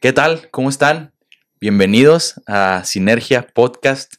¿Qué 0.00 0.12
tal? 0.12 0.48
¿Cómo 0.52 0.68
están? 0.68 1.12
Bienvenidos 1.60 2.40
a 2.46 2.84
Sinergia 2.84 3.48
Podcast, 3.52 4.14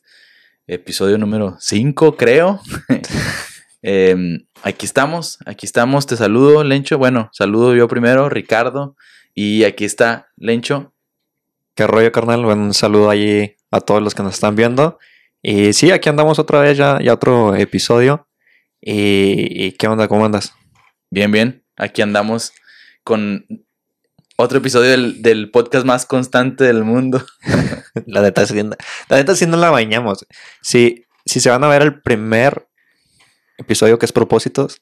episodio 0.67 1.17
número 1.17 1.55
5, 1.57 2.17
creo. 2.17 2.59
Em, 3.81 4.45
aquí 4.61 4.85
estamos, 4.85 5.39
aquí 5.45 5.65
estamos. 5.65 6.05
Te 6.05 6.17
saludo, 6.17 6.65
Lencho. 6.65 6.97
Bueno, 6.97 7.29
saludo 7.31 7.73
yo 7.75 7.87
primero, 7.87 8.27
Ricardo. 8.27 8.97
Y 9.33 9.63
aquí 9.63 9.85
está 9.85 10.27
Lencho. 10.35 10.93
¿Qué 11.75 11.87
rollo, 11.87 12.11
carnal? 12.11 12.43
Bueno, 12.43 12.63
un 12.63 12.73
saludo 12.73 13.09
allí 13.09 13.55
a 13.71 13.79
todos 13.79 14.03
los 14.03 14.13
que 14.13 14.21
nos 14.21 14.33
están 14.33 14.57
viendo. 14.57 14.99
Y 15.41 15.71
sí, 15.71 15.91
aquí 15.91 16.09
andamos 16.09 16.39
otra 16.39 16.59
vez 16.59 16.77
ya, 16.77 16.99
ya 17.01 17.13
otro 17.13 17.55
episodio. 17.55 18.27
Y, 18.81 19.67
y 19.67 19.71
¿qué 19.71 19.87
onda? 19.87 20.09
¿Cómo 20.09 20.25
andas? 20.25 20.53
Bien, 21.09 21.31
bien. 21.31 21.63
Aquí 21.77 22.01
andamos 22.01 22.51
con 23.05 23.45
otro 24.41 24.59
episodio 24.59 24.91
del, 24.91 25.21
del 25.21 25.51
podcast 25.51 25.85
más 25.85 26.05
constante 26.05 26.63
del 26.63 26.85
mundo. 26.85 27.21
la 28.05 28.21
neta, 28.21 28.45
sí, 28.45 28.55
la 28.55 29.17
neta 29.17 29.35
sí 29.35 29.45
no 29.45 29.57
la 29.57 29.69
bañamos. 29.69 30.25
Si, 30.61 31.03
si 31.25 31.41
se 31.41 31.49
van 31.49 31.61
a 31.65 31.67
ver 31.67 31.81
el 31.81 32.01
primer 32.01 32.65
episodio 33.57 33.99
que 33.99 34.05
es 34.05 34.13
propósitos, 34.13 34.81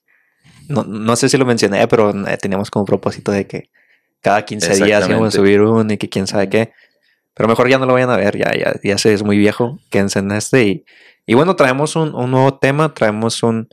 no, 0.68 0.84
no 0.84 1.16
sé 1.16 1.28
si 1.28 1.38
lo 1.38 1.46
mencioné, 1.46 1.88
pero 1.88 2.12
eh, 2.28 2.38
teníamos 2.38 2.70
como 2.70 2.86
propósito 2.86 3.32
de 3.32 3.48
que 3.48 3.72
cada 4.22 4.46
15 4.46 4.86
días 4.86 5.10
íbamos 5.10 5.30
a 5.30 5.38
subir 5.38 5.60
uno 5.62 5.92
y 5.92 5.98
que 5.98 6.08
quién 6.08 6.28
sabe 6.28 6.50
qué. 6.50 6.72
Pero 7.34 7.50
mejor 7.50 7.68
ya 7.68 7.80
no 7.80 7.88
lo 7.88 7.94
vayan 7.94 8.12
a 8.12 8.18
ver, 8.18 8.38
ya, 8.38 8.56
ya, 8.56 8.76
ya 8.84 8.98
se 9.00 9.12
es 9.12 9.24
muy 9.24 9.40
viejo, 9.40 9.80
quédense 9.90 10.20
en 10.20 10.32
este. 10.34 10.64
Y, 10.66 10.86
y 11.26 11.34
bueno, 11.34 11.56
traemos 11.56 11.96
un, 11.96 12.14
un 12.14 12.30
nuevo 12.30 12.60
tema, 12.60 12.94
traemos 12.94 13.42
un, 13.42 13.70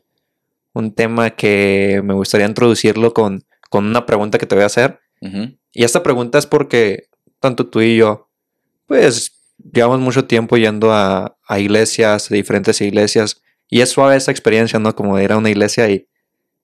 un 0.72 0.94
tema 0.94 1.28
que 1.30 2.00
me 2.02 2.14
gustaría 2.14 2.46
introducirlo 2.46 3.12
con, 3.12 3.44
con 3.68 3.84
una 3.84 4.06
pregunta 4.06 4.38
que 4.38 4.46
te 4.46 4.54
voy 4.54 4.64
a 4.64 4.68
hacer. 4.68 5.00
Ujú. 5.20 5.58
Y 5.74 5.84
esta 5.84 6.02
pregunta 6.02 6.38
es 6.38 6.46
porque 6.46 7.08
tanto 7.40 7.66
tú 7.66 7.80
y 7.80 7.96
yo, 7.96 8.30
pues 8.86 9.32
llevamos 9.72 10.00
mucho 10.00 10.24
tiempo 10.26 10.56
yendo 10.56 10.92
a, 10.92 11.36
a 11.46 11.58
iglesias, 11.58 12.30
a 12.30 12.34
diferentes 12.34 12.80
iglesias, 12.80 13.42
y 13.68 13.80
es 13.80 13.90
suave 13.90 14.16
esa 14.16 14.30
experiencia, 14.30 14.78
¿no? 14.78 14.94
Como 14.94 15.16
de 15.16 15.24
ir 15.24 15.32
a 15.32 15.36
una 15.38 15.50
iglesia 15.50 15.88
y, 15.90 16.06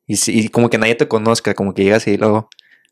y, 0.06 0.48
como 0.48 0.70
que 0.70 0.78
nadie 0.78 0.94
te 0.94 1.08
conozca, 1.08 1.54
como 1.54 1.74
que 1.74 1.84
llegas 1.84 2.06
y 2.06 2.16
luego, 2.16 2.48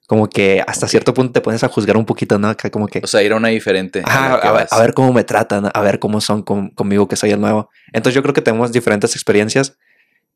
como 0.07 0.29
que 0.29 0.63
hasta 0.67 0.89
cierto 0.89 1.13
punto 1.15 1.33
te 1.33 1.41
pones 1.41 1.63
a 1.63 1.69
juzgar 1.69 1.97
un 1.97 2.07
poquito, 2.07 2.39
¿no? 2.39 2.49
Acá 2.49 2.71
como 2.71 2.89
que, 2.89 3.01
O 3.03 3.07
sea, 3.07 3.23
ir 3.23 3.33
a 3.33 3.37
una 3.37 3.49
diferente. 3.49 4.01
a 4.05 4.09
"Ajá, 4.09 4.29
la 4.37 4.41
que 4.41 4.47
a, 4.49 4.53
ver, 4.53 4.61
vas. 4.63 4.73
a 4.73 4.81
ver 4.81 4.95
cómo 4.95 5.13
me 5.13 5.25
tratan, 5.25 5.71
a 5.73 5.81
ver 5.83 5.99
cómo 5.99 6.21
son 6.21 6.43
con- 6.43 6.71
conmigo 6.71 7.07
que 7.09 7.17
soy 7.17 7.31
el 7.31 7.41
nuevo. 7.41 7.69
Entonces 7.93 8.15
yo 8.15 8.23
creo 8.23 8.35
que 8.35 8.41
tenemos 8.43 8.73
diferentes 8.73 9.15
experiencias 9.15 9.77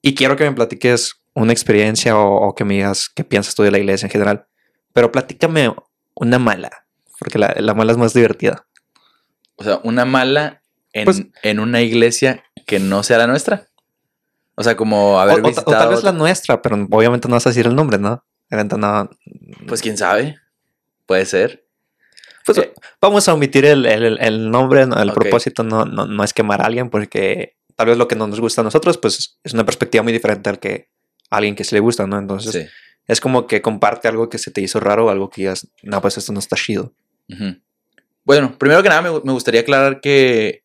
y 0.03 0.15
quiero 0.15 0.37
que 0.37 0.45
me 0.45 0.53
platiques 0.53 1.15
una 1.35 1.53
experiencia 1.53 2.17
o, 2.19 2.49
o 2.49 2.55
que 2.55 2.65
me 2.65 2.75
digas 2.75 3.09
qué 3.15 3.25
piensas 3.25 3.55
tú 3.55 3.63
de 3.63 3.71
la 3.71 3.79
iglesia 3.79 4.07
en 4.07 4.11
general. 4.13 4.47
Pero 4.93 5.11
platícame 5.13 5.75
una 6.15 6.39
mala, 6.39 6.85
porque 7.19 7.39
la, 7.39 7.55
la 7.59 7.75
mala 7.75 7.93
es 7.93 7.99
más 7.99 8.13
divertida. 8.15 8.67
O 9.57 9.65
sea, 9.65 9.81
una 9.85 10.05
mala 10.05 10.63
en, 10.93 11.05
Pues- 11.05 11.23
en 11.43 11.61
una 11.61 11.81
iglesia 11.83 12.43
que 12.67 12.79
no 12.79 13.03
sea 13.03 13.19
la 13.19 13.27
nuestra. 13.27 13.69
O 14.55 14.63
sea, 14.63 14.77
como 14.77 15.19
haber 15.21 15.37
O, 15.37 15.39
o 15.39 15.43
ta- 15.43 15.47
o 15.49 15.51
visitado. 15.51 15.79
tal 15.79 15.89
vez 15.89 16.03
la 16.05 16.13
nuestra, 16.13 16.61
pero 16.61 16.77
obviamente 16.91 17.29
no 17.29 17.35
vas 17.37 17.47
a 17.47 17.51
decir 17.51 17.67
el 17.67 17.75
nombre, 17.75 17.99
¿no? 17.99 18.25
Pues 19.67 19.81
quién 19.81 19.97
sabe. 19.97 20.37
Puede 21.07 21.25
ser. 21.25 21.65
Pues 22.45 22.59
Eh. 22.59 22.73
vamos 23.01 23.27
a 23.29 23.35
omitir 23.35 23.65
el, 23.65 23.87
el- 23.87 24.19
el 24.21 24.51
nombre, 24.51 24.85
¿no? 24.87 25.01
el 25.01 25.13
propósito 25.13 25.63
no, 25.63 25.85
no, 25.87 26.07
no 26.07 26.25
es 26.25 26.35
quemar 26.35 26.61
a 26.61 26.67
alguien, 26.67 26.91
porque 26.91 27.57
tal 27.77 27.87
vez 27.87 27.97
lo 27.97 28.09
que 28.09 28.17
no 28.17 28.27
nos 28.27 28.41
gusta 28.41 28.61
a 28.61 28.65
nosotros, 28.65 28.99
pues 28.99 29.39
es 29.43 29.55
una 29.55 29.65
perspectiva 29.65 30.03
muy 30.03 30.13
diferente 30.13 30.51
al 30.51 30.59
que 30.59 30.91
a 31.31 31.37
alguien 31.37 31.55
que 31.55 31.65
se 31.65 31.75
le 31.77 31.81
gusta, 31.81 32.07
¿no? 32.07 32.19
Entonces 32.19 32.53
Sí. 32.53 32.69
Es 33.09 33.21
como 33.21 33.47
que 33.47 33.61
comparte 33.63 34.09
algo 34.09 34.29
que 34.29 34.39
se 34.39 34.51
te 34.51 34.61
hizo 34.61 34.81
raro 34.81 35.11
algo 35.11 35.29
que 35.31 35.43
digas, 35.43 35.69
no, 35.83 36.01
pues 36.01 36.17
esto 36.19 36.33
no 36.33 36.39
está 36.39 36.57
chido. 36.57 36.93
Bueno, 38.25 38.57
primero 38.59 38.83
que 38.83 38.89
nada 38.89 39.03
me, 39.03 39.11
me 39.25 39.33
gustaría 39.33 39.61
aclarar 39.63 40.01
que 40.01 40.63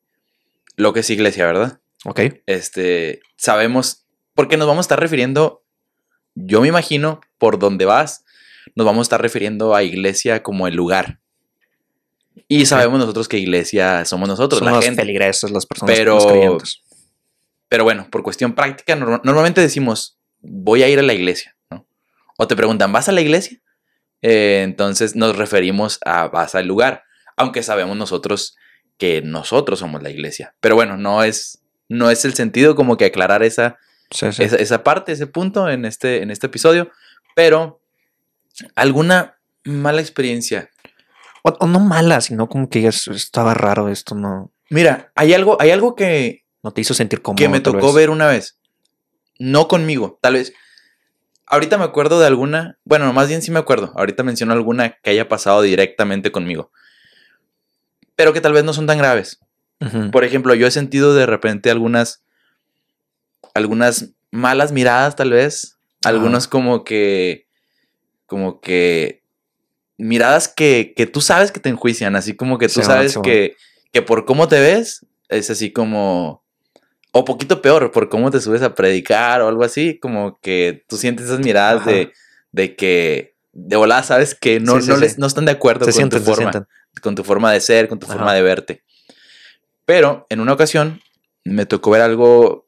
lo 0.75 0.93
que 0.93 0.99
es 0.99 1.09
iglesia, 1.09 1.45
¿verdad? 1.45 1.80
¿Ok? 2.05 2.20
Este, 2.45 3.21
sabemos, 3.36 4.05
porque 4.36 4.58
nos 4.58 4.67
vamos 4.67 4.83
a 4.83 4.87
estar 4.87 4.99
refiriendo, 4.99 5.64
yo 6.36 6.61
me 6.61 6.67
imagino, 6.67 7.20
por 7.39 7.58
donde 7.58 7.86
vas, 7.86 8.23
nos 8.76 8.86
vamos 8.86 8.99
a 8.99 9.08
estar 9.08 9.21
refiriendo 9.21 9.73
a 9.73 9.81
iglesia 9.83 10.43
como 10.43 10.67
el 10.67 10.76
lugar. 10.76 11.20
Y 12.47 12.65
sabemos 12.67 12.99
nosotros 12.99 13.27
que 13.27 13.39
iglesia 13.39 14.05
somos 14.05 14.30
nosotros, 14.30 14.61
la 14.61 14.71
los 14.71 14.86
gente. 14.86 15.02
feligreses, 15.02 15.49
las 15.52 15.65
personas 15.65 15.95
Pero- 15.97 16.15
los 16.15 16.27
creyentes. 16.27 16.81
Pero 17.70 17.83
bueno, 17.83 18.08
por 18.09 18.23
cuestión 18.23 18.53
práctica, 18.53 18.95
norma- 18.95 19.20
normalmente 19.26 19.59
decimos, 19.59 20.17
voy 20.39 20.83
a 20.83 20.87
ir 20.87 20.99
a 20.99 21.02
la 21.02 21.14
iglesia. 21.14 21.57
O 22.37 22.48
te 22.48 22.55
preguntan, 22.55 22.92
¿vas 22.92 23.09
a 23.09 23.11
la 23.11 23.21
iglesia? 23.21 23.59
Eh, 24.21 24.61
entonces 24.64 25.15
nos 25.15 25.36
referimos 25.36 25.99
a 26.05 26.27
vas 26.27 26.55
al 26.55 26.67
lugar, 26.67 27.03
aunque 27.36 27.64
sabemos 27.64 27.98
nosotros 27.98 28.55
que 28.98 29.21
nosotros 29.21 29.80
somos 29.80 30.02
la 30.02 30.09
iglesia. 30.09 30.55
Pero 30.59 30.76
bueno, 30.76 30.97
no 30.97 31.23
es, 31.23 31.61
no 31.89 32.09
es 32.09 32.26
el 32.26 32.33
sentido 32.33 32.76
como 32.76 32.97
que 32.97 33.05
aclarar 33.05 33.43
esa, 33.43 33.77
Sí, 34.09 34.31
sí. 34.31 34.43
esa, 34.43 34.55
esa 34.55 34.83
parte, 34.83 35.11
ese 35.11 35.27
punto 35.27 35.70
en 35.70 35.83
este, 35.83 36.23
en 36.23 36.31
este 36.31 36.47
episodio. 36.47 36.89
Pero, 37.36 37.81
¿alguna 38.76 39.37
mala 39.65 39.99
experiencia? 39.99 40.70
O, 41.43 41.49
o 41.59 41.67
no 41.67 41.80
mala, 41.80 42.21
sino 42.21 42.47
como 42.47 42.70
que 42.70 42.80
digas, 42.80 43.08
estaba 43.09 43.53
raro 43.53 43.89
esto, 43.89 44.15
no, 44.15 44.52
Mira, 44.70 45.11
hay 45.15 45.33
algo, 45.33 45.58
hay 45.61 45.71
algo 45.71 45.95
que, 45.95 46.45
no 46.64 46.71
te 46.71 46.81
hizo 46.81 46.93
sentir 46.93 47.21
cómodo. 47.21 47.37
que 47.37 47.49
me 47.49 47.59
tocó 47.59 47.87
vez. 47.87 47.95
ver 47.95 48.09
una 48.09 48.27
vez. 48.27 48.58
No 49.39 49.67
conmigo, 49.67 50.20
tal 50.21 50.33
vez. 50.33 50.53
Ahorita 51.47 51.77
me 51.77 51.85
acuerdo 51.85 52.19
de 52.19 52.27
alguna, 52.27 52.77
bueno, 52.83 53.11
más 53.13 53.30
bien 53.30 53.41
sí 53.41 53.52
me 53.52 53.59
acuerdo. 53.59 53.93
Ahorita 53.95 54.23
menciono 54.23 54.53
alguna 54.53 54.97
que 55.02 55.11
haya 55.11 55.30
pasado 55.30 55.61
directamente 55.61 56.31
conmigo. 56.31 56.71
Pero 58.15 58.33
que 58.33 58.41
tal 58.41 58.53
vez 58.53 58.63
no 58.63 58.73
son 58.73 58.85
tan 58.87 58.97
graves. 58.97 59.39
Por 60.11 60.23
ejemplo, 60.23 60.55
yo 60.55 60.67
he 60.67 60.71
sentido 60.71 61.13
de 61.13 61.25
repente 61.27 61.69
algunas 61.69 62.23
algunas 63.53 64.09
malas 64.31 64.71
miradas 64.71 65.15
tal 65.15 65.31
vez, 65.31 65.77
algunos 66.03 66.47
como 66.47 66.83
que 66.83 67.47
como 68.25 68.59
que 68.59 69.23
miradas 69.97 70.47
que, 70.47 70.93
que 70.95 71.05
tú 71.08 71.21
sabes 71.21 71.52
que 71.52 71.59
te 71.59 71.69
enjuician, 71.69 72.15
así 72.15 72.35
como 72.35 72.58
que 72.58 72.67
tú 72.67 72.81
Sí, 72.81 72.83
sabes 72.83 73.14
sí, 73.14 73.19
que, 73.23 73.55
que 73.91 74.02
por 74.02 74.25
cómo 74.25 74.47
te 74.47 74.59
ves 74.59 75.05
es 75.29 75.49
así 75.49 75.71
como 75.71 76.43
o 77.12 77.26
poquito 77.26 77.62
peor, 77.62 77.92
por 77.92 78.10
cómo 78.10 78.30
te 78.32 78.40
subes 78.42 78.62
a 78.62 78.76
predicar 78.76 79.42
o 79.42 79.48
algo 79.48 79.64
así, 79.64 79.98
como 80.00 80.40
que 80.42 80.84
tú 80.88 80.98
sientes 80.98 81.26
esas 81.28 81.40
miradas 81.40 81.82
Ajá. 81.82 81.92
de, 81.92 82.14
de 82.52 82.76
que 82.76 83.36
de 83.54 83.76
volada 83.76 84.04
sabes 84.04 84.36
que 84.36 84.60
no, 84.60 84.76
Sí, 84.76 84.82
sí, 84.84 84.90
no, 84.90 84.95
sí. 84.95 85.02
les- 85.02 85.18
no 85.18 85.26
están 85.28 85.45
de 85.45 85.52
acuerdo 85.52 85.86
Se 85.86 85.92
con 85.92 85.98
sienten, 85.98 86.20
tu 86.20 86.26
se 86.26 86.32
forma 86.36 86.68
con 87.02 87.16
tu 87.16 87.23
forma 87.23 87.52
de 87.54 87.60
ser, 87.62 87.88
con 87.88 87.98
tu 88.00 88.06
Ajá. 88.06 88.16
forma 88.16 88.34
de 88.34 88.42
verte. 88.42 88.84
Pero 89.86 90.26
en 90.30 90.40
una 90.42 90.54
ocasión 90.54 91.02
me 91.44 91.66
tocó 91.66 91.92
ver 91.92 92.02
algo 92.02 92.68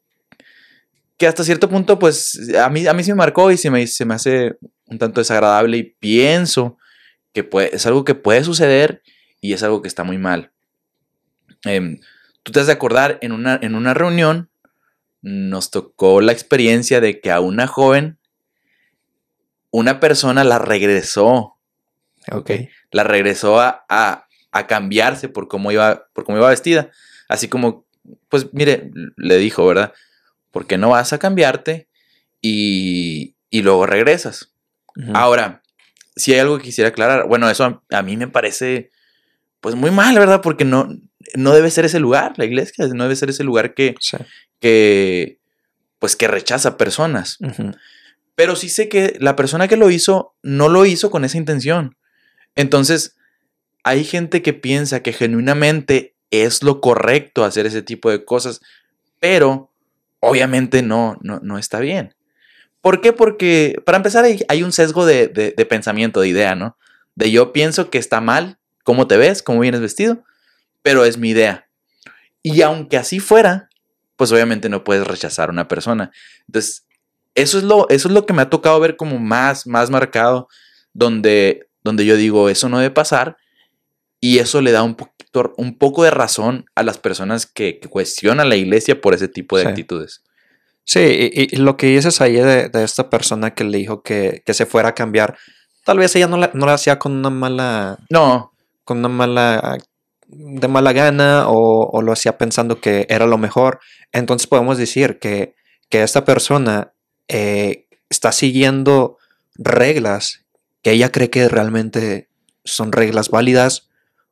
que 1.18 1.28
hasta 1.28 1.44
cierto 1.44 1.70
punto, 1.70 2.00
pues 2.00 2.50
a 2.58 2.70
mí, 2.70 2.88
a 2.88 2.94
mí 2.94 3.04
sí 3.04 3.12
me 3.12 3.16
marcó 3.16 3.52
y 3.52 3.58
se 3.58 3.70
me, 3.70 3.86
se 3.88 4.06
me 4.06 4.14
hace 4.14 4.56
un 4.86 4.98
tanto 4.98 5.20
desagradable 5.20 5.78
y 5.78 5.84
pienso 5.84 6.78
que 7.34 7.44
puede- 7.44 7.76
es 7.76 7.86
algo 7.86 8.06
que 8.06 8.16
puede 8.16 8.44
suceder 8.44 9.02
y 9.42 9.54
es 9.54 9.62
algo 9.64 9.82
que 9.82 9.88
está 9.90 10.04
muy 10.04 10.18
mal. 10.18 10.52
Em, 11.66 12.00
Tú 12.44 12.52
te 12.52 12.60
has 12.60 12.68
de 12.68 12.74
acordar, 12.74 13.18
en 13.22 13.32
una, 13.32 13.60
en 13.62 13.76
una 13.76 13.94
reunión 13.94 14.50
nos 15.22 15.70
tocó 15.72 16.22
la 16.22 16.32
experiencia 16.32 17.02
de 17.02 17.20
que 17.20 17.32
a 17.32 17.40
una 17.42 17.68
joven, 17.68 18.18
una 19.72 20.00
persona 20.00 20.44
la 20.44 20.60
regresó 20.60 21.56
Ok. 22.32 22.52
la 22.92 23.04
regresó 23.04 23.60
a, 23.60 23.86
a- 23.90 24.26
a 24.52 24.66
cambiarse 24.68 25.30
por 25.30 25.48
cómo, 25.48 25.72
iba, 25.72 26.08
por 26.14 26.24
cómo 26.26 26.38
iba 26.40 26.50
vestida. 26.50 26.90
Así 27.28 27.48
como, 27.48 27.86
pues 28.30 28.48
mire, 28.52 28.90
le 29.16 29.38
dijo, 29.38 29.66
¿verdad? 29.68 29.94
¿Por 30.52 30.66
qué 30.66 30.78
no 30.80 30.90
vas 30.90 31.14
a 31.14 31.20
cambiarte 31.20 31.88
y, 32.42 33.36
y 33.52 33.62
luego 33.62 33.86
regresas? 33.86 34.52
Ahora, 35.14 35.62
si 36.16 36.34
hay 36.34 36.40
algo 36.40 36.58
que 36.58 36.64
quisiera 36.66 36.90
aclarar, 36.90 37.28
bueno, 37.28 37.48
eso 37.50 37.64
a, 37.64 37.84
a 37.98 38.02
mí 38.02 38.18
me 38.18 38.28
parece, 38.28 38.90
pues 39.62 39.76
muy 39.76 39.92
mal, 39.92 40.18
¿verdad? 40.18 40.42
Porque 40.42 40.66
no, 40.66 40.90
no 41.36 41.54
debe 41.54 41.70
ser 41.72 41.86
ese 41.86 42.00
lugar, 42.00 42.34
la 42.38 42.46
iglesia, 42.46 42.88
no 42.94 43.04
debe 43.04 43.16
ser 43.16 43.30
ese 43.30 43.44
lugar 43.44 43.74
que, 43.74 43.96
Sí. 44.00 44.18
que 44.60 45.40
pues 46.00 46.16
que 46.16 46.28
rechaza 46.28 46.78
personas. 46.78 47.38
Pero 48.36 48.56
sí 48.56 48.70
sé 48.70 48.88
que 48.88 49.18
la 49.20 49.36
persona 49.36 49.68
que 49.68 49.76
lo 49.78 49.90
hizo 49.90 50.34
no 50.44 50.70
lo 50.70 50.86
hizo 50.86 51.12
con 51.12 51.26
esa 51.26 51.38
intención. 51.38 51.98
Entonces, 52.56 53.18
hay 53.84 54.04
gente 54.06 54.42
que 54.42 54.54
piensa 54.54 55.02
que 55.04 55.12
genuinamente 55.14 56.16
es 56.32 56.64
lo 56.64 56.80
correcto 56.80 57.44
hacer 57.44 57.66
ese 57.66 57.82
tipo 57.82 58.10
de 58.10 58.24
cosas, 58.24 58.62
pero 59.20 59.72
obviamente 60.22 60.82
no, 60.84 61.18
no, 61.22 61.40
no 61.44 61.58
está 61.58 61.80
bien. 61.80 62.16
¿Por 62.82 63.02
qué? 63.02 63.12
Porque, 63.12 63.82
para 63.86 63.98
empezar, 63.98 64.24
hay, 64.24 64.46
hay 64.48 64.64
un 64.64 64.72
sesgo 64.72 65.06
de, 65.06 65.28
de- 65.28 65.52
de 65.56 65.66
pensamiento, 65.66 66.22
de 66.22 66.30
idea, 66.30 66.56
¿no? 66.56 66.78
De 67.16 67.30
yo 67.32 67.52
pienso 67.52 67.90
que 67.90 67.98
está 67.98 68.22
mal 68.22 68.58
cómo 68.84 69.06
te 69.08 69.18
ves, 69.18 69.44
cómo 69.44 69.60
vienes 69.60 69.82
vestido, 69.82 70.24
pero 70.82 71.06
es 71.06 71.18
mi 71.18 71.30
idea. 71.30 71.68
Y 72.42 72.62
aunque 72.62 72.98
así 72.98 73.20
fuera, 73.20 73.70
pues 74.16 74.32
obviamente 74.32 74.70
no 74.70 74.84
puedes 74.84 75.06
rechazar 75.08 75.50
a 75.50 75.52
una 75.52 75.68
persona. 75.68 76.12
Entonces, 76.48 76.86
eso 77.36 77.58
es 77.58 77.64
lo, 77.64 77.88
eso 77.90 78.08
es 78.08 78.14
lo 78.14 78.26
que 78.26 78.34
me 78.34 78.42
ha 78.42 78.50
tocado 78.50 78.80
ver 78.80 78.96
como 78.98 79.18
más, 79.20 79.68
más 79.68 79.90
marcado, 79.90 80.48
donde, 80.94 81.68
donde 81.84 82.06
yo 82.06 82.16
digo, 82.18 82.50
eso 82.50 82.70
no 82.70 82.80
debe 82.80 82.94
pasar. 82.94 83.38
Y 84.22 84.40
eso 84.40 84.62
le 84.62 84.72
da 84.74 84.84
un, 84.84 84.96
poquito, 84.96 85.54
un 85.58 85.78
poco 85.78 86.04
de 86.04 86.12
razón 86.12 86.66
a 86.76 86.84
las 86.84 86.98
personas 86.98 87.46
que, 87.46 87.80
que 87.80 87.88
cuestionan 87.88 88.50
la 88.50 88.58
iglesia 88.58 89.00
por 89.00 89.14
ese 89.14 89.30
tipo 89.30 89.58
de 89.58 89.64
Sí. 89.64 89.70
actitudes. 89.70 90.24
Sí, 90.84 91.00
y, 91.34 91.56
y 91.56 91.58
lo 91.58 91.78
que 91.78 91.88
dices 91.88 92.20
ahí 92.20 92.34
de, 92.34 92.68
de 92.68 92.84
esta 92.84 93.10
persona 93.10 93.54
que 93.54 93.64
le 93.64 93.78
dijo 93.78 94.02
que, 94.02 94.42
que 94.46 94.54
se 94.54 94.66
fuera 94.66 94.90
a 94.90 94.96
cambiar, 94.96 95.38
tal 95.86 96.00
vez 96.00 96.14
ella 96.16 96.28
no 96.28 96.36
la, 96.36 96.50
no 96.54 96.66
la 96.66 96.74
hacía 96.74 96.98
con 97.00 97.14
una 97.14 97.30
mala, 97.30 97.98
No, 98.10 98.52
con 98.84 98.98
una 98.98 99.08
mala, 99.08 99.78
de 100.30 100.68
mala 100.68 100.94
gana 100.94 101.46
o, 101.48 102.02
lo 102.02 102.12
hacía 102.12 102.38
pensando 102.38 102.80
que 102.80 103.08
era 103.10 103.26
lo 103.26 103.38
mejor. 103.38 103.80
Entonces 104.12 104.48
podemos 104.48 104.78
decir 104.78 105.20
que, 105.20 105.56
que 105.90 106.04
esta 106.04 106.24
persona 106.24 106.94
eh, 107.28 107.88
está 108.10 108.32
siguiendo 108.32 109.18
reglas 109.56 110.46
que 110.82 110.92
ella 110.92 111.12
cree 111.12 111.30
que 111.30 111.50
realmente 111.50 112.30
son 112.64 112.92
reglas 112.92 113.30
válidas 113.30 113.90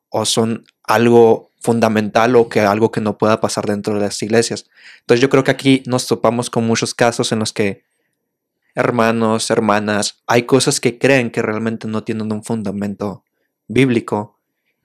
o 0.09 0.25
son 0.25 0.65
algo 0.83 1.51
fundamental 1.59 2.35
o 2.35 2.47
que 2.47 2.61
algo 2.61 2.91
que 2.91 3.01
no 3.01 3.17
pueda 3.17 3.41
pasar 3.41 3.65
dentro 3.65 3.95
de 3.95 4.01
las 4.01 4.21
iglesias. 4.21 4.69
Entonces 5.01 5.21
yo 5.21 5.29
creo 5.29 5.43
que 5.43 5.51
aquí 5.51 5.83
nos 5.85 6.07
topamos 6.07 6.50
con 6.50 6.65
muchos 6.65 6.93
casos 6.93 7.31
en 7.31 7.39
los 7.39 7.51
que 7.51 7.83
hermanos, 8.75 9.50
hermanas, 9.50 10.21
hay 10.27 10.43
cosas 10.43 10.79
que 10.79 11.00
creen 11.00 11.31
que 11.31 11.41
realmente 11.41 11.88
no 11.88 12.03
tienen 12.03 12.31
un 12.31 12.43
fundamento 12.43 13.23
bíblico 13.67 14.37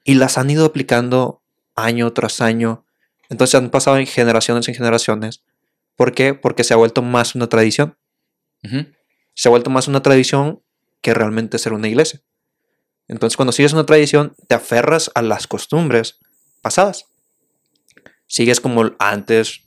y 0.05 0.15
las 0.15 0.39
han 0.39 0.51
ido 0.51 0.65
aplicando 0.65 1.43
año 1.75 2.13
tras 2.13 2.41
año. 2.41 2.87
Entonces 3.29 3.55
han 3.55 3.71
pasado 3.71 3.99
en 3.99 4.07
generaciones 4.07 4.69
en 4.69 4.75
generaciones. 4.75 5.43
¿Por 5.97 6.13
qué? 6.15 6.35
Porque 6.35 6.65
se 6.65 6.75
ha 6.75 6.77
vuelto 6.77 7.03
más 7.03 7.35
una 7.35 7.49
tradición. 7.49 7.97
Se 9.35 9.49
ha 9.49 9.51
vuelto 9.51 9.71
más 9.71 9.89
una 9.89 10.03
tradición 10.03 10.63
que 11.01 11.15
realmente 11.15 11.59
ser 11.59 11.73
una 11.73 11.89
iglesia. 11.89 12.23
Entonces 13.09 13.37
cuando 13.37 13.53
sigues 13.53 13.73
una 13.73 13.87
tradición, 13.87 14.35
te 14.49 14.55
aferras 14.55 15.11
a 15.15 15.23
las 15.23 15.47
costumbres 15.47 16.19
pasadas. 16.61 17.07
Sigues 18.27 18.61
como 18.61 18.93
antes, 18.99 19.63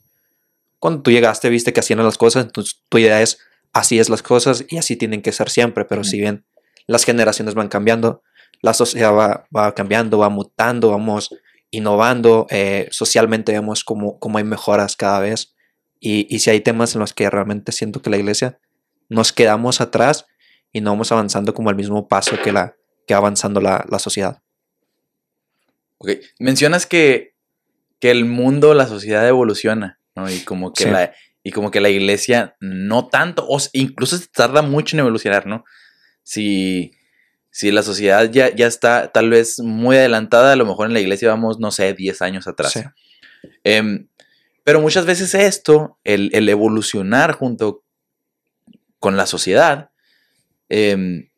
cuando 0.78 1.02
tú 1.02 1.10
llegaste, 1.10 1.48
viste 1.50 1.72
que 1.72 1.80
hacían 1.80 2.02
las 2.02 2.18
cosas, 2.18 2.46
entonces 2.46 2.82
tu 2.88 2.98
idea 2.98 3.22
es, 3.22 3.38
así 3.72 3.98
es 3.98 4.08
las 4.08 4.22
cosas 4.22 4.64
y 4.68 4.78
así 4.78 4.96
tienen 4.96 5.22
que 5.22 5.32
ser 5.32 5.50
siempre, 5.50 5.84
pero 5.84 6.02
si 6.02 6.18
bien 6.18 6.44
las 6.86 7.04
generaciones 7.04 7.54
van 7.54 7.68
cambiando, 7.68 8.22
la 8.62 8.74
sociedad 8.74 9.14
va, 9.14 9.46
va 9.54 9.74
cambiando, 9.74 10.18
va 10.18 10.28
mutando, 10.28 10.90
vamos 10.90 11.30
innovando, 11.70 12.46
eh, 12.50 12.88
socialmente 12.90 13.52
vemos 13.52 13.84
como, 13.84 14.18
como 14.18 14.38
hay 14.38 14.44
mejoras 14.44 14.96
cada 14.96 15.20
vez 15.20 15.54
y, 16.00 16.26
y 16.34 16.38
si 16.38 16.50
hay 16.50 16.60
temas 16.60 16.94
en 16.94 17.00
los 17.00 17.12
que 17.12 17.28
realmente 17.28 17.72
siento 17.72 18.00
que 18.02 18.10
la 18.10 18.16
iglesia 18.16 18.58
nos 19.08 19.32
quedamos 19.32 19.80
atrás 19.80 20.26
y 20.72 20.80
no 20.80 20.90
vamos 20.90 21.12
avanzando 21.12 21.54
como 21.54 21.68
al 21.70 21.76
mismo 21.76 22.08
paso 22.08 22.36
que, 22.42 22.52
la, 22.52 22.76
que 23.06 23.14
va 23.14 23.18
avanzando 23.18 23.60
la, 23.60 23.84
la 23.88 23.98
sociedad. 23.98 24.42
ok. 25.98 26.10
Mencionas 26.38 26.86
que, 26.86 27.34
que 28.00 28.10
el 28.10 28.24
mundo, 28.24 28.74
la 28.74 28.86
sociedad 28.86 29.26
evoluciona, 29.26 29.98
¿no? 30.14 30.30
Y 30.30 30.40
como 30.40 30.72
que 30.72 30.84
Sí. 30.84 30.90
la 30.90 31.14
y 31.42 31.52
como 31.52 31.70
que 31.70 31.80
la 31.80 31.88
iglesia 31.90 32.56
no 32.58 33.06
tanto, 33.06 33.46
o 33.48 33.58
incluso 33.72 34.18
se 34.18 34.26
tarda 34.26 34.62
mucho 34.62 34.96
en 34.96 35.00
evolucionar, 35.00 35.46
¿no? 35.46 35.64
Si, 36.24 36.90
si 37.56 37.70
la 37.70 37.82
sociedad 37.82 38.30
ya, 38.30 38.54
ya 38.54 38.66
está 38.66 39.12
tal 39.12 39.30
vez 39.30 39.60
muy 39.60 39.96
adelantada, 39.96 40.52
a 40.52 40.56
lo 40.56 40.66
mejor 40.66 40.88
en 40.88 40.92
la 40.92 41.00
iglesia 41.00 41.30
vamos, 41.30 41.58
no 41.58 41.70
sé, 41.70 41.94
10 41.94 42.20
años 42.20 42.46
atrás. 42.46 42.72
Sí. 42.72 42.80
Em, 43.64 44.08
pero 44.62 44.82
muchas 44.82 45.06
veces 45.06 45.34
esto, 45.34 45.98
el, 46.04 46.28
el 46.34 46.50
evolucionar 46.50 47.32
junto 47.32 47.82
con 48.98 49.16
la 49.16 49.24
sociedad, 49.24 49.88
em, 50.68 51.30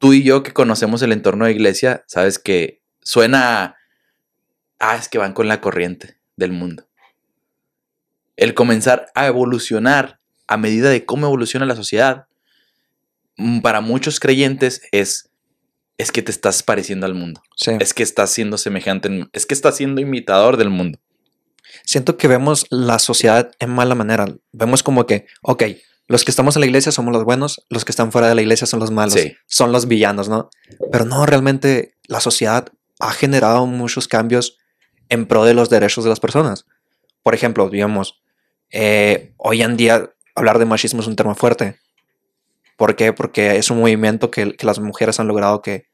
tú 0.00 0.12
y 0.12 0.24
yo 0.24 0.42
que 0.42 0.52
conocemos 0.52 1.00
el 1.02 1.12
entorno 1.12 1.44
de 1.44 1.52
iglesia, 1.52 2.02
sabes 2.08 2.40
que 2.40 2.82
suena, 3.00 3.62
a, 3.62 3.76
ah, 4.80 4.96
es 4.96 5.08
que 5.08 5.18
van 5.18 5.34
con 5.34 5.46
la 5.46 5.60
corriente 5.60 6.18
del 6.34 6.50
mundo. 6.50 6.88
El 8.34 8.54
comenzar 8.54 9.06
a 9.14 9.28
evolucionar 9.28 10.18
a 10.48 10.56
medida 10.56 10.90
de 10.90 11.04
cómo 11.04 11.28
evoluciona 11.28 11.64
la 11.64 11.76
sociedad, 11.76 12.26
para 13.62 13.80
muchos 13.80 14.20
creyentes 14.20 14.82
es, 14.92 15.30
es 15.98 16.10
que 16.12 16.22
te 16.22 16.30
estás 16.30 16.62
pareciendo 16.62 17.06
al 17.06 17.14
mundo, 17.14 17.42
Sí. 17.56 17.72
es 17.80 17.94
que 17.94 18.02
estás 18.02 18.30
siendo 18.30 18.58
semejante, 18.58 19.28
es 19.32 19.46
que 19.46 19.54
estás 19.54 19.76
siendo 19.76 20.00
imitador 20.00 20.56
del 20.56 20.70
mundo. 20.70 20.98
Siento 21.84 22.16
que 22.16 22.28
vemos 22.28 22.66
la 22.70 22.98
sociedad 22.98 23.52
en 23.58 23.70
mala 23.70 23.94
manera. 23.94 24.26
Vemos 24.52 24.82
como 24.82 25.06
que, 25.06 25.26
ok, 25.42 25.64
los 26.06 26.24
que 26.24 26.30
estamos 26.30 26.56
en 26.56 26.60
la 26.60 26.66
iglesia 26.66 26.92
somos 26.92 27.12
los 27.12 27.24
buenos, 27.24 27.64
los 27.70 27.84
que 27.84 27.92
están 27.92 28.12
fuera 28.12 28.28
de 28.28 28.34
la 28.34 28.42
iglesia 28.42 28.66
son 28.66 28.80
los 28.80 28.90
malos, 28.90 29.14
Sí. 29.14 29.34
son 29.46 29.72
los 29.72 29.86
villanos, 29.88 30.28
¿no? 30.28 30.50
Pero 30.90 31.04
no, 31.04 31.24
realmente 31.26 31.96
la 32.06 32.20
sociedad 32.20 32.68
ha 33.00 33.12
generado 33.12 33.66
muchos 33.66 34.06
cambios 34.08 34.58
en 35.08 35.26
pro 35.26 35.44
de 35.44 35.54
los 35.54 35.70
derechos 35.70 36.04
de 36.04 36.10
las 36.10 36.20
personas. 36.20 36.66
Por 37.22 37.34
ejemplo, 37.34 37.68
digamos, 37.70 38.22
eh, 38.70 39.32
hoy 39.36 39.62
en 39.62 39.76
día 39.76 40.10
hablar 40.34 40.58
de 40.58 40.64
machismo 40.64 41.00
es 41.00 41.06
un 41.06 41.16
tema 41.16 41.34
fuerte. 41.34 41.78
¿Por 42.82 42.96
qué? 42.96 43.12
Porque 43.12 43.58
es 43.58 43.70
un 43.70 43.78
movimiento 43.78 44.32
que, 44.32 44.56
las 44.60 44.80
mujeres 44.80 45.20
han 45.20 45.28
logrado 45.28 45.62
que 45.62 45.86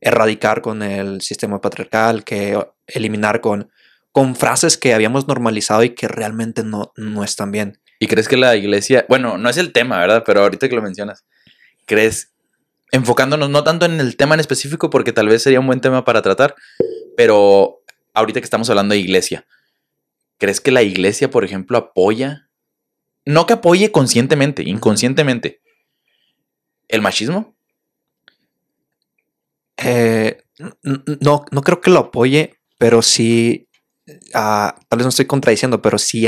erradicar 0.00 0.60
con 0.60 0.82
el 0.82 1.20
sistema 1.20 1.60
patriarcal, 1.60 2.24
que 2.24 2.58
eliminar 2.88 3.40
con, 3.40 3.70
con 4.10 4.34
frases 4.34 4.76
que 4.76 4.92
habíamos 4.92 5.28
normalizado 5.28 5.84
y 5.84 5.90
que 5.90 6.08
realmente 6.08 6.64
no, 6.64 6.92
no 6.96 7.22
están 7.22 7.52
bien. 7.52 7.78
¿Y 8.00 8.08
crees 8.08 8.26
que 8.26 8.36
la 8.36 8.56
iglesia, 8.56 9.06
bueno, 9.08 9.38
no 9.38 9.48
es 9.48 9.56
el 9.56 9.72
tema, 9.72 10.00
¿verdad? 10.00 10.24
Pero 10.26 10.40
ahorita 10.40 10.68
que 10.68 10.74
lo 10.74 10.82
mencionas, 10.82 11.24
¿crees, 11.86 12.32
enfocándonos 12.90 13.48
no 13.48 13.62
tanto 13.62 13.86
en 13.86 14.00
el 14.00 14.16
tema 14.16 14.34
en 14.34 14.40
específico, 14.40 14.90
porque 14.90 15.12
tal 15.12 15.28
vez 15.28 15.44
sería 15.44 15.60
un 15.60 15.68
buen 15.68 15.80
tema 15.80 16.04
para 16.04 16.22
tratar, 16.22 16.56
pero 17.16 17.84
ahorita 18.14 18.40
que 18.40 18.46
estamos 18.46 18.68
hablando 18.68 18.94
de 18.94 19.00
iglesia, 19.00 19.46
¿crees 20.38 20.60
que 20.60 20.72
la 20.72 20.82
iglesia, 20.82 21.30
por 21.30 21.44
ejemplo, 21.44 21.78
apoya, 21.78 22.48
no 23.24 23.46
que 23.46 23.52
apoye 23.52 23.92
conscientemente, 23.92 24.64
inconscientemente, 24.64 25.61
el 26.92 27.02
machismo? 27.02 27.56
Eh, 29.78 30.44
no, 31.20 31.44
no 31.50 31.62
creo 31.62 31.80
que 31.80 31.90
lo 31.90 31.98
apoye, 31.98 32.54
pero 32.78 33.02
sí, 33.02 33.68
ah, 34.34 34.76
tal 34.88 34.98
vez 34.98 35.06
no 35.06 35.08
estoy 35.08 35.24
contradiciendo, 35.24 35.82
pero 35.82 35.98
sí, 35.98 36.26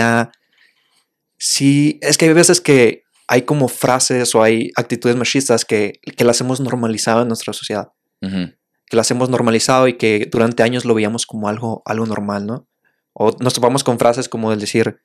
sí, 1.38 1.98
es 2.02 2.18
que 2.18 2.24
hay 2.24 2.32
veces 2.32 2.60
que 2.60 3.04
hay 3.28 3.42
como 3.42 3.68
frases 3.68 4.34
o 4.34 4.42
hay 4.42 4.70
actitudes 4.76 5.16
machistas 5.16 5.64
que, 5.64 6.00
que 6.16 6.24
las 6.24 6.40
hemos 6.40 6.60
normalizado 6.60 7.22
en 7.22 7.28
nuestra 7.28 7.52
sociedad, 7.52 7.92
que 8.20 8.96
las 8.96 9.10
hemos 9.10 9.28
normalizado 9.28 9.86
y 9.86 9.94
que 9.94 10.28
durante 10.30 10.62
años 10.62 10.84
lo 10.84 10.94
veíamos 10.94 11.26
como 11.26 11.48
algo, 11.48 11.82
algo 11.84 12.06
normal, 12.06 12.46
¿no? 12.46 12.66
O 13.12 13.36
nos 13.38 13.54
topamos 13.54 13.84
con 13.84 13.98
frases 13.98 14.28
como 14.28 14.52
el 14.52 14.58
decir, 14.58 14.98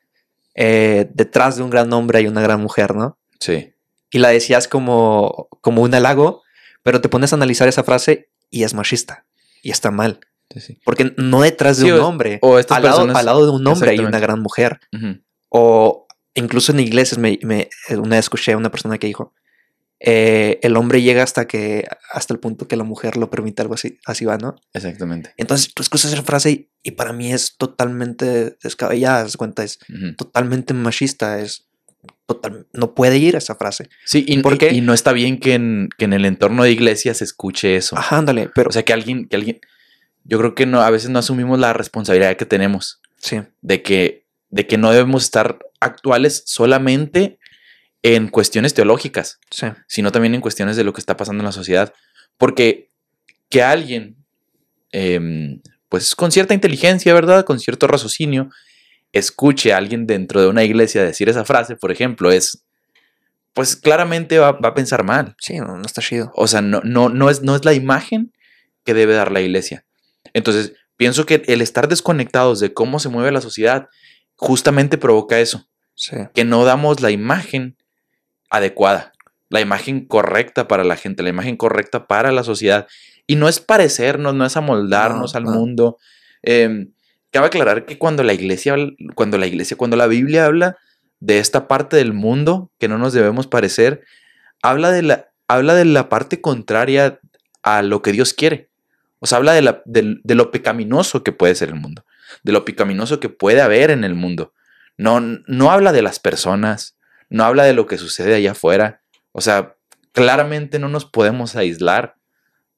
eh, 0.55 1.09
detrás 1.13 1.57
de 1.57 1.63
un 1.63 1.69
gran 1.69 1.91
hombre 1.93 2.19
hay 2.19 2.27
una 2.27 2.41
gran 2.41 2.61
mujer, 2.61 2.95
¿no? 2.95 3.17
Sí, 3.39 3.73
y 4.11 4.19
la 4.19 4.29
decías 4.29 4.67
como, 4.67 5.47
como 5.61 5.81
un 5.81 5.93
halago, 5.93 6.43
pero 6.83 7.01
te 7.01 7.09
pones 7.09 7.33
a 7.33 7.35
analizar 7.35 7.67
esa 7.67 7.83
frase 7.83 8.29
y 8.49 8.63
es 8.63 8.73
machista 8.73 9.25
y 9.61 9.71
está 9.71 9.91
mal. 9.91 10.19
sí, 10.53 10.59
sí. 10.61 10.79
Porque 10.85 11.13
no 11.17 11.41
detrás 11.41 11.77
de 11.77 11.85
Sí, 11.85 11.91
un 11.91 11.99
hombre, 11.99 12.39
o 12.41 12.57
estas 12.59 12.77
al, 12.77 12.83
lado, 12.83 13.01
al 13.17 13.25
lado 13.25 13.45
de 13.45 13.51
un 13.51 13.67
hombre 13.67 13.91
hay 13.91 13.99
una 13.99 14.19
gran 14.19 14.39
mujer. 14.41 14.79
O 15.49 16.07
incluso 16.35 16.71
en 16.71 16.79
iglesias, 16.79 17.17
me, 17.17 17.37
me- 17.43 17.69
una 17.91 18.15
vez 18.15 18.25
escuché 18.25 18.53
a 18.53 18.57
una 18.57 18.71
persona 18.71 18.97
que 18.97 19.07
dijo, 19.07 19.33
eh, 20.01 20.59
el 20.63 20.77
hombre 20.77 21.01
llega 21.01 21.23
hasta 21.23 21.45
que 21.45 21.85
hasta 22.13 22.33
el 22.33 22.39
punto 22.39 22.67
que 22.69 22.77
la 22.77 22.85
mujer 22.85 23.17
lo 23.17 23.29
permite, 23.29 23.61
algo 23.61 23.73
así, 23.73 23.99
así 24.05 24.23
va, 24.25 24.37
¿no? 24.37 24.55
Exactamente. 24.73 25.33
Entonces 25.37 25.73
tú 25.73 25.83
escuchas 25.83 26.13
esa 26.13 26.23
frase 26.23 26.51
y, 26.51 26.69
y 26.83 26.91
para 26.91 27.11
mí 27.11 27.33
es 27.33 27.57
totalmente 27.57 28.57
descabellada, 28.63 29.23
das 29.23 29.35
cuenta, 29.37 29.63
es 29.63 29.77
totalmente 30.17 30.73
machista, 30.73 31.39
es 31.39 31.67
total, 32.25 32.67
no 32.73 32.93
puede 32.93 33.17
ir 33.17 33.35
esa 33.35 33.55
frase. 33.55 33.89
Sí, 34.05 34.23
y, 34.27 34.37
¿Por 34.39 34.53
y- 34.53 34.57
qué? 34.57 34.73
y 34.73 34.81
no 34.81 34.93
está 34.93 35.11
bien 35.13 35.39
que 35.39 35.53
en, 35.55 35.89
que 35.97 36.05
en 36.05 36.13
el 36.13 36.25
entorno 36.25 36.63
de 36.63 36.71
iglesia 36.71 37.13
se 37.13 37.23
escuche 37.23 37.75
eso. 37.75 37.97
Ajá, 37.97 38.17
ándale, 38.17 38.49
pero 38.53 38.69
O 38.69 38.71
sea, 38.71 38.83
que 38.83 38.93
alguien, 38.93 39.27
que 39.27 39.35
alguien, 39.35 39.59
yo 40.23 40.37
creo 40.37 40.55
que 40.55 40.65
no, 40.65 40.81
a 40.81 40.89
veces 40.89 41.09
no 41.09 41.19
asumimos 41.19 41.59
la 41.59 41.73
responsabilidad 41.73 42.37
que 42.37 42.45
tenemos 42.45 43.01
sí, 43.17 43.41
de 43.61 43.81
que, 43.81 44.25
de 44.49 44.67
que 44.67 44.77
no 44.77 44.91
debemos 44.91 45.23
estar 45.23 45.59
actuales 45.79 46.43
solamente 46.45 47.39
en 48.03 48.27
cuestiones 48.29 48.73
teológicas, 48.73 49.39
sí. 49.51 49.67
sino 49.87 50.11
también 50.11 50.33
en 50.35 50.41
cuestiones 50.41 50.77
de 50.77 50.83
lo 50.83 50.93
que 50.93 51.01
está 51.01 51.17
pasando 51.17 51.41
en 51.41 51.45
la 51.45 51.51
sociedad. 51.51 51.93
Porque 52.37 52.91
que 53.49 53.61
alguien, 53.63 54.15
em, 54.91 55.61
pues 55.89 56.15
con 56.15 56.31
cierta 56.31 56.53
inteligencia, 56.53 57.13
¿verdad? 57.13 57.43
Con 57.45 57.59
cierto 57.59 57.87
raciocinio, 57.87 58.49
escuche 59.11 59.73
a 59.73 59.77
alguien 59.77 60.05
dentro 60.07 60.41
de 60.41 60.47
una 60.47 60.63
iglesia 60.63 61.03
decir 61.03 61.29
esa 61.29 61.45
frase, 61.45 61.75
por 61.75 61.91
ejemplo, 61.91 62.31
es, 62.31 62.63
pues 63.53 63.75
claramente 63.75 64.37
va, 64.39 64.51
va 64.53 64.69
a 64.69 64.73
pensar 64.73 65.03
mal. 65.03 65.35
Sí, 65.39 65.57
no, 65.57 65.77
no 65.77 65.81
está 65.85 66.01
chido. 66.01 66.31
O 66.35 66.47
sea, 66.47 66.61
no, 66.61 66.81
no, 66.83 67.09
no, 67.09 67.29
es, 67.29 67.41
no 67.41 67.55
es 67.55 67.65
la 67.65 67.73
imagen 67.73 68.31
que 68.85 68.93
debe 68.93 69.13
dar 69.13 69.31
la 69.31 69.41
iglesia. 69.41 69.85
Entonces, 70.33 70.73
pienso 70.97 71.25
que 71.25 71.43
el 71.47 71.61
estar 71.61 71.87
desconectados 71.87 72.59
de 72.59 72.73
cómo 72.73 72.99
se 72.99 73.09
mueve 73.09 73.31
la 73.31 73.41
sociedad 73.41 73.87
justamente 74.35 74.97
provoca 74.97 75.39
eso, 75.39 75.65
Sí. 75.95 76.15
que 76.33 76.45
no 76.45 76.63
damos 76.63 77.01
la 77.01 77.11
imagen 77.11 77.75
adecuada. 78.49 79.11
la 79.51 79.61
imagen 79.61 80.05
correcta 80.05 80.67
para 80.67 80.83
la 80.83 80.95
gente, 80.95 81.23
la 81.23 81.29
imagen 81.29 81.57
correcta 81.57 82.05
para 82.05 82.31
la 82.31 82.43
sociedad. 82.43 82.85
Y 83.25 83.35
no 83.35 83.49
es 83.49 83.59
parecernos, 83.59 84.35
no 84.35 84.45
es 84.45 84.55
amoldarnos 84.55 85.33
No, 85.33 85.37
al 85.39 85.43
no. 85.45 85.51
mundo. 85.51 85.97
Eh, 86.43 86.85
cabe 87.31 87.48
aclarar 87.48 87.86
que 87.86 87.98
cuando 87.98 88.24
la 88.24 88.33
iglesia, 88.33 88.75
cuando 89.15 89.38
la 89.38 89.48
iglesia, 89.48 89.77
cuando 89.77 89.98
la 89.98 90.07
Biblia 90.07 90.45
habla 90.45 90.77
de 91.19 91.39
esta 91.39 91.67
parte 91.67 91.98
del 91.98 92.13
mundo 92.13 92.71
que 92.79 92.88
no 92.88 92.98
nos 92.98 93.13
debemos 93.13 93.48
parecer, 93.48 94.03
habla 94.62 94.91
de 94.91 95.01
la, 95.03 95.29
habla 95.48 95.75
de 95.75 95.86
la 95.86 96.09
parte 96.09 96.41
contraria 96.41 97.19
a 97.63 97.81
lo 97.81 98.01
que 98.01 98.12
Dios 98.12 98.33
quiere. 98.33 98.69
O 99.19 99.27
sea, 99.27 99.38
habla 99.38 99.53
de, 99.53 99.62
la- 99.62 99.81
de 99.86 100.36
lo 100.36 100.50
pecaminoso 100.51 101.24
que 101.24 101.31
puede 101.33 101.55
ser 101.55 101.69
el 101.69 101.75
mundo, 101.75 102.05
de 102.43 102.51
lo 102.53 102.63
pecaminoso 102.65 103.19
que 103.19 103.29
puede 103.29 103.62
haber 103.62 103.91
en 103.91 104.03
el 104.03 104.15
mundo. 104.15 104.53
No, 104.98 105.19
no 105.19 105.71
habla 105.71 105.91
de 105.91 106.01
las 106.01 106.19
personas, 106.19 106.98
no 107.29 107.43
habla 107.43 107.63
de 107.63 107.74
lo 107.74 107.86
que 107.86 107.98
sucede 107.98 108.36
allá 108.36 108.51
afuera. 108.51 109.01
O 109.33 109.41
sea, 109.41 109.75
claramente 110.13 110.79
no 110.79 110.88
nos 110.89 111.05
podemos 111.05 111.55
aislar 111.55 112.15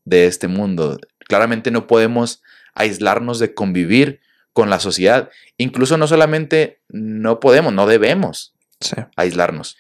de 0.04 0.26
este 0.26 0.48
mundo. 0.48 1.00
Claramente 1.28 1.70
no 1.72 1.86
podemos 1.88 2.42
aislarnos 2.74 3.38
de 3.40 3.54
convivir 3.54 4.20
con 4.54 4.70
la 4.70 4.80
sociedad. 4.80 5.30
Incluso 5.58 5.98
no 5.98 6.08
solamente 6.08 6.82
no 6.90 7.40
podemos, 7.40 7.74
no 7.74 7.88
debemos 7.88 8.54
Sí. 8.80 8.96
aislarnos. 9.16 9.78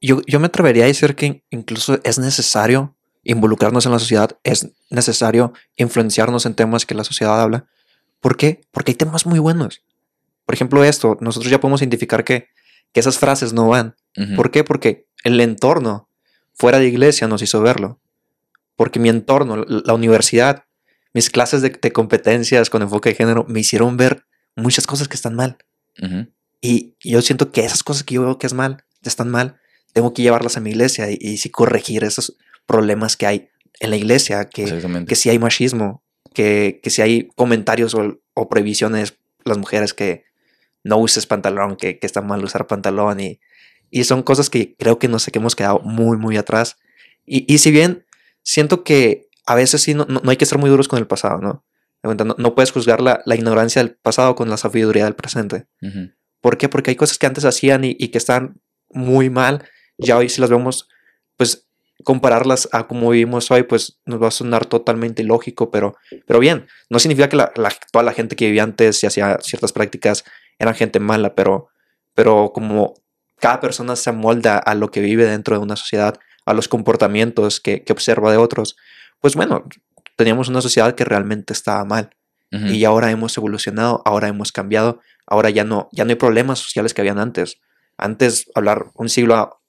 Yo, 0.00 0.20
yo 0.26 0.38
me 0.38 0.46
atrevería 0.46 0.84
a 0.84 0.86
decir 0.86 1.16
que 1.16 1.42
incluso 1.50 1.98
es 2.04 2.18
necesario 2.18 2.94
involucrarnos 3.24 3.84
en 3.86 3.92
la 3.92 3.98
sociedad, 3.98 4.38
es 4.44 4.68
necesario 4.90 5.52
influenciarnos 5.76 6.46
en 6.46 6.54
temas 6.54 6.86
que 6.86 6.94
la 6.94 7.04
sociedad 7.04 7.40
habla. 7.40 7.66
¿Por 8.20 8.36
qué? 8.36 8.60
Porque 8.70 8.92
hay 8.92 8.96
temas 8.96 9.26
muy 9.26 9.38
buenos. 9.38 9.82
Por 10.46 10.54
ejemplo, 10.54 10.84
esto, 10.84 11.16
nosotros 11.20 11.50
ya 11.50 11.60
podemos 11.60 11.82
identificar 11.82 12.24
que, 12.24 12.48
que 12.92 13.00
esas 13.00 13.18
frases 13.18 13.52
no 13.52 13.68
van. 13.68 13.96
¿Por 14.36 14.50
qué? 14.50 14.64
Porque 14.64 15.06
el 15.24 15.40
entorno 15.40 16.08
fuera 16.54 16.78
de 16.78 16.86
iglesia 16.88 17.28
nos 17.28 17.42
hizo 17.42 17.60
verlo. 17.60 18.00
Porque 18.76 18.98
mi 19.00 19.08
entorno, 19.08 19.64
la 19.66 19.94
universidad, 19.94 20.64
mis 21.18 21.30
clases 21.30 21.62
de, 21.62 21.70
de 21.70 21.92
competencias 21.92 22.70
con 22.70 22.80
enfoque 22.80 23.08
de 23.08 23.16
género 23.16 23.44
me 23.48 23.58
hicieron 23.58 23.96
ver 23.96 24.24
muchas 24.54 24.86
cosas 24.86 25.08
que 25.08 25.16
están 25.16 25.34
mal. 25.34 25.58
Y 26.60 26.94
yo 27.02 27.22
siento 27.22 27.50
que 27.50 27.64
esas 27.64 27.82
cosas 27.82 28.04
que 28.04 28.14
yo 28.14 28.22
veo 28.22 28.38
que 28.38 28.46
es 28.46 28.52
mal, 28.54 28.84
están 29.02 29.28
mal, 29.28 29.56
tengo 29.92 30.14
que 30.14 30.22
llevarlas 30.22 30.56
a 30.56 30.60
mi 30.60 30.70
iglesia 30.70 31.10
y, 31.10 31.18
y 31.20 31.38
sí 31.38 31.50
corregir 31.50 32.04
esos 32.04 32.36
problemas 32.66 33.16
que 33.16 33.26
hay 33.26 33.50
en 33.80 33.90
la 33.90 33.96
iglesia, 33.96 34.44
que, 34.44 34.80
que 35.08 35.16
si 35.16 35.28
hay 35.28 35.40
machismo, 35.40 36.04
que, 36.32 36.78
que 36.84 36.90
si 36.90 37.02
hay 37.02 37.30
comentarios 37.34 37.94
o, 37.94 38.20
o 38.34 38.48
prohibiciones 38.48 39.18
las 39.44 39.58
mujeres 39.58 39.94
que 39.94 40.24
no 40.84 40.98
uses 40.98 41.26
pantalón, 41.26 41.74
que, 41.76 41.98
que 41.98 42.06
está 42.06 42.22
mal 42.22 42.44
usar 42.44 42.68
pantalón 42.68 43.18
y, 43.18 43.40
y 43.90 44.04
son 44.04 44.22
cosas 44.22 44.50
que 44.50 44.76
creo 44.76 45.00
que 45.00 45.08
no 45.08 45.18
sé 45.18 45.32
que 45.32 45.40
hemos 45.40 45.56
quedado 45.56 45.80
muy, 45.80 46.16
muy 46.16 46.36
atrás. 46.36 46.76
Y, 47.26 47.52
y 47.52 47.58
si 47.58 47.72
bien 47.72 48.06
siento 48.44 48.84
que 48.84 49.27
a 49.50 49.54
veces 49.54 49.82
sí 49.82 49.94
no, 49.94 50.04
no, 50.08 50.20
no 50.22 50.30
hay 50.30 50.36
que 50.36 50.46
ser 50.46 50.58
muy 50.58 50.70
duros 50.70 50.88
con 50.88 50.98
el 50.98 51.06
pasado, 51.06 51.38
¿no? 51.40 51.64
No, 52.02 52.14
no 52.38 52.54
puedes 52.54 52.70
juzgar 52.70 53.00
la, 53.00 53.22
la 53.26 53.34
ignorancia 53.34 53.82
del 53.82 53.96
pasado 53.96 54.34
con 54.36 54.48
la 54.48 54.56
sabiduría 54.56 55.04
del 55.04 55.14
presente. 55.14 55.66
¿Por 56.40 56.56
qué? 56.56 56.68
Porque 56.68 56.90
hay 56.90 56.96
cosas 56.96 57.18
que 57.18 57.26
antes 57.26 57.44
hacían 57.44 57.82
y, 57.84 57.96
y 57.98 58.08
que 58.08 58.18
están 58.18 58.60
muy 58.90 59.30
mal. 59.30 59.64
Ya 59.98 60.16
hoy 60.16 60.28
si 60.28 60.40
las 60.40 60.48
vemos, 60.50 60.88
pues 61.36 61.66
compararlas 62.04 62.68
a 62.72 62.86
cómo 62.86 63.10
vivimos 63.10 63.50
hoy, 63.50 63.64
pues 63.64 63.98
nos 64.06 64.22
va 64.22 64.28
a 64.28 64.30
sonar 64.30 64.66
totalmente 64.66 65.22
ilógico, 65.22 65.70
pero, 65.72 65.96
pero 66.26 66.38
bien, 66.38 66.66
no 66.88 67.00
significa 67.00 67.28
que 67.28 67.36
la- 67.36 67.52
la- 67.56 67.72
toda 67.92 68.04
la 68.04 68.12
gente 68.12 68.36
que 68.36 68.46
vivía 68.46 68.62
antes 68.62 69.02
y 69.02 69.06
hacía 69.08 69.38
ciertas 69.42 69.72
prácticas 69.72 70.24
eran 70.60 70.74
gente 70.76 71.00
mala, 71.00 71.34
pero, 71.34 71.68
pero 72.14 72.52
como 72.54 72.94
cada 73.40 73.58
persona 73.60 73.96
se 73.96 74.10
amolda 74.10 74.58
a 74.58 74.74
lo 74.76 74.90
que 74.92 75.00
vive 75.00 75.24
dentro 75.26 75.56
de 75.56 75.62
una 75.62 75.74
sociedad, 75.74 76.18
a 76.46 76.54
los 76.54 76.68
comportamientos 76.68 77.60
que, 77.60 77.82
que 77.82 77.92
observa 77.92 78.30
de 78.30 78.38
otros, 78.38 78.76
pues 79.20 79.34
bueno, 79.34 79.64
teníamos 80.16 80.48
una 80.48 80.60
sociedad 80.60 80.94
que 80.94 81.04
realmente 81.04 81.52
estaba 81.52 81.84
mal. 81.84 82.10
Y 82.50 82.84
ahora 82.86 83.10
hemos 83.10 83.36
evolucionado, 83.36 84.00
ahora 84.06 84.28
hemos 84.28 84.52
cambiado, 84.52 85.00
ahora 85.26 85.50
ya 85.50 85.64
no, 85.64 85.90
ya 85.92 86.04
no 86.04 86.10
hay 86.10 86.16
problemas 86.16 86.58
sociales 86.58 86.94
que 86.94 87.02
habían 87.02 87.18
antes. 87.18 87.60
Antes, 87.98 88.50
hablar 88.54 88.86
un 88.94 89.10
siglo, 89.10 89.60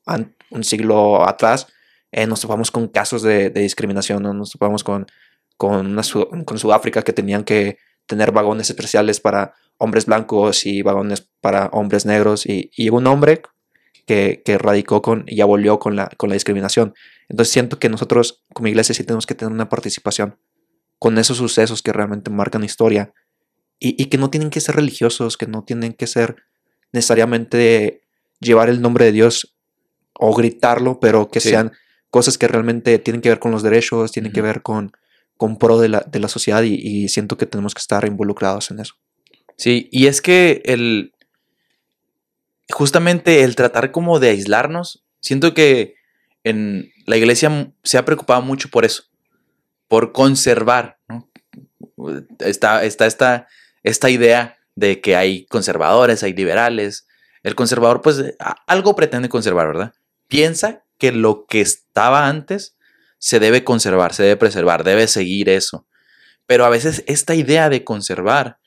un 0.50 0.64
siglo 0.64 1.28
atrás, 1.28 1.68
eh, 2.12 2.26
nos 2.26 2.40
topamos 2.40 2.72
con 2.72 2.88
casos 2.88 3.22
de, 3.22 3.50
de 3.50 3.62
discriminación, 3.62 4.24
¿no? 4.24 4.34
nos 4.34 4.52
topamos 4.52 4.86
con, 4.86 5.08
con, 5.58 5.88
una 5.88 6.04
Su- 6.04 6.30
con 6.46 6.58
Sudáfrica 6.58 7.02
que 7.02 7.12
tenían 7.12 7.44
que 7.44 7.78
tener 8.06 8.32
vagones 8.32 8.70
especiales 8.70 9.20
para 9.20 9.54
hombres 9.78 10.06
blancos 10.06 10.66
y 10.66 10.82
vagones 10.82 11.30
para 11.42 11.66
hombres 11.74 12.06
negros. 12.06 12.46
Y, 12.46 12.72
y 12.78 12.90
un 12.90 13.08
hombre 13.08 13.42
que, 14.06 14.42
que 14.46 14.58
radicó 14.58 15.02
con 15.02 15.26
y 15.28 15.42
abolió 15.42 15.80
con 15.80 15.96
la, 15.98 16.08
con 16.18 16.30
la 16.30 16.34
discriminación. 16.36 16.94
Entonces 17.30 17.54
siento 17.54 17.80
que 17.80 17.90
nosotros 17.90 18.44
como 18.54 18.68
iglesia 18.68 18.94
sí 18.96 19.04
tenemos 19.04 19.26
que 19.26 19.36
tener 19.36 19.54
una 19.54 19.70
participación 19.70 20.38
con 20.98 21.18
esos 21.18 21.38
sucesos 21.38 21.82
que 21.82 21.94
realmente 21.94 22.30
marcan 22.30 22.64
historia 22.64 23.14
y, 23.80 24.02
y 24.02 24.08
que 24.08 24.18
no 24.18 24.30
tienen 24.30 24.50
que 24.50 24.60
ser 24.60 24.76
religiosos, 24.76 25.38
que 25.38 25.48
no 25.48 25.64
tienen 25.64 25.94
que 25.94 26.08
ser 26.08 26.36
necesariamente 26.92 28.02
llevar 28.40 28.70
el 28.70 28.82
nombre 28.82 29.06
de 29.06 29.12
Dios 29.12 29.56
o 30.14 30.36
gritarlo, 30.36 31.00
pero 31.00 31.30
que 31.30 31.40
Sí. 31.40 31.50
sean 31.50 31.72
cosas 32.10 32.38
que 32.38 32.48
realmente 32.48 32.98
tienen 33.00 33.22
que 33.22 33.30
ver 33.30 33.40
con 33.40 33.52
los 33.52 33.64
derechos, 33.64 34.12
tienen 34.12 34.32
que 34.34 34.42
ver 34.42 34.62
con, 34.64 34.92
con 35.38 35.58
pro 35.58 35.80
de 35.80 35.88
la, 35.90 36.00
de 36.02 36.20
la 36.20 36.28
sociedad 36.28 36.64
y, 36.64 36.74
y 36.76 37.08
siento 37.10 37.38
que 37.38 37.46
tenemos 37.46 37.74
que 37.76 37.80
estar 37.80 38.04
involucrados 38.06 38.72
en 38.72 38.80
eso. 38.80 38.96
Sí, 39.56 39.88
y 39.92 40.08
es 40.08 40.22
que 40.22 40.62
el. 40.66 41.14
Justamente 42.72 43.44
el 43.44 43.56
tratar 43.56 43.92
como 43.92 44.20
de 44.20 44.30
aislarnos, 44.30 45.04
siento 45.22 45.54
que 45.54 45.96
en 46.44 46.92
la 47.10 47.18
iglesia 47.18 47.74
se 47.84 47.98
ha 47.98 48.06
preocupado 48.06 48.44
mucho 48.44 48.70
por 48.70 48.86
eso, 48.86 49.04
por 49.88 50.12
conservar, 50.12 51.00
¿no? 51.08 51.28
Está, 52.38 52.84
está 52.84 53.08
esta, 53.08 53.48
esta 53.82 54.12
idea 54.12 54.58
de 54.76 55.02
que 55.02 55.16
hay 55.16 55.48
conservadores, 55.48 56.22
hay 56.22 56.34
liberales. 56.34 57.08
El 57.42 57.56
conservador, 57.56 58.04
pues, 58.04 58.36
algo 58.68 58.96
pretende 58.96 59.28
conservar, 59.28 59.66
¿verdad? 59.66 59.94
Piensa 60.28 60.84
que 61.00 61.12
lo 61.12 61.48
que 61.48 61.62
estaba 61.62 62.28
antes 62.28 62.78
se 63.18 63.40
debe 63.40 63.64
conservar, 63.64 64.14
se 64.14 64.22
debe 64.22 64.38
preservar, 64.38 64.84
debe 64.84 65.08
seguir 65.08 65.50
eso. 65.50 65.88
Pero 66.46 66.64
a 66.64 66.70
veces 66.70 67.04
esta 67.08 67.34
idea 67.34 67.70
de 67.70 67.84
conservar 67.84 68.60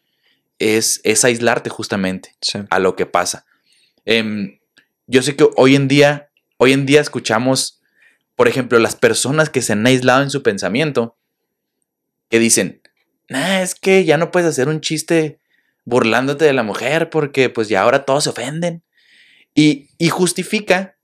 es, 0.59 1.01
es 1.05 1.25
aislarte 1.25 1.71
justamente 1.71 2.35
Sí. 2.41 2.59
a 2.71 2.81
lo 2.81 2.97
que 2.97 3.07
pasa. 3.07 3.47
Em, 4.05 4.59
yo 5.07 5.23
sé 5.23 5.37
que 5.37 5.49
hoy 5.57 5.77
en 5.77 5.87
día, 5.87 6.29
hoy 6.57 6.73
en 6.73 6.87
día 6.87 7.01
escuchamos, 7.01 7.79
por 8.43 8.49
ejemplo, 8.49 8.81
las 8.81 8.97
personas 8.97 9.51
que 9.51 9.63
se 9.63 9.73
han 9.73 9.87
aislado 9.87 10.21
en 10.21 10.29
su 10.29 10.43
pensamiento, 10.43 11.17
que 12.29 12.41
dicen, 12.41 12.83
es 13.29 13.77
que 13.77 14.05
ya 14.05 14.17
no 14.17 14.33
puedes 14.33 14.49
hacer 14.49 14.67
un 14.67 14.81
chiste 14.81 15.39
burlándote 15.85 16.45
de 16.45 16.53
la 16.53 16.65
mujer 16.65 17.09
porque 17.09 17.51
pues 17.51 17.69
ya 17.69 17.83
ahora 17.83 18.05
todos 18.05 18.25
se 18.25 18.31
ofenden. 18.31 18.83
Y, 19.55 19.91
justifica 20.11 20.97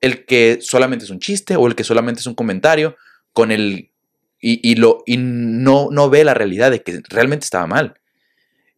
el 0.00 0.24
que 0.24 0.60
solamente 0.62 1.04
es 1.04 1.10
un 1.10 1.20
chiste 1.20 1.56
o 1.56 1.66
el 1.66 1.74
que 1.74 1.84
solamente 1.84 2.20
es 2.20 2.26
un 2.26 2.34
comentario 2.34 2.96
con 3.34 3.52
el... 3.52 3.90
Y, 4.40 4.76
lo, 4.76 5.02
y 5.04 5.18
no, 5.18 5.88
no 5.90 6.08
ve 6.08 6.24
la 6.24 6.32
realidad 6.32 6.70
de 6.70 6.82
que 6.82 7.02
realmente 7.10 7.44
estaba 7.44 7.66
mal. 7.66 8.00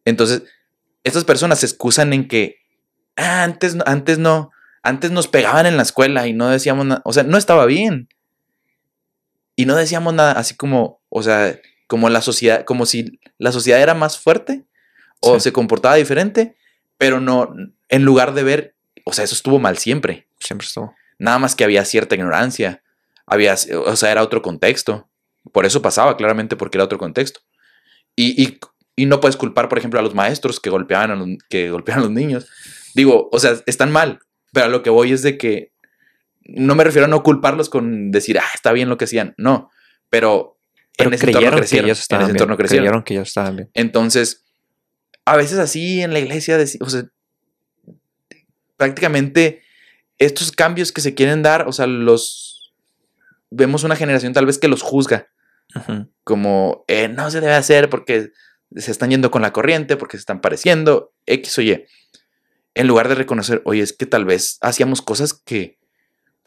Entonces, 0.03 0.43
estas 1.05 1.23
personas 1.23 1.61
se 1.61 1.65
excusan 1.65 2.11
en 2.11 2.27
que 2.27 2.57
"Ah, 3.15 3.43
antes, 3.45 3.77
antes 3.85 4.17
no, 4.17 4.51
antes 4.83 5.11
nos 5.11 5.27
pegaban 5.27 5.65
en 5.65 5.77
la 5.77 5.83
escuela 5.83 6.27
y 6.27 6.33
no 6.33 6.47
decíamos 6.49 6.85
nada, 6.85 7.01
o 7.05 7.13
sea, 7.13 7.23
no 7.23 7.37
estaba 7.37 7.65
bien. 7.65 8.09
Y 9.55 9.65
no 9.65 9.75
decíamos 9.75 10.13
nada, 10.13 10.31
así 10.33 10.55
como, 10.55 11.01
o 11.09 11.21
sea, 11.23 11.59
como 11.87 12.09
la 12.09 12.21
sociedad, 12.21 12.63
como 12.65 12.85
si 12.85 13.19
la 13.37 13.51
sociedad 13.51 13.81
era 13.81 13.93
más 13.93 14.17
fuerte 14.17 14.63
o 15.19 15.35
Sí. 15.35 15.41
se 15.41 15.53
comportaba 15.53 15.95
diferente, 15.95 16.55
pero 16.97 17.19
no, 17.19 17.53
en 17.89 18.03
lugar 18.03 18.33
de 18.33 18.43
ver, 18.43 18.75
o 19.05 19.13
sea, 19.13 19.23
eso 19.25 19.35
estuvo 19.35 19.59
mal 19.59 19.77
siempre. 19.77 20.27
Siempre 20.39 20.65
estuvo. 20.67 20.95
Nada 21.19 21.37
más 21.37 21.55
que 21.55 21.63
había 21.63 21.85
cierta 21.85 22.15
ignorancia, 22.15 22.81
había, 23.25 23.55
o 23.85 23.95
sea, 23.95 24.11
era 24.11 24.23
otro 24.23 24.41
contexto. 24.41 25.07
Por 25.51 25.65
eso 25.65 25.81
pasaba, 25.81 26.17
claramente, 26.17 26.55
porque 26.55 26.77
era 26.77 26.85
otro 26.85 26.97
contexto. 26.97 27.41
Y, 28.15 28.41
y- 28.41 28.59
y 28.95 29.05
no 29.05 29.19
puedes 29.19 29.37
culpar, 29.37 29.69
por 29.69 29.77
ejemplo, 29.77 29.99
a 29.99 30.03
los 30.03 30.13
maestros 30.15 30.59
que 30.59 30.69
golpeaban 30.69 31.11
a 31.11 31.15
los, 31.15 31.27
que 31.49 31.69
golpeaban 31.71 32.03
a 32.03 32.05
los 32.07 32.13
niños. 32.13 32.47
Digo, 32.93 33.29
o 33.31 33.39
sea, 33.39 33.55
están 33.65 33.91
mal, 33.91 34.19
pero 34.51 34.67
a 34.67 34.69
lo 34.69 34.83
que 34.83 34.89
voy 34.89 35.11
es 35.11 35.21
de 35.21 35.37
que 35.37 35.71
no 36.43 36.75
me 36.75 36.83
refiero 36.83 37.05
a 37.05 37.09
no 37.09 37.23
culparlos 37.23 37.69
con 37.69 38.11
decir, 38.11 38.39
ah, 38.39 38.51
está 38.53 38.71
bien 38.71 38.89
lo 38.89 38.97
que 38.97 39.05
hacían. 39.05 39.33
No, 39.37 39.69
pero, 40.09 40.57
Pero 40.97 41.09
en 41.09 41.13
ese 41.13 41.27
entorno 41.27 41.51
que 41.51 41.57
crecieron. 41.57 41.85
ellos 41.85 42.07
En 42.09 42.15
ese 42.15 42.25
bien. 42.25 42.31
entorno 42.31 42.57
crecieron. 42.57 42.83
Creyeron 42.83 43.03
que 43.03 43.13
ellos 43.13 43.27
estaban 43.27 43.55
bien. 43.55 43.69
Entonces, 43.73 44.45
a 45.25 45.37
veces 45.37 45.59
así 45.59 46.01
en 46.01 46.13
la 46.13 46.19
iglesia, 46.19 46.57
o 46.81 46.89
sea, 46.89 47.05
prácticamente 48.77 49.61
estos 50.17 50.51
cambios 50.51 50.91
que 50.91 51.01
se 51.01 51.13
quieren 51.15 51.41
dar, 51.43 51.67
o 51.67 51.71
sea, 51.71 51.87
los 51.87 52.73
vemos 53.49 53.83
una 53.83 53.95
generación 53.95 54.33
tal 54.33 54.45
vez 54.45 54.57
que 54.57 54.67
los 54.67 54.81
juzga, 54.81 55.29
como 56.23 56.83
eh, 56.87 57.07
no 57.07 57.31
se 57.31 57.41
debe 57.41 57.53
hacer 57.53 57.89
porque 57.89 58.31
se 58.75 58.91
están 58.91 59.09
yendo 59.09 59.31
con 59.31 59.41
la 59.41 59.53
corriente, 59.53 59.97
porque 59.97 60.17
se 60.17 60.21
están 60.21 60.41
pareciendo, 60.41 61.13
X 61.25 61.57
o 61.57 61.61
Y. 61.61 61.85
En 62.73 62.87
lugar 62.87 63.09
de 63.09 63.15
reconocer, 63.15 63.61
oye, 63.65 63.81
es 63.81 63.93
que 63.93 64.05
tal 64.05 64.25
vez 64.25 64.57
hacíamos 64.61 65.01
cosas 65.01 65.33
que, 65.33 65.79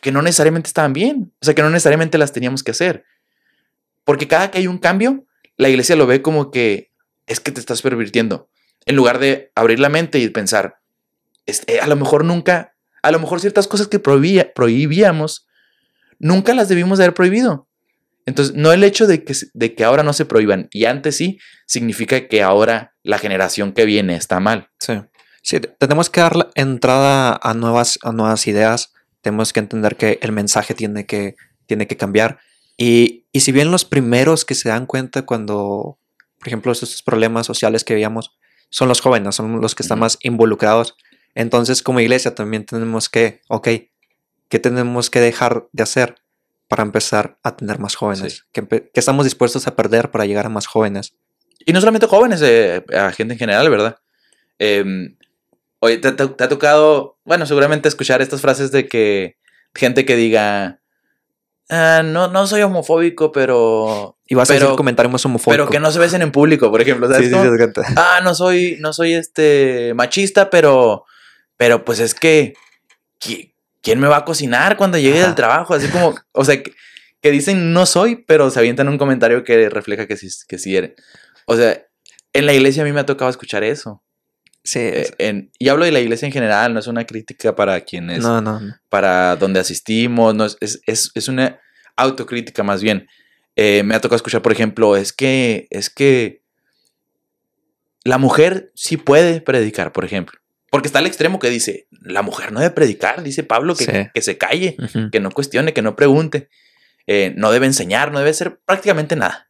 que 0.00 0.12
no 0.12 0.22
necesariamente 0.22 0.68
estaban 0.68 0.92
bien, 0.92 1.32
o 1.40 1.44
sea, 1.44 1.54
que 1.54 1.62
no 1.62 1.70
necesariamente 1.70 2.18
las 2.18 2.32
teníamos 2.32 2.62
que 2.62 2.70
hacer. 2.70 3.04
Porque 4.04 4.28
cada 4.28 4.50
que 4.50 4.58
hay 4.58 4.66
un 4.66 4.78
cambio, 4.78 5.26
la 5.56 5.68
iglesia 5.68 5.96
lo 5.96 6.06
ve 6.06 6.22
como 6.22 6.50
que 6.50 6.92
es 7.26 7.40
que 7.40 7.52
te 7.52 7.60
estás 7.60 7.82
pervirtiendo, 7.82 8.48
en 8.86 8.96
lugar 8.96 9.18
de 9.18 9.50
abrir 9.54 9.80
la 9.80 9.88
mente 9.88 10.18
y 10.18 10.28
pensar, 10.28 10.80
este, 11.46 11.80
a 11.80 11.86
lo 11.86 11.96
mejor 11.96 12.24
nunca, 12.24 12.74
a 13.02 13.10
lo 13.10 13.18
mejor 13.18 13.40
ciertas 13.40 13.66
cosas 13.66 13.88
que 13.88 13.98
prohibía, 13.98 14.52
prohibíamos, 14.52 15.46
nunca 16.18 16.54
las 16.54 16.68
debimos 16.68 16.98
de 16.98 17.04
haber 17.04 17.14
prohibido. 17.14 17.68
Entonces, 18.26 18.54
no 18.54 18.72
el 18.72 18.84
hecho 18.84 19.06
de 19.06 19.24
que, 19.24 19.34
de 19.52 19.74
que 19.74 19.84
ahora 19.84 20.02
no 20.02 20.12
se 20.12 20.24
prohíban 20.24 20.68
y 20.70 20.86
antes 20.86 21.16
sí, 21.16 21.38
significa 21.66 22.26
que 22.28 22.42
ahora 22.42 22.94
la 23.02 23.18
generación 23.18 23.72
que 23.72 23.84
viene 23.84 24.16
está 24.16 24.40
mal. 24.40 24.70
Sí. 24.78 24.94
Sí, 25.44 25.60
tenemos 25.60 26.08
que 26.08 26.22
dar 26.22 26.50
entrada 26.54 27.38
a 27.42 27.52
nuevas, 27.52 27.98
a 28.02 28.12
nuevas 28.12 28.46
ideas. 28.46 28.94
Tenemos 29.20 29.52
que 29.52 29.60
entender 29.60 29.96
que 29.96 30.18
el 30.22 30.32
mensaje 30.32 30.72
tiene 30.72 31.04
que, 31.04 31.36
tiene 31.66 31.86
que 31.86 31.98
cambiar. 31.98 32.38
Y, 32.78 33.26
y 33.30 33.40
si 33.40 33.52
bien 33.52 33.70
los 33.70 33.84
primeros 33.84 34.46
que 34.46 34.54
se 34.54 34.70
dan 34.70 34.86
cuenta 34.86 35.26
cuando, 35.26 35.98
por 36.38 36.48
ejemplo, 36.48 36.72
estos 36.72 37.02
problemas 37.02 37.44
sociales 37.44 37.84
que 37.84 37.92
veíamos 37.92 38.38
son 38.70 38.88
los 38.88 39.02
jóvenes, 39.02 39.34
son 39.34 39.60
los 39.60 39.74
que 39.74 39.82
están 39.82 39.98
más 39.98 40.16
involucrados, 40.22 40.96
entonces 41.34 41.82
como 41.82 42.00
iglesia 42.00 42.34
también 42.34 42.64
tenemos 42.64 43.10
que, 43.10 43.42
ok, 43.48 43.68
¿qué 44.48 44.58
tenemos 44.58 45.10
que 45.10 45.20
dejar 45.20 45.68
de 45.72 45.82
hacer 45.82 46.22
para 46.68 46.84
empezar 46.84 47.38
a 47.42 47.54
tener 47.54 47.78
más 47.78 47.96
jóvenes? 47.96 48.46
¿Qué, 48.50 48.90
estamos 48.94 49.24
dispuestos 49.24 49.66
a 49.66 49.76
perder 49.76 50.10
para 50.10 50.24
llegar 50.24 50.46
a 50.46 50.48
más 50.48 50.66
jóvenes? 50.66 51.14
Y 51.66 51.74
no 51.74 51.80
solamente 51.80 52.06
jóvenes, 52.06 52.40
eh, 52.42 52.82
a 52.96 53.12
gente 53.12 53.34
en 53.34 53.38
general, 53.38 53.68
¿verdad? 53.68 53.98
Eh, 54.58 55.14
Oye, 55.84 55.98
¿te, 55.98 56.08
ha 56.08 56.48
tocado, 56.48 57.18
bueno, 57.26 57.44
seguramente 57.44 57.88
escuchar 57.88 58.22
estas 58.22 58.40
frases 58.40 58.72
de 58.72 58.88
que 58.88 59.36
gente 59.74 60.06
que 60.06 60.16
diga, 60.16 60.80
ah, 61.68 62.00
no, 62.02 62.28
no 62.28 62.46
soy 62.46 62.62
homofóbico, 62.62 63.32
pero... 63.32 64.16
Y 64.26 64.34
vas 64.34 64.48
a 64.48 64.54
decir 64.54 64.66
comentarios 64.76 65.22
homofóbicos. 65.26 65.66
Pero 65.66 65.68
que 65.68 65.80
no 65.80 65.92
se 65.92 65.98
besen 65.98 66.22
en 66.22 66.32
público, 66.32 66.70
por 66.70 66.80
ejemplo. 66.80 67.06
¿sabes 67.06 67.28
sí, 67.28 67.34
sí, 67.34 67.82
ah, 67.96 68.22
no 68.24 68.34
soy, 68.34 68.78
no 68.80 68.94
soy 68.94 69.12
este 69.12 69.92
machista, 69.94 70.48
pero, 70.48 71.04
pero 71.58 71.84
pues 71.84 72.00
es 72.00 72.14
que, 72.14 72.54
¿quién 73.82 74.00
me 74.00 74.08
va 74.08 74.16
a 74.16 74.24
cocinar 74.24 74.78
cuando 74.78 74.96
llegue 74.96 75.20
del 75.20 75.34
trabajo? 75.34 75.74
Así 75.74 75.88
como, 75.88 76.14
o 76.32 76.46
sea, 76.46 76.62
que, 76.62 77.30
dicen 77.30 77.74
no 77.74 77.84
soy, 77.84 78.24
pero 78.24 78.48
se 78.48 78.58
avientan 78.58 78.88
un 78.88 78.96
comentario 78.96 79.44
que 79.44 79.68
refleja 79.68 80.06
que 80.06 80.16
sí, 80.16 80.30
que 80.48 80.58
sí 80.58 80.78
eres. 80.78 80.92
O 81.44 81.56
sea, 81.56 81.78
en 82.32 82.46
la 82.46 82.54
iglesia 82.54 82.84
a 82.84 82.86
mí 82.86 82.92
me 82.92 83.00
ha 83.00 83.06
tocado 83.06 83.30
escuchar 83.30 83.64
eso. 83.64 84.02
Sí. 84.64 84.80
Eh, 84.80 85.48
y 85.58 85.68
hablo 85.68 85.84
de 85.84 85.92
la 85.92 86.00
iglesia 86.00 86.26
en 86.26 86.32
general, 86.32 86.72
no 86.72 86.80
es 86.80 86.86
una 86.86 87.04
crítica 87.04 87.54
para 87.54 87.82
quienes. 87.82 88.20
No, 88.20 88.40
no. 88.40 88.60
Para 88.88 89.36
donde 89.36 89.60
asistimos, 89.60 90.34
no, 90.34 90.46
es, 90.46 90.80
es, 90.86 91.28
una 91.28 91.60
autocrítica 91.96 92.62
más 92.62 92.82
bien. 92.82 93.06
Eh, 93.56 93.82
me 93.84 93.94
ha 93.94 94.00
tocado 94.00 94.16
escuchar, 94.16 94.42
por 94.42 94.52
ejemplo, 94.52 94.96
es 94.96 95.12
que, 95.12 95.68
es 95.70 95.90
que 95.90 96.42
la 98.04 98.16
mujer 98.18 98.72
sí 98.74 98.96
puede 98.96 99.42
predicar, 99.42 99.92
por 99.92 100.04
ejemplo. 100.04 100.40
Porque 100.70 100.88
está 100.88 100.98
el 100.98 101.06
extremo 101.06 101.38
que 101.38 101.50
dice, 101.50 101.86
la 101.90 102.22
mujer 102.22 102.50
no 102.50 102.58
debe 102.58 102.74
predicar, 102.74 103.22
dice 103.22 103.44
Pablo, 103.44 103.76
que, 103.76 104.10
que 104.12 104.22
se 104.22 104.38
calle, 104.38 104.76
que 105.12 105.20
no 105.20 105.30
cuestione, 105.30 105.72
que 105.72 105.82
no 105.82 105.94
pregunte, 105.94 106.48
eh, 107.06 107.32
no 107.36 107.52
debe 107.52 107.66
enseñar, 107.66 108.10
no 108.10 108.18
debe 108.18 108.30
hacer 108.30 108.58
prácticamente 108.64 109.14
nada. 109.14 109.48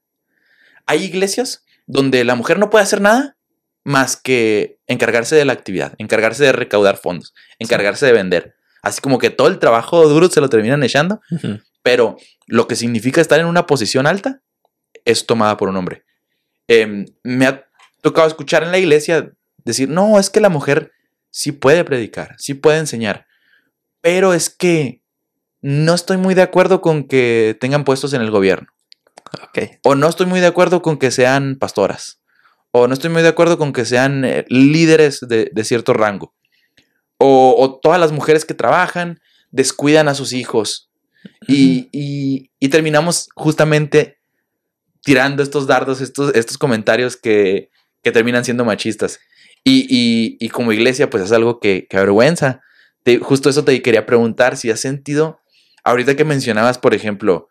Hay 0.86 1.04
iglesias 1.04 1.64
donde 1.86 2.24
la 2.24 2.34
mujer 2.34 2.58
no 2.58 2.68
puede 2.68 2.82
hacer 2.82 3.00
nada 3.00 3.36
más 3.84 4.16
que 4.16 4.78
encargarse 4.86 5.36
de 5.36 5.44
la 5.44 5.52
actividad, 5.52 5.94
encargarse 5.98 6.42
de 6.42 6.52
recaudar 6.52 6.96
fondos, 6.96 7.34
encargarse 7.58 8.06
de 8.06 8.12
vender. 8.12 8.56
Así 8.82 9.00
como 9.00 9.18
que 9.18 9.30
todo 9.30 9.48
el 9.48 9.58
trabajo 9.58 10.08
duro 10.08 10.28
se 10.28 10.40
lo 10.40 10.48
terminan 10.48 10.82
echando, 10.82 11.20
pero 11.82 12.16
lo 12.46 12.66
que 12.66 12.76
significa 12.76 13.20
estar 13.20 13.38
en 13.38 13.46
una 13.46 13.66
posición 13.66 14.06
alta 14.06 14.42
es 15.04 15.26
tomada 15.26 15.56
por 15.56 15.68
un 15.68 15.76
hombre. 15.76 16.04
Em, 16.66 17.06
me 17.22 17.46
ha 17.46 17.66
tocado 18.00 18.26
escuchar 18.26 18.62
en 18.62 18.72
la 18.72 18.78
iglesia 18.78 19.32
decir, 19.64 19.88
no, 19.88 20.18
es 20.18 20.30
que 20.30 20.40
la 20.40 20.48
mujer 20.48 20.92
sí 21.30 21.52
puede 21.52 21.84
predicar, 21.84 22.34
sí 22.38 22.54
puede 22.54 22.78
enseñar, 22.78 23.26
pero 24.00 24.34
es 24.34 24.50
que 24.50 25.02
no 25.60 25.94
estoy 25.94 26.16
muy 26.16 26.34
de 26.34 26.42
acuerdo 26.42 26.80
con 26.80 27.04
que 27.04 27.56
tengan 27.60 27.84
puestos 27.84 28.12
en 28.12 28.22
el 28.22 28.30
gobierno. 28.30 28.68
O 29.82 29.94
no 29.94 30.08
estoy 30.08 30.26
muy 30.26 30.40
de 30.40 30.46
acuerdo 30.46 30.82
con 30.82 30.98
que 30.98 31.10
sean 31.10 31.56
pastoras 31.56 32.23
o 32.76 32.88
no 32.88 32.94
estoy 32.94 33.08
muy 33.08 33.22
de 33.22 33.28
acuerdo 33.28 33.56
con 33.56 33.72
que 33.72 33.84
sean 33.84 34.24
eh, 34.24 34.44
líderes 34.48 35.20
de, 35.20 35.52
cierto 35.62 35.92
rango, 35.92 36.34
o, 37.18 37.78
todas 37.80 38.00
las 38.00 38.10
mujeres 38.10 38.44
que 38.44 38.52
trabajan 38.52 39.20
descuidan 39.52 40.08
a 40.08 40.14
sus 40.14 40.32
hijos 40.32 40.90
y, 41.46 42.50
terminamos 42.68 43.28
justamente 43.36 44.18
tirando 45.02 45.44
estos 45.44 45.68
dardos, 45.68 46.00
estos, 46.00 46.34
estos 46.34 46.58
comentarios 46.58 47.16
que, 47.16 47.70
terminan 48.02 48.44
siendo 48.44 48.64
machistas. 48.64 49.20
Y, 49.62 50.48
como 50.48 50.72
iglesia, 50.72 51.08
pues 51.08 51.22
es 51.22 51.30
algo 51.30 51.60
que, 51.60 51.86
que 51.88 51.96
avergüenza. 51.96 52.60
justo 53.22 53.48
eso 53.50 53.64
te 53.64 53.80
quería 53.82 54.04
preguntar, 54.04 54.56
si 54.56 54.72
has 54.72 54.80
sentido, 54.80 55.38
ahorita 55.84 56.16
que 56.16 56.24
mencionabas, 56.24 56.78
por 56.78 56.92
ejemplo, 56.92 57.48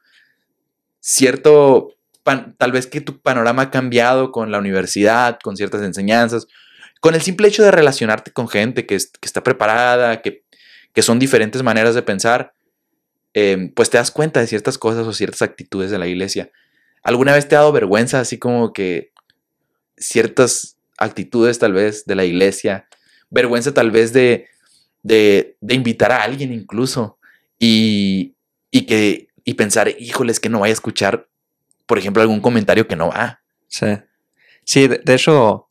cierto 0.99 1.95
tal 2.23 2.71
vez 2.71 2.87
que 2.87 3.01
tu 3.01 3.21
panorama 3.21 3.63
ha 3.63 3.71
cambiado 3.71 4.31
con 4.31 4.51
la 4.51 4.59
universidad, 4.59 5.39
con 5.43 5.57
ciertas 5.57 5.81
enseñanzas, 5.81 6.47
con 7.01 7.15
el 7.15 7.21
simple 7.21 7.47
hecho 7.47 7.63
de 7.63 7.71
relacionarte 7.71 8.31
con 8.31 8.47
gente 8.47 8.85
que, 8.85 8.95
está 8.95 9.43
preparada, 9.43 10.21
que, 10.21 10.43
son 11.01 11.19
diferentes 11.19 11.63
maneras 11.63 11.95
de 11.95 12.01
pensar, 12.01 12.53
em, 13.33 13.73
pues 13.73 13.89
te 13.89 13.97
das 13.97 14.11
cuenta 14.11 14.39
de 14.39 14.47
ciertas 14.47 14.77
cosas 14.77 15.05
o 15.05 15.13
ciertas 15.13 15.41
actitudes 15.41 15.91
de 15.91 15.97
la 15.97 16.07
iglesia. 16.07 16.51
¿Alguna 17.01 17.33
vez 17.33 17.47
te 17.47 17.55
ha 17.55 17.59
dado 17.59 17.71
vergüenza 17.73 18.19
así 18.19 18.37
como 18.37 18.71
que 18.71 19.11
ciertas 19.97 20.77
actitudes 20.97 21.59
tal 21.59 21.73
vez 21.73 22.05
de 22.05 22.15
la 22.15 22.25
iglesia? 22.25 22.87
Vergüenza 23.29 23.73
tal 23.73 23.91
vez 23.91 24.13
de, 24.13 24.47
de, 25.01 25.57
invitar 25.67 26.11
a 26.11 26.23
alguien 26.23 26.53
incluso 26.53 27.17
y, 27.59 28.35
y 28.71 28.85
que 28.85 29.27
y 29.43 29.55
pensar, 29.55 29.93
híjoles, 29.99 30.39
que 30.39 30.49
no 30.49 30.59
vaya 30.59 30.71
a 30.71 30.73
escuchar 30.73 31.27
por 31.93 31.99
ejemplo, 31.99 32.23
algún 32.23 32.41
comentario 32.41 32.87
que 32.87 32.95
no 32.95 33.09
va. 33.09 33.43
Sí. 33.67 33.85
Sí, 34.65 34.87
de, 34.87 35.13
hecho, 35.13 35.67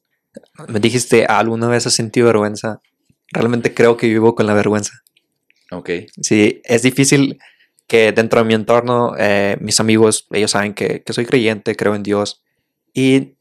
me 0.69 0.79
dijiste, 0.79 1.27
¿alguna 1.27 1.67
vez 1.67 1.85
has 1.89 1.95
sentido 1.95 2.29
vergüenza? 2.29 2.81
Realmente 3.33 3.75
creo 3.75 3.97
que 3.97 4.07
vivo 4.07 4.37
con 4.37 4.47
la 4.47 4.55
vergüenza. 4.55 5.03
Ok. 5.73 5.91
Sí, 6.21 6.63
es 6.63 6.83
difícil 6.83 7.41
que 7.89 8.13
dentro 8.13 8.39
de 8.39 8.47
mi 8.47 8.55
entorno, 8.55 9.15
eh, 9.19 9.57
mis 9.61 9.81
amigos, 9.81 10.29
ellos 10.31 10.53
saben 10.53 10.75
que, 10.75 11.03
soy 11.11 11.27
creyente, 11.27 11.75
creo 11.75 11.97
en 11.97 12.05
Dios. 12.05 12.45
Y 12.95 13.35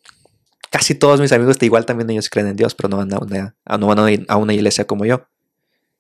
casi 0.71 0.95
todos 0.95 1.21
mis 1.21 1.31
amigos, 1.33 1.57
igual 1.61 1.85
también 1.85 2.09
ellos 2.09 2.31
creen 2.31 2.47
en 2.47 2.55
Dios, 2.55 2.73
pero 2.73 2.89
no 2.89 2.97
van 2.97 3.13
a 3.13 3.19
una, 3.19 3.55
no 3.77 3.85
van 3.85 4.25
a 4.27 4.37
una 4.37 4.53
iglesia 4.55 4.85
como 4.85 5.05
yo. 5.05 5.27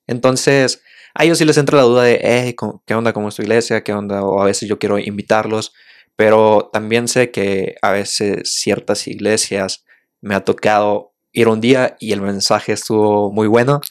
Entonces, 0.07 0.81
a 1.13 1.25
ellos 1.25 1.37
sí 1.37 1.45
les 1.45 1.59
entra 1.59 1.77
la 1.77 1.83
duda 1.83 2.01
de, 2.05 2.55
¿qué 2.87 2.95
onda 2.95 3.13
con 3.13 3.29
tu 3.29 3.43
iglesia? 3.43 3.83
¿Qué 3.83 3.93
onda? 3.93 4.23
O 4.23 4.41
a 4.41 4.45
veces 4.45 4.67
yo 4.67 4.79
quiero 4.79 4.97
invitarlos 4.97 5.73
pero 6.21 6.69
también 6.71 7.07
sé 7.07 7.31
que 7.31 7.77
a 7.81 7.89
veces 7.89 8.41
ciertas 8.53 9.07
iglesias 9.07 9.85
me 10.21 10.35
ha 10.35 10.41
tocado 10.41 11.15
ir 11.31 11.47
un 11.47 11.61
día 11.61 11.97
y 11.99 12.11
el 12.11 12.21
mensaje 12.21 12.73
estuvo 12.73 13.31
muy 13.31 13.47
bueno 13.47 13.81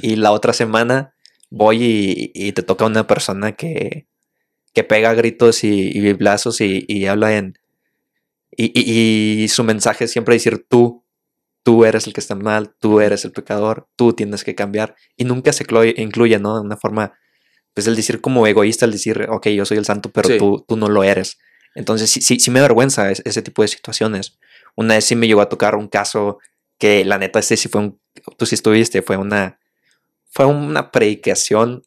y 0.00 0.14
la 0.14 0.30
otra 0.30 0.52
semana 0.52 1.16
voy 1.50 2.30
y, 2.32 2.52
te 2.52 2.62
toca 2.62 2.86
una 2.86 3.08
persona 3.08 3.56
que, 3.56 4.06
que 4.72 4.84
pega 4.84 5.14
gritos 5.14 5.64
y, 5.64 5.90
y 5.92 5.98
biblazos 5.98 6.60
y, 6.60 7.06
habla 7.08 7.36
en... 7.36 7.58
Y, 8.56 9.48
su 9.48 9.64
mensaje 9.64 10.04
es 10.04 10.12
siempre 10.12 10.36
decir 10.36 10.64
tú, 10.68 11.04
tú 11.64 11.84
eres 11.84 12.06
el 12.06 12.12
que 12.12 12.20
está 12.20 12.36
mal, 12.36 12.72
tú 12.78 13.00
eres 13.00 13.24
el 13.24 13.32
pecador, 13.32 13.88
tú 13.96 14.12
tienes 14.12 14.44
que 14.44 14.54
cambiar 14.54 14.94
y 15.16 15.24
nunca 15.24 15.52
se 15.52 15.64
incluye, 15.96 16.38
¿no? 16.38 16.54
De 16.54 16.60
una 16.60 16.76
forma, 16.76 17.14
pues 17.72 17.88
el 17.88 17.96
decir 17.96 18.20
como 18.20 18.46
egoísta, 18.46 18.86
el 18.86 18.92
decir, 18.92 19.26
ok, 19.28 19.48
yo 19.48 19.64
soy 19.64 19.78
el 19.78 19.84
santo, 19.84 20.12
pero 20.12 20.38
tú, 20.38 20.64
tú 20.68 20.76
no 20.76 20.88
lo 20.88 21.02
eres. 21.02 21.36
Entonces 21.74 22.10
sí, 22.10 22.20
sí, 22.20 22.38
sí 22.38 22.50
me 22.50 22.60
avergüenza 22.60 23.10
ese, 23.10 23.42
tipo 23.42 23.62
de 23.62 23.68
situaciones. 23.68 24.38
Una 24.76 24.94
vez 24.94 25.04
sí 25.04 25.16
me 25.16 25.26
llegó 25.26 25.40
a 25.40 25.48
tocar 25.48 25.74
un 25.76 25.88
caso 25.88 26.38
que 26.78 27.04
la 27.04 27.18
neta 27.18 27.38
este 27.38 27.56
sí 27.56 27.68
fue 27.68 27.80
un, 27.80 28.00
tú 28.36 28.46
sí 28.46 28.54
estuviste, 28.54 29.02
fue 29.02 29.16
una, 29.16 29.58
fue 30.30 30.46
una 30.46 30.90
predicación, 30.90 31.82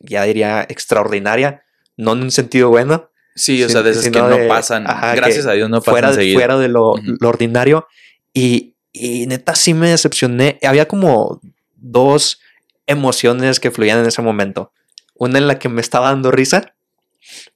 ya 0.00 0.24
diría, 0.24 0.62
extraordinaria, 0.68 1.64
no 1.96 2.12
en 2.12 2.22
un 2.22 2.30
sentido 2.30 2.70
bueno. 2.70 3.10
Sí, 3.34 3.62
o 3.64 3.68
sea, 3.68 3.82
de 3.82 3.90
esas 3.90 4.08
que 4.08 4.18
no 4.18 4.48
pasan, 4.48 4.84
gracias 4.84 5.46
a 5.46 5.52
Dios 5.52 5.68
no 5.68 5.80
pasan 5.80 6.14
fuera, 6.14 6.32
fuera 6.34 6.58
de 6.58 6.68
lo, 6.68 6.94
ordinario. 7.22 7.88
Y, 8.32 8.74
y 8.92 9.26
neta 9.26 9.54
sí 9.54 9.74
me 9.74 9.90
decepcioné. 9.90 10.58
Había 10.62 10.86
como 10.86 11.40
dos 11.74 12.40
emociones 12.86 13.60
que 13.60 13.70
fluían 13.70 13.98
en 14.00 14.06
ese 14.06 14.22
momento. 14.22 14.72
Una 15.14 15.38
en 15.38 15.48
la 15.48 15.58
que 15.58 15.68
me 15.68 15.80
estaba 15.80 16.10
dando 16.10 16.30
risa 16.30 16.73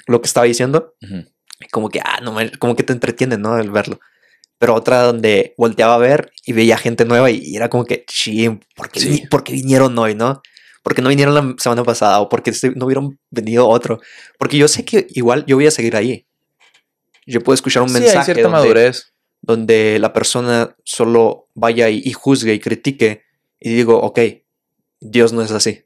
lo 0.07 0.21
que 0.21 0.27
estaba 0.27 0.47
diciendo. 0.47 0.95
Como 1.73 1.89
que, 1.89 2.01
ah, 2.05 2.21
no, 2.23 2.37
como 2.59 2.77
que 2.77 2.83
te 2.85 2.93
entretiene, 2.93 3.37
¿no? 3.37 3.59
El 3.59 3.71
verlo. 3.71 3.99
Pero 4.59 4.75
otra 4.75 5.03
donde 5.03 5.55
volteaba 5.57 5.95
a 5.95 5.99
ver 5.99 6.33
y 6.45 6.53
veía 6.53 6.77
gente 6.79 7.05
nueva 7.05 7.31
y 7.31 7.55
era 7.57 7.69
como 7.69 7.85
que, 7.85 8.05
sí, 8.09 8.49
¿por 8.77 8.91
qué, 8.91 9.53
vinieron 9.53 9.97
hoy, 9.99 10.15
no? 10.15 10.43
¿Por 10.83 10.95
qué 10.95 11.03
no 11.03 11.09
vinieron 11.11 11.35
la 11.35 11.55
semana 11.59 11.85
pasada? 11.85 12.21
¿O 12.21 12.29
por 12.29 12.43
qué 12.43 12.51
este- 12.51 12.71
no 12.73 12.87
hubieron 12.87 13.19
venido 13.31 13.69
otro? 13.69 14.01
Porque 14.39 14.57
yo 14.57 14.67
sé 14.69 14.85
que 14.85 15.07
igual 15.11 15.45
yo 15.47 15.57
voy 15.57 15.67
a 15.67 15.71
seguir 15.71 15.95
ahí. 15.97 16.27
Yo 17.27 17.41
puedo 17.43 17.55
escuchar 17.55 17.83
un 17.83 17.91
Sí, 17.91 17.97
hay 17.97 18.03
mensaje 18.03 18.25
cierta 18.27 18.43
donde, 18.45 18.59
madurez. 18.59 19.13
donde 19.43 19.99
la 19.99 20.13
persona 20.13 20.75
solo 20.85 21.49
vaya 21.55 21.89
y, 21.91 22.01
y 22.05 22.13
juzgue 22.13 22.55
y 22.55 22.59
critique 22.61 23.25
y 23.61 23.75
digo, 23.75 23.99
ok, 24.01 24.19
Dios 25.01 25.33
no 25.33 25.43
es 25.43 25.51
así. 25.51 25.85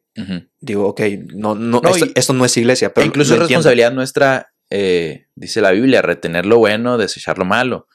Digo, 0.61 0.89
ok, 0.89 1.01
no, 1.35 1.55
no, 1.55 1.81
No, 1.81 1.91
esto, 2.15 2.33
no 2.33 2.45
es 2.45 2.57
iglesia. 2.57 2.89
E 2.89 2.91
Pero 2.91 3.07
incluso 3.07 3.31
lo 3.31 3.37
es 3.37 3.41
entiendo. 3.43 3.61
responsabilidad 3.61 3.93
nuestra, 3.93 4.53
eh, 4.71 5.27
dice 5.35 5.61
la 5.61 5.71
Biblia, 5.71 6.03
retener 6.03 6.47
lo 6.47 6.59
bueno, 6.59 6.99
desechar 6.99 7.39
lo 7.39 7.45
malo. 7.45 7.89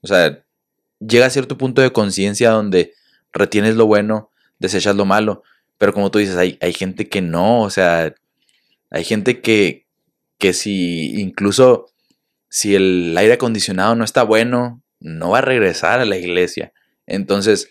O 0.00 0.06
sea, 0.06 0.44
llega 0.98 1.26
a 1.26 1.30
cierto 1.30 1.56
punto 1.56 1.82
de 1.82 1.92
conciencia 1.92 2.50
donde 2.50 2.94
retienes 3.32 3.76
lo 3.76 3.86
bueno, 3.86 4.30
desechas 4.58 4.96
lo 4.96 5.04
malo. 5.04 5.42
Pero 5.78 5.92
como 5.94 6.10
tú 6.10 6.18
dices, 6.18 6.36
hay, 6.36 6.58
hay 6.60 6.72
gente 6.72 7.08
que 7.08 7.22
no, 7.22 7.62
o 7.62 7.70
sea, 7.70 8.14
hay 8.90 9.04
gente 9.04 9.40
que, 9.40 9.86
que 10.38 10.52
si 10.52 11.20
incluso 11.20 11.86
si 12.48 12.74
el 12.74 13.16
aire 13.16 13.34
acondicionado 13.34 13.94
no 13.94 14.04
está 14.04 14.24
bueno, 14.24 14.82
no 14.98 15.30
va 15.30 15.38
a 15.38 15.42
regresar 15.42 16.00
a 16.00 16.04
la 16.04 16.16
iglesia. 16.18 16.72
Entonces, 17.06 17.70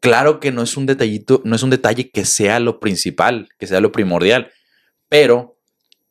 claro 0.00 0.40
que 0.40 0.52
no 0.52 0.62
es 0.62 0.76
un 0.76 0.86
detallito, 0.86 1.42
no 1.44 1.56
es 1.56 1.62
un 1.62 1.70
detalle 1.70 2.10
que 2.10 2.24
sea 2.24 2.60
lo 2.60 2.80
principal, 2.80 3.48
que 3.58 3.66
sea 3.66 3.80
lo 3.80 3.92
primordial, 3.92 4.50
pero 5.08 5.58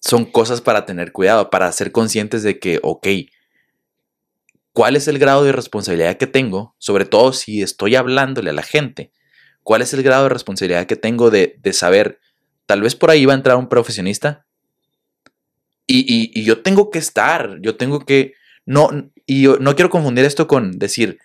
son 0.02 0.26
cosas 0.26 0.62
para 0.62 0.86
tener 0.86 1.12
cuidado, 1.12 1.50
para 1.50 1.71
ser 1.71 1.91
conscientes 1.91 2.43
de 2.43 2.60
que, 2.60 2.80
ok, 2.84 3.08
¿cuál 4.74 4.95
es 4.95 5.08
el 5.08 5.19
grado 5.19 5.43
de 5.43 5.52
responsabilidad 5.52 6.17
que 6.17 6.28
tengo? 6.28 6.76
Sobre 6.78 7.06
todo 7.06 7.34
si 7.34 7.62
estoy 7.62 7.95
hablándole 7.95 8.50
a 8.50 8.54
la 8.54 8.63
gente, 8.63 9.12
¿cuál 9.63 9.82
es 9.82 9.93
el 9.93 10.04
grado 10.04 10.24
de 10.24 10.30
responsabilidad 10.30 10.86
que 10.88 10.95
tengo 10.95 11.30
de, 11.32 11.56
de 11.62 11.74
saber, 11.74 12.19
tal 12.65 12.82
vez 12.82 12.95
por 12.95 13.10
ahí 13.12 13.26
va 13.26 13.34
a 13.34 13.38
entrar 13.38 13.58
un 13.58 13.69
profesionista 13.69 14.45
y, 15.88 16.32
y- 16.39 16.43
yo 16.43 16.62
tengo 16.62 16.89
que 16.89 17.00
estar, 17.00 17.60
yo 17.62 17.76
tengo 17.78 18.00
que, 18.06 18.34
no, 18.65 18.89
y 19.26 19.48
no 19.60 19.76
quiero 19.76 19.89
confundir 19.89 20.26
esto 20.26 20.48
con 20.48 20.80
decir, 20.80 21.19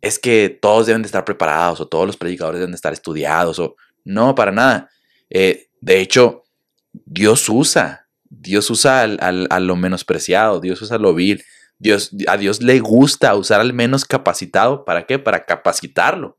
es 0.00 0.18
que 0.18 0.48
todos 0.50 0.86
deben 0.86 1.02
de 1.02 1.06
estar 1.06 1.24
preparados 1.24 1.80
o 1.80 1.88
todos 1.88 2.06
los 2.06 2.16
predicadores 2.16 2.60
deben 2.60 2.72
de 2.72 2.76
estar 2.76 2.92
estudiados 2.92 3.58
o 3.58 3.76
no, 4.04 4.34
para 4.34 4.52
nada. 4.52 4.90
Eh, 5.30 5.68
de 5.80 6.00
hecho, 6.00 6.44
Dios 6.92 7.48
usa, 7.48 8.06
Dios 8.28 8.68
usa 8.70 9.02
al- 9.02 9.18
al- 9.20 9.46
a 9.50 9.60
lo 9.60 9.76
menospreciado, 9.76 10.60
Dios 10.60 10.80
usa 10.82 10.98
lo 10.98 11.14
vil, 11.14 11.42
Dios, 11.78 12.10
a 12.28 12.36
Dios 12.36 12.62
le 12.62 12.78
gusta 12.80 13.34
usar 13.34 13.60
al 13.60 13.72
menos 13.72 14.04
capacitado, 14.04 14.84
¿para 14.84 15.06
qué? 15.06 15.18
Para 15.18 15.44
capacitarlo. 15.44 16.38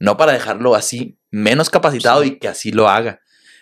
No 0.00 0.16
para 0.16 0.32
dejarlo 0.32 0.74
así, 0.74 1.18
menos 1.30 1.70
capacitado 1.70 2.22
Sí. 2.22 2.28
y 2.28 2.38
que 2.38 2.48
así 2.48 2.70
lo 2.72 2.88
haga. 2.88 3.20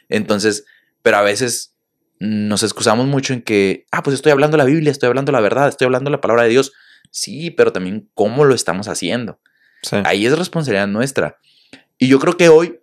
Entonces, 0.09 0.65
pero 1.03 1.17
a 1.19 1.23
veces 1.23 1.75
nos 2.19 2.63
excusamos 2.63 3.07
mucho 3.07 3.33
en 3.33 3.43
que, 3.43 3.87
ah, 3.91 4.03
pues 4.03 4.15
estoy 4.15 4.33
hablando 4.33 4.57
la 4.57 4.65
Biblia, 4.65 4.91
estoy 4.91 5.07
hablando 5.09 5.33
la 5.33 5.41
verdad, 5.41 5.69
estoy 5.69 5.87
hablando 5.87 6.11
la 6.11 6.21
palabra 6.21 6.43
de 6.45 6.49
Dios. 6.51 6.73
Sí, 7.11 7.51
pero 7.51 7.73
también 7.73 8.09
cómo 8.15 8.45
lo 8.45 8.55
estamos 8.55 8.89
haciendo. 8.89 9.39
Sí. 9.83 9.97
Ahí 10.05 10.27
es 10.27 10.37
responsabilidad 10.39 10.87
nuestra. 10.89 11.39
Y 11.99 12.09
yo 12.09 12.19
creo 12.19 12.37
que 12.37 12.49
hoy 12.49 12.81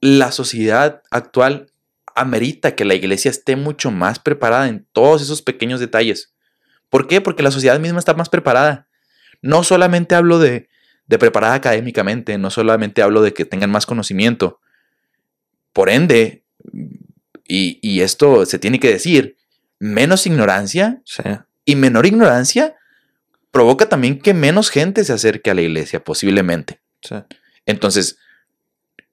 la 0.00 0.32
sociedad 0.32 1.02
actual 1.10 1.70
amerita 2.14 2.74
que 2.74 2.84
la 2.84 2.94
iglesia 2.94 3.30
esté 3.30 3.56
mucho 3.56 3.90
más 3.90 4.18
preparada 4.18 4.68
en 4.68 4.86
todos 4.92 5.22
esos 5.22 5.42
pequeños 5.42 5.80
detalles. 5.80 6.34
¿Por 6.90 7.06
qué? 7.06 7.20
Porque 7.20 7.42
la 7.42 7.50
sociedad 7.50 7.78
misma 7.78 7.98
está 7.98 8.14
más 8.14 8.28
preparada. 8.28 8.88
No 9.42 9.62
solamente 9.62 10.14
hablo 10.14 10.38
de, 10.38 10.68
de 11.06 11.18
preparada 11.18 11.54
académicamente, 11.54 12.36
no 12.38 12.50
solamente 12.50 13.02
hablo 13.02 13.22
de 13.22 13.32
que 13.34 13.44
tengan 13.44 13.70
más 13.70 13.86
conocimiento. 13.86 14.60
Por 15.72 15.90
ende, 15.90 16.44
y, 17.46 17.78
y 17.82 18.00
esto 18.00 18.44
se 18.46 18.58
tiene 18.58 18.80
que 18.80 18.90
decir, 18.90 19.36
menos 19.78 20.26
ignorancia 20.26 21.00
Sí. 21.04 21.22
y 21.64 21.76
menor 21.76 22.06
ignorancia 22.06 22.74
provoca 23.50 23.88
también 23.88 24.20
que 24.20 24.34
menos 24.34 24.70
gente 24.70 25.04
se 25.04 25.12
acerque 25.12 25.50
a 25.50 25.54
la 25.54 25.62
iglesia, 25.62 26.02
posiblemente. 26.02 26.80
sí. 27.02 27.16
Entonces, 27.66 28.18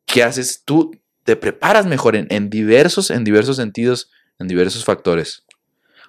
¿qué 0.05 0.23
haces 0.23 0.63
tú? 0.63 0.91
Te 1.23 1.35
preparas 1.35 1.85
mejor 1.85 2.15
en, 2.15 2.27
en 2.29 2.49
diversos, 2.49 3.11
en 3.11 3.25
diversos 3.25 3.57
sentidos, 3.57 4.09
en 4.39 4.47
diversos 4.47 4.85
factores. 4.85 5.43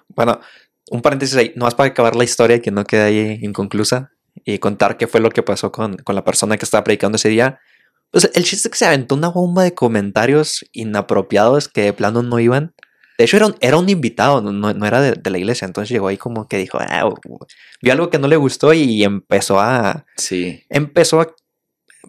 Bueno, 0.07 0.39
un 0.89 1.01
paréntesis 1.01 1.35
ahí, 1.35 1.53
no 1.55 1.65
más 1.65 1.75
para 1.75 1.89
acabar 1.89 2.15
la 2.15 2.23
historia 2.23 2.61
que 2.61 2.71
no 2.71 2.85
quede 2.85 3.01
ahí 3.01 3.39
inconclusa 3.41 4.11
y 4.45 4.59
contar 4.59 4.97
qué 4.97 5.07
fue 5.07 5.19
lo 5.19 5.29
que 5.29 5.43
pasó 5.43 5.71
con, 5.71 5.97
con 5.97 6.15
la 6.15 6.23
persona 6.23 6.57
que 6.57 6.65
estaba 6.65 6.83
predicando 6.83 7.17
ese 7.17 7.29
día. 7.29 7.59
Pues 8.11 8.29
el 8.33 8.43
chiste 8.43 8.67
es 8.67 8.71
que 8.71 8.77
se 8.77 8.85
aventó 8.85 9.15
una 9.15 9.27
bomba 9.27 9.63
de 9.63 9.73
comentarios 9.73 10.65
inapropiados 10.71 11.67
que 11.67 11.81
de 11.81 11.93
plano 11.93 12.23
no 12.23 12.39
iban. 12.39 12.73
De 13.17 13.23
hecho, 13.25 13.37
era 13.37 13.47
un, 13.47 13.55
era 13.61 13.77
un 13.77 13.89
invitado, 13.89 14.41
no, 14.41 14.51
no- 14.73 14.85
era 14.85 15.01
de, 15.01 15.13
de 15.13 15.29
la 15.29 15.37
iglesia. 15.39 15.65
Entonces 15.65 15.89
llegó 15.89 16.07
ahí 16.07 16.17
como 16.17 16.47
que 16.47 16.57
dijo, 16.57 16.77
"Ah, 16.79 17.09
vio 17.81 17.93
algo 17.93 18.09
que 18.09 18.19
no 18.19 18.27
le 18.27 18.35
gustó 18.35 18.73
y 18.73 19.03
empezó 19.03 19.59
a. 19.59 20.05
Sí. 20.17 20.63
Empezó 20.69 21.21
a. 21.21 21.27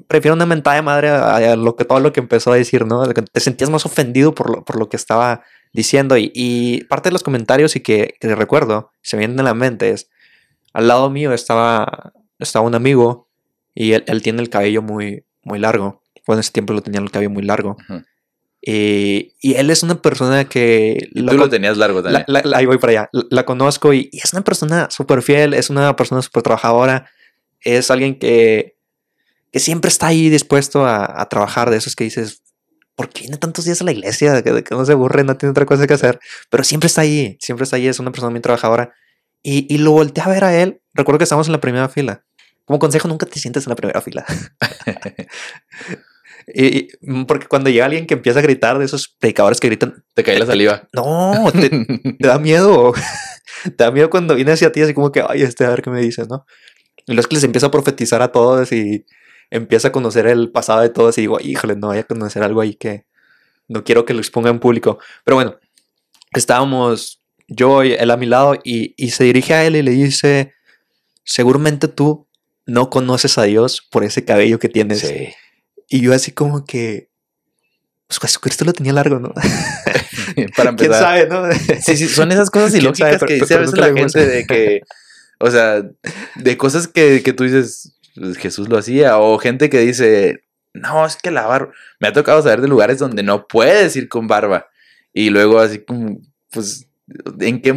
Prefiero 0.06 0.34
una 0.34 0.46
mentada 0.46 0.76
de 0.76 0.82
madre 0.82 1.08
a, 1.08 1.56
lo 1.56 1.74
que 1.76 1.84
todo 1.84 1.98
lo 2.00 2.12
que 2.12 2.20
empezó 2.20 2.52
a 2.52 2.56
decir, 2.56 2.84
¿no? 2.86 3.04
Te 3.12 3.40
sentías 3.40 3.70
más 3.70 3.84
ofendido 3.86 4.34
por 4.34 4.50
lo, 4.50 4.64
por 4.64 4.78
lo 4.78 4.88
que 4.88 4.96
estaba 4.96 5.42
diciendo. 5.72 6.16
Y, 6.16 6.30
y 6.34 6.84
parte 6.84 7.08
de 7.08 7.12
los 7.14 7.22
comentarios 7.24 7.74
y 7.74 7.80
que, 7.80 8.14
que 8.20 8.34
recuerdo, 8.36 8.92
se 9.02 9.16
me 9.16 9.20
vienen 9.20 9.40
a 9.40 9.44
la 9.44 9.54
mente 9.54 9.90
es, 9.90 10.08
al 10.72 10.86
lado 10.88 11.10
mío 11.10 11.32
estaba, 11.32 12.12
estaba 12.38 12.64
un 12.66 12.74
amigo 12.76 13.28
y 13.74 13.92
él, 13.92 14.04
él 14.06 14.22
tiene 14.22 14.40
el 14.42 14.50
cabello 14.50 14.82
muy, 14.82 15.24
muy 15.42 15.58
largo. 15.58 16.02
Bueno, 16.26 16.38
en 16.38 16.40
ese 16.40 16.52
tiempo 16.52 16.74
lo 16.74 16.82
tenía 16.82 17.00
el 17.00 17.10
cabello 17.10 17.30
muy 17.30 17.42
largo. 17.42 17.76
Ujú. 17.88 18.02
Y, 18.60 19.34
y 19.40 19.54
él 19.54 19.70
es 19.70 19.82
una 19.82 20.02
persona 20.02 20.44
que... 20.48 20.98
Y 21.12 21.20
la 21.20 21.32
tú 21.32 21.38
lo 21.38 21.48
tenías 21.48 21.76
largo 21.76 22.00
la- 22.02 22.24
también. 22.24 22.24
la- 22.26 22.42
la- 22.44 22.58
ahí 22.58 22.66
voy 22.66 22.78
para 22.78 22.90
allá. 22.92 23.08
La, 23.12 23.24
la 23.30 23.44
conozco 23.44 23.92
y, 23.94 24.08
y 24.12 24.18
es 24.18 24.32
una 24.32 24.42
persona 24.42 24.88
súper 24.90 25.22
fiel, 25.22 25.54
es 25.54 25.70
una 25.70 25.94
persona 25.96 26.22
súper 26.22 26.42
trabajadora, 26.42 27.08
es 27.60 27.90
alguien 27.90 28.18
que, 28.18 28.76
que 29.52 29.60
siempre 29.60 29.88
está 29.88 30.08
ahí 30.08 30.28
dispuesto 30.28 30.84
a, 30.84 31.20
a 31.20 31.28
trabajar, 31.28 31.70
de 31.70 31.76
esos 31.76 31.94
que 31.96 32.04
dices, 32.04 32.42
¿por 32.96 33.08
qué 33.10 33.22
viene 33.22 33.36
tantos 33.36 33.64
días 33.64 33.80
a 33.80 33.84
la 33.84 33.92
iglesia? 33.92 34.42
Que, 34.42 34.64
que 34.64 34.74
no 34.74 34.84
se 34.84 34.92
aburre, 34.92 35.22
no 35.24 35.36
tiene 35.36 35.52
otra 35.52 35.64
cosa 35.64 35.86
que 35.86 35.94
hacer, 35.94 36.18
pero 36.50 36.64
siempre 36.64 36.88
está 36.88 37.02
ahí, 37.02 37.36
siempre 37.40 37.62
está 37.64 37.76
ahí, 37.76 37.86
es 37.86 38.00
una 38.00 38.10
persona 38.10 38.30
muy 38.30 38.40
trabajadora. 38.40 38.92
Y, 39.42 39.72
y 39.72 39.78
lo 39.78 39.92
volteé 39.92 40.24
a 40.24 40.28
ver 40.28 40.42
a 40.44 40.60
él, 40.60 40.80
recuerdo 40.94 41.18
que 41.18 41.24
estábamos 41.24 41.46
en 41.46 41.52
la 41.52 41.60
primera 41.60 41.88
fila. 41.88 42.24
Como 42.64 42.80
consejo, 42.80 43.06
nunca 43.08 43.24
te 43.24 43.38
sientes 43.38 43.66
en 43.66 43.70
la 43.70 43.76
primera 43.76 44.00
fila. 44.00 44.26
Y- 46.54 46.88
mm, 47.02 47.24
porque 47.24 47.46
cuando 47.46 47.70
llega 47.70 47.86
alguien 47.86 48.06
que 48.06 48.14
empieza 48.14 48.38
a 48.38 48.42
gritar 48.42 48.78
de 48.78 48.84
esos 48.84 49.08
predicadores 49.18 49.60
que 49.60 49.68
gritan, 49.68 50.04
Te 50.14 50.22
cae 50.24 50.38
la 50.38 50.46
saliva. 50.46 50.88
no, 50.92 51.50
te, 51.52 51.68
te 51.70 52.26
da 52.26 52.38
miedo. 52.38 52.92
te 53.64 53.84
da 53.84 53.90
miedo 53.90 54.08
cuando 54.10 54.34
viene 54.34 54.52
hacia 54.52 54.72
ti, 54.72 54.80
así 54.82 54.94
como 54.94 55.10
que, 55.12 55.22
ay, 55.26 55.42
este, 55.42 55.64
a 55.64 55.70
ver 55.70 55.82
qué 55.82 55.90
me 55.90 56.00
dices, 56.00 56.28
¿no? 56.28 56.46
Y 57.06 57.12
luego 57.12 57.20
es 57.20 57.26
que 57.26 57.36
les 57.36 57.44
empieza 57.44 57.66
a 57.68 57.70
profetizar 57.70 58.22
a 58.22 58.32
todos 58.32 58.70
y 58.72 59.04
empieza 59.50 59.88
a 59.88 59.92
conocer 59.92 60.26
el 60.26 60.50
pasado 60.50 60.80
de 60.82 60.90
todos 60.90 61.16
y 61.18 61.22
digo, 61.22 61.38
híjole, 61.40 61.74
no 61.76 61.88
vaya 61.88 62.02
a 62.02 62.04
conocer 62.04 62.42
algo 62.42 62.60
ahí 62.60 62.74
que 62.74 63.06
no 63.66 63.82
quiero 63.84 64.04
que 64.04 64.12
lo 64.14 64.20
exponga 64.20 64.50
en 64.50 64.58
público. 64.60 64.98
Pero 65.24 65.36
bueno, 65.36 65.56
estábamos 66.34 67.22
yo 67.46 67.82
y 67.84 67.92
él 67.92 68.10
a 68.10 68.16
mi 68.16 68.26
lado 68.26 68.56
y, 68.62 68.94
y 68.96 69.10
se 69.10 69.24
dirige 69.24 69.54
a 69.54 69.64
él 69.64 69.76
y 69.76 69.82
le 69.82 69.90
dice, 69.92 70.52
seguramente 71.24 71.88
tú 71.88 72.26
no 72.66 72.90
conoces 72.90 73.38
a 73.38 73.44
Dios 73.44 73.86
por 73.90 74.04
ese 74.04 74.24
cabello 74.24 74.58
que 74.58 74.68
tienes. 74.68 75.00
Sí. 75.00 75.28
Y 75.88 76.00
yo 76.00 76.12
así 76.14 76.32
como 76.32 76.64
que, 76.64 77.10
pues 78.06 78.20
Jesucristo 78.20 78.64
lo 78.64 78.72
tenía 78.72 78.92
largo, 78.92 79.18
¿no? 79.18 79.32
Para 79.34 79.42
¿Quién 80.34 80.68
empezar. 80.68 81.00
sabe, 81.02 81.26
no? 81.28 81.42
Sí, 81.82 81.96
sí, 81.96 82.08
son 82.08 82.30
esas 82.32 82.50
cosas 82.50 82.70
¿Quién 82.72 82.82
ilógicas 82.82 83.18
sabe? 83.20 83.26
que 83.26 83.26
Pero- 83.34 83.44
dice 83.44 83.54
a 83.54 83.58
veces 83.58 83.78
la 83.78 83.92
gente 83.92 84.26
de 84.26 84.46
que, 84.46 84.80
o 85.40 85.50
sea, 85.50 85.82
de 86.36 86.56
cosas 86.56 86.88
que, 86.88 87.22
que 87.22 87.32
tú 87.32 87.44
dices, 87.44 87.92
"Pues, 88.14 88.36
Jesús 88.38 88.68
lo 88.68 88.78
hacía, 88.78 89.18
o 89.18 89.38
gente 89.38 89.70
que 89.70 89.80
dice, 89.80 90.42
no, 90.74 91.06
es 91.06 91.16
que 91.16 91.30
la 91.30 91.46
barba, 91.46 91.72
me 92.00 92.08
ha 92.08 92.12
tocado 92.12 92.42
saber 92.42 92.60
de 92.60 92.68
lugares 92.68 92.98
donde 92.98 93.22
no 93.22 93.46
puedes 93.46 93.96
ir 93.96 94.08
con 94.08 94.26
barba, 94.26 94.66
y 95.12 95.30
luego 95.30 95.58
así 95.60 95.78
como, 95.80 96.18
pues, 96.50 96.86
¿en 97.40 97.62
qué? 97.62 97.74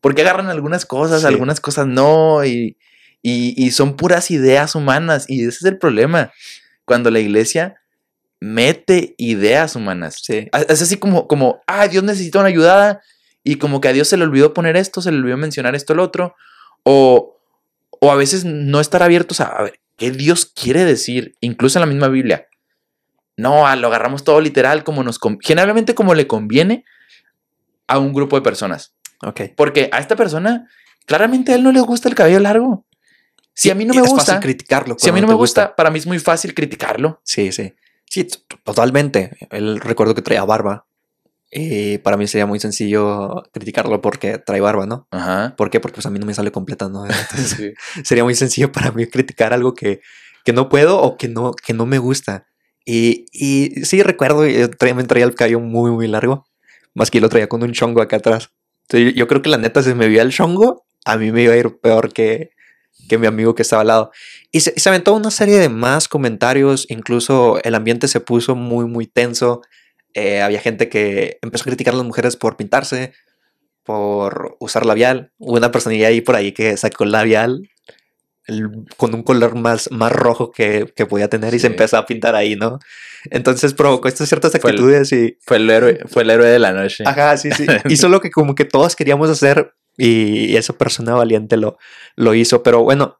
¿Por 0.00 0.14
qué 0.14 0.22
agarran 0.22 0.48
algunas 0.48 0.84
cosas, 0.84 1.22
Sí. 1.22 1.26
algunas 1.26 1.60
cosas 1.60 1.86
no? 1.86 2.44
Y, 2.44 2.76
y, 3.22 3.54
y 3.56 3.70
son 3.70 3.96
puras 3.96 4.30
ideas 4.30 4.74
humanas, 4.74 5.24
y 5.28 5.40
ese 5.46 5.58
es 5.58 5.64
el 5.64 5.78
problema, 5.78 6.30
cuando 6.84 7.10
la 7.10 7.20
iglesia 7.20 7.76
mete 8.40 9.14
ideas 9.18 9.76
humanas. 9.76 10.20
Sí. 10.22 10.48
Es 10.68 10.82
así 10.82 10.96
como, 10.96 11.26
como, 11.26 11.62
ah, 11.66 11.88
Dios 11.88 12.04
necesita 12.04 12.40
una 12.40 12.48
ayudada 12.48 13.00
y 13.42 13.56
como 13.56 13.80
que 13.80 13.88
a 13.88 13.92
Dios 13.92 14.08
se 14.08 14.16
le 14.16 14.24
olvidó 14.24 14.54
poner 14.54 14.76
esto, 14.76 15.00
se 15.00 15.12
le 15.12 15.18
olvidó 15.18 15.36
mencionar 15.36 15.74
esto, 15.74 15.94
lo 15.94 16.02
otro. 16.02 16.34
O, 16.82 17.38
o 17.90 18.12
a 18.12 18.16
veces 18.16 18.44
no 18.44 18.80
estar 18.80 19.02
abiertos 19.02 19.40
a, 19.40 19.46
a 19.46 19.62
ver 19.62 19.80
qué 19.96 20.10
Dios 20.10 20.46
quiere 20.46 20.84
decir, 20.84 21.36
incluso 21.40 21.78
en 21.78 21.80
la 21.80 21.86
misma 21.86 22.08
Biblia. 22.08 22.48
No, 23.36 23.74
lo 23.76 23.88
agarramos 23.88 24.24
todo 24.24 24.40
literal 24.40 24.84
como 24.84 25.02
nos, 25.02 25.18
generalmente 25.40 25.94
como 25.94 26.14
le 26.14 26.26
conviene 26.26 26.84
a 27.86 27.98
un 27.98 28.12
grupo 28.12 28.36
de 28.36 28.42
personas. 28.42 28.94
Ok. 29.22 29.42
Porque 29.56 29.88
a 29.92 29.98
esta 29.98 30.16
persona, 30.16 30.68
claramente 31.06 31.52
a 31.52 31.56
él 31.56 31.62
no 31.62 31.72
le 31.72 31.80
gusta 31.80 32.08
el 32.08 32.14
cabello 32.14 32.40
largo. 32.40 32.84
Si 33.54 33.70
a 33.70 33.74
mí 33.74 33.84
no 33.84 33.94
me 33.94 34.00
es 34.02 34.08
gusta, 34.08 34.24
fácil 34.24 34.40
criticarlo. 34.40 34.96
si 34.98 35.08
a 35.08 35.12
mí 35.12 35.20
no 35.20 35.26
me 35.28 35.32
te 35.34 35.36
gusta, 35.36 35.76
para 35.76 35.90
mí 35.90 35.98
es 35.98 36.06
muy 36.06 36.18
fácil 36.18 36.54
criticarlo. 36.54 37.20
Sí, 37.24 37.52
sí. 37.52 37.72
Sí, 38.10 38.28
totalmente. 38.64 39.36
Él 39.50 39.80
recuerdo 39.80 40.14
que 40.14 40.22
traía 40.22 40.44
barba. 40.44 40.86
Y 41.56 41.98
para 41.98 42.16
mí 42.16 42.26
sería 42.26 42.46
muy 42.46 42.58
sencillo 42.58 43.44
criticarlo 43.52 44.00
porque 44.00 44.38
trae 44.38 44.60
barba, 44.60 44.86
¿no? 44.86 45.06
Ajá. 45.12 45.54
¿Por 45.56 45.70
qué? 45.70 45.78
Porque 45.78 45.94
pues 45.96 46.06
a 46.06 46.10
mí 46.10 46.18
no 46.18 46.26
me 46.26 46.34
sale 46.34 46.50
completa, 46.50 46.88
¿no? 46.88 47.04
Entonces, 47.06 47.56
Sí. 47.56 47.72
sería 48.04 48.24
muy 48.24 48.34
sencillo 48.34 48.72
para 48.72 48.90
mí 48.90 49.06
criticar 49.06 49.52
algo 49.52 49.72
que, 49.74 50.00
que 50.44 50.52
no 50.52 50.68
puedo 50.68 51.00
o 51.00 51.16
que 51.16 51.28
no, 51.28 51.52
que 51.54 51.72
no 51.72 51.86
me 51.86 51.98
gusta. 51.98 52.46
Y, 52.84 53.26
y 53.32 53.84
sí, 53.84 54.02
recuerdo, 54.02 54.46
yo 54.46 54.68
traía, 54.70 54.94
me 54.96 55.04
traía 55.04 55.24
el 55.26 55.34
cabello 55.36 55.60
muy, 55.60 55.92
muy 55.92 56.08
largo. 56.08 56.44
Más 56.92 57.10
que 57.10 57.20
lo 57.20 57.28
traía 57.28 57.48
con 57.48 57.62
un 57.62 57.72
chongo 57.72 58.02
acá 58.02 58.16
atrás. 58.16 58.50
Entonces, 58.88 59.14
yo, 59.14 59.18
yo 59.20 59.28
creo 59.28 59.40
que 59.40 59.48
la 59.50 59.58
neta, 59.58 59.80
si 59.82 59.94
me 59.94 60.08
veía 60.08 60.22
el 60.22 60.32
chongo, 60.32 60.84
a 61.04 61.16
mí 61.16 61.30
me 61.30 61.42
iba 61.44 61.54
a 61.54 61.56
ir 61.56 61.78
peor 61.80 62.12
que, 62.12 62.50
que 63.08 63.18
mi 63.18 63.26
amigo 63.26 63.54
que 63.54 63.62
estaba 63.62 63.82
al 63.82 63.88
lado. 63.88 64.10
Y 64.50 64.60
se, 64.60 64.78
se 64.78 64.88
aventó 64.88 65.12
una 65.14 65.30
serie 65.30 65.58
de 65.58 65.68
más 65.68 66.08
comentarios. 66.08 66.86
Incluso 66.88 67.58
el 67.62 67.74
ambiente 67.74 68.08
se 68.08 68.20
puso 68.20 68.54
muy, 68.54 68.86
muy 68.86 69.06
tenso. 69.06 69.62
Eh, 70.14 70.40
había 70.42 70.60
gente 70.60 70.88
que 70.88 71.38
empezó 71.42 71.62
a 71.64 71.66
criticar 71.66 71.94
a 71.94 71.96
las 71.96 72.06
mujeres 72.06 72.36
por 72.36 72.56
pintarse, 72.56 73.12
por 73.82 74.56
usar 74.60 74.86
labial. 74.86 75.32
Hubo 75.38 75.56
una 75.56 75.70
personilla 75.70 76.08
ahí 76.08 76.20
por 76.20 76.36
ahí 76.36 76.52
que 76.52 76.76
sacó 76.76 77.04
el 77.04 77.12
labial 77.12 77.68
el- 78.46 78.84
con 78.98 79.14
un 79.14 79.22
color 79.22 79.54
más, 79.54 79.90
más 79.90 80.12
rojo 80.12 80.50
que, 80.50 80.92
que 80.94 81.06
podía 81.06 81.28
tener 81.28 81.54
y 81.54 81.58
se 81.58 81.66
empezó 81.66 81.96
a 81.96 82.04
pintar 82.06 82.34
ahí, 82.34 82.56
¿no? 82.56 82.78
Entonces 83.30 83.72
provocó 83.72 84.06
estas 84.06 84.28
ciertas 84.28 84.52
Fue 84.52 84.70
el- 84.70 84.76
actitudes 84.76 85.12
y... 85.12 85.38
Fue 85.40 85.56
el 85.56 85.70
héroe, 85.70 86.00
fue 86.08 86.22
el 86.24 86.30
héroe 86.30 86.48
de 86.48 86.58
la 86.58 86.72
noche. 86.72 87.04
Ajá, 87.06 87.36
sí, 87.38 87.50
sí. 87.52 87.64
Hizo 87.88 88.08
lo 88.10 88.20
que 88.20 88.30
como 88.30 88.54
que 88.54 88.66
todos 88.66 88.96
queríamos 88.96 89.30
hacer 89.30 89.72
y 89.96 90.56
esa 90.56 90.76
persona 90.76 91.14
valiente 91.14 91.56
lo, 91.56 91.78
lo 92.16 92.34
hizo. 92.34 92.62
Pero 92.62 92.82
bueno, 92.82 93.18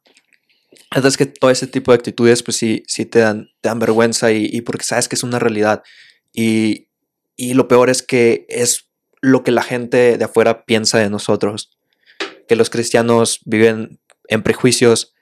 la 0.94 1.00
verdad 1.00 1.08
es 1.08 1.16
que 1.16 1.26
todo 1.26 1.50
ese 1.50 1.66
tipo 1.66 1.90
de 1.90 1.96
actitudes 1.96 2.42
pues 2.42 2.56
sí, 2.56 2.84
sí 2.87 3.04
te, 3.04 3.18
dan, 3.18 3.50
te 3.60 3.68
dan 3.68 3.78
vergüenza 3.78 4.30
y, 4.32 4.60
porque 4.60 4.84
sabes 4.84 5.08
que 5.08 5.16
es 5.16 5.22
una 5.22 5.38
realidad. 5.38 5.82
Y, 6.32 6.88
y 7.37 7.54
lo 7.54 7.66
peor 7.66 7.90
es 7.90 8.02
que 8.02 8.46
es 8.48 8.88
lo 9.20 9.42
que 9.42 9.50
la 9.50 9.62
gente 9.62 10.18
de 10.18 10.24
afuera 10.24 10.64
piensa 10.64 10.98
de 10.98 11.10
nosotros. 11.10 11.76
Que 12.46 12.56
los 12.56 12.70
cristianos 12.70 13.40
viven 13.44 13.98
en 14.28 14.42
prejuicios, 14.42 15.14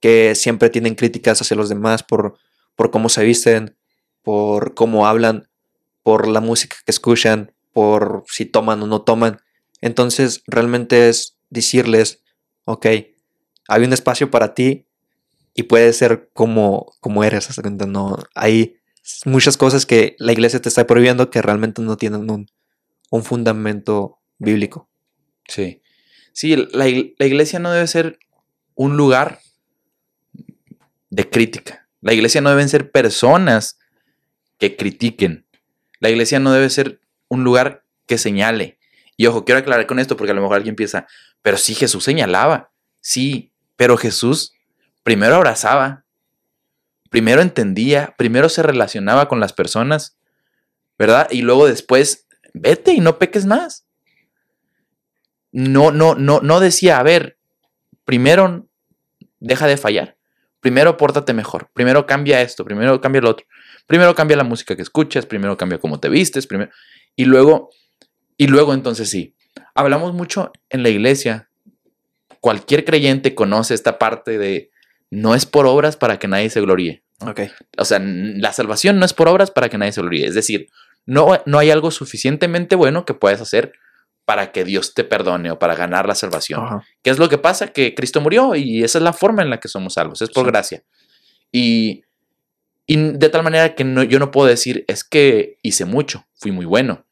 que 0.00 0.34
siempre 0.34 0.68
tienen 0.70 0.94
críticas 0.96 1.40
hacia 1.40 1.56
los 1.56 1.68
demás 1.68 2.02
por, 2.02 2.36
por 2.74 2.90
cómo 2.90 3.08
se 3.08 3.22
visten, 3.22 3.76
por 4.22 4.74
cómo 4.74 5.06
hablan, 5.06 5.48
por 6.02 6.26
la 6.26 6.40
música 6.40 6.76
que 6.84 6.90
escuchan, 6.90 7.52
por 7.72 8.24
si 8.26 8.46
toman 8.46 8.82
o 8.82 8.86
no 8.86 9.02
toman. 9.02 9.40
Entonces 9.84 10.42
realmente 10.46 11.10
es 11.10 11.36
decirles, 11.50 12.22
ok, 12.64 12.86
hay 13.68 13.84
un 13.84 13.92
espacio 13.92 14.30
para 14.30 14.54
ti 14.54 14.86
y 15.54 15.64
puedes 15.64 15.98
ser 15.98 16.30
como, 16.32 16.94
como 17.00 17.22
eres. 17.22 17.54
cuenta, 17.60 17.84
No, 17.84 18.16
hay 18.34 18.78
muchas 19.26 19.58
cosas 19.58 19.84
que 19.84 20.16
la 20.18 20.32
iglesia 20.32 20.58
te 20.62 20.70
está 20.70 20.86
prohibiendo 20.86 21.28
que 21.28 21.42
realmente 21.42 21.82
no 21.82 21.98
tienen 21.98 22.30
un, 22.30 22.50
un 23.10 23.24
fundamento 23.24 24.20
bíblico. 24.38 24.88
Sí. 25.48 25.82
Sí, 26.32 26.56
la, 26.56 26.86
la 27.18 27.26
iglesia 27.26 27.58
no 27.58 27.70
debe 27.70 27.86
ser 27.86 28.18
un 28.74 28.96
lugar 28.96 29.40
de 31.10 31.28
crítica. 31.28 31.86
La 32.00 32.14
iglesia 32.14 32.40
no 32.40 32.48
deben 32.48 32.70
ser 32.70 32.90
personas 32.90 33.78
que 34.56 34.76
critiquen. 34.76 35.44
La 36.00 36.08
iglesia 36.08 36.38
no 36.38 36.52
debe 36.52 36.70
ser 36.70 37.00
un 37.28 37.44
lugar 37.44 37.84
que 38.06 38.16
señale. 38.16 38.78
Y 39.16 39.26
ojo, 39.26 39.44
quiero 39.44 39.60
aclarar 39.60 39.86
con 39.86 39.98
esto 39.98 40.16
porque 40.16 40.32
a 40.32 40.34
lo 40.34 40.42
mejor 40.42 40.56
alguien 40.56 40.76
piensa, 40.76 41.06
pero 41.42 41.56
sí 41.56 41.74
Jesús 41.74 42.04
señalaba. 42.04 42.70
Sí, 43.00 43.52
pero 43.76 43.96
Jesús 43.96 44.52
primero 45.02 45.34
abrazaba, 45.36 46.04
primero 47.10 47.42
entendía, 47.42 48.14
primero 48.16 48.48
se 48.48 48.62
relacionaba 48.62 49.28
con 49.28 49.40
las 49.40 49.52
personas, 49.52 50.16
¿verdad? 50.98 51.28
Y 51.30 51.42
luego 51.42 51.66
después, 51.66 52.26
vete 52.54 52.92
y 52.92 53.00
no 53.00 53.18
peques 53.18 53.46
más 53.46 53.84
no, 55.54 55.92
no, 55.92 56.16
no, 56.16 56.40
no 56.40 56.58
decía, 56.58 56.98
a 56.98 57.04
ver, 57.04 57.38
primero 58.04 58.66
deja 59.38 59.68
de 59.68 59.76
fallar, 59.76 60.16
primero 60.58 60.96
pórtate 60.96 61.32
mejor, 61.32 61.70
primero 61.72 62.06
cambia 62.06 62.42
esto, 62.42 62.64
primero 62.64 63.00
cambia 63.00 63.20
lo 63.20 63.30
otro, 63.30 63.46
primero 63.86 64.16
cambia 64.16 64.36
la 64.36 64.42
música 64.42 64.74
que 64.74 64.82
escuchas, 64.82 65.26
primero 65.26 65.56
cambia 65.56 65.78
cómo 65.78 66.00
te 66.00 66.08
vistes, 66.08 66.48
primero, 66.48 66.72
y 67.14 67.26
luego, 67.26 67.70
y 68.36 68.46
luego 68.46 68.74
entonces 68.74 69.08
sí, 69.10 69.34
hablamos 69.74 70.12
mucho 70.14 70.52
en 70.70 70.82
la 70.82 70.88
iglesia, 70.88 71.48
cualquier 72.40 72.84
creyente 72.84 73.34
conoce 73.34 73.74
esta 73.74 73.98
parte 73.98 74.38
de 74.38 74.70
no 75.10 75.34
es 75.34 75.46
por 75.46 75.66
obras 75.66 75.96
para 75.96 76.18
que 76.18 76.28
nadie 76.28 76.50
se 76.50 76.60
gloríe. 76.60 77.02
Ok. 77.20 77.40
O 77.78 77.84
sea, 77.84 78.00
la 78.00 78.52
salvación 78.52 78.98
no 78.98 79.06
es 79.06 79.12
por 79.14 79.28
obras 79.28 79.50
para 79.50 79.68
que 79.68 79.78
nadie 79.78 79.92
se 79.92 80.00
gloríe. 80.00 80.26
Es 80.26 80.34
decir, 80.34 80.68
no, 81.06 81.28
no 81.46 81.58
hay 81.58 81.70
algo 81.70 81.90
suficientemente 81.90 82.74
bueno 82.76 83.04
que 83.04 83.14
puedas 83.14 83.40
hacer 83.40 83.72
para 84.24 84.52
que 84.52 84.64
Dios 84.64 84.94
te 84.94 85.04
perdone 85.04 85.50
o 85.50 85.58
para 85.58 85.76
ganar 85.76 86.08
la 86.08 86.14
salvación. 86.14 86.60
Ajá. 86.64 86.84
¿Qué 87.02 87.10
es 87.10 87.18
lo 87.18 87.28
que 87.28 87.38
pasa? 87.38 87.68
Que 87.68 87.94
Cristo 87.94 88.20
murió 88.20 88.54
y 88.56 88.82
esa 88.82 88.98
es 88.98 89.04
la 89.04 89.12
forma 89.12 89.42
en 89.42 89.50
la 89.50 89.60
que 89.60 89.68
somos 89.68 89.94
salvos, 89.94 90.20
es 90.22 90.30
por 90.30 90.44
Sí. 90.46 90.50
gracia. 90.50 90.82
Y, 91.52 92.04
y 92.86 92.96
de 92.96 93.28
tal 93.28 93.42
manera 93.44 93.74
que 93.74 93.84
no, 93.84 94.02
yo 94.02 94.18
no 94.18 94.30
puedo 94.30 94.48
decir, 94.48 94.84
es 94.88 95.04
que 95.04 95.58
hice 95.62 95.84
mucho, 95.84 96.26
fui 96.34 96.50
muy 96.52 96.64
bueno. 96.66 97.04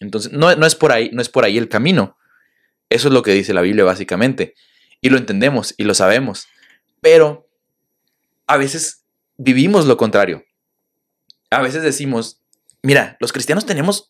Entonces, 0.00 0.32
no, 0.32 0.54
no, 0.56 0.66
es 0.66 0.74
por 0.74 0.92
ahí, 0.92 1.10
no 1.12 1.22
es 1.22 1.28
por 1.28 1.44
ahí 1.44 1.56
el 1.58 1.68
camino. 1.68 2.16
Eso 2.90 3.08
es 3.08 3.14
lo 3.14 3.22
que 3.22 3.32
dice 3.32 3.54
la 3.54 3.62
Biblia 3.62 3.84
básicamente. 3.84 4.54
Y 5.00 5.10
lo 5.10 5.16
entendemos 5.18 5.74
y 5.76 5.84
lo 5.84 5.94
sabemos. 5.94 6.48
Pero 7.00 7.48
a 8.46 8.56
veces 8.56 9.04
vivimos 9.36 9.86
lo 9.86 9.96
contrario. 9.96 10.44
A 11.50 11.62
veces 11.62 11.82
decimos, 11.82 12.40
mira, 12.82 13.16
los 13.20 13.32
cristianos 13.32 13.66
tenemos, 13.66 14.08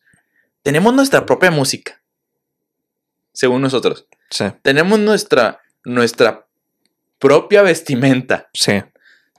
tenemos 0.63 0.93
nuestra 0.93 1.25
propia 1.25 1.51
música, 1.51 2.01
según 3.33 3.61
nosotros. 3.61 4.07
Sí, 4.29 4.45
Tenemos 4.61 4.99
nuestra, 4.99 5.61
nuestra 5.85 6.47
propia 7.19 7.61
vestimenta. 7.61 8.49
sí. 8.53 8.81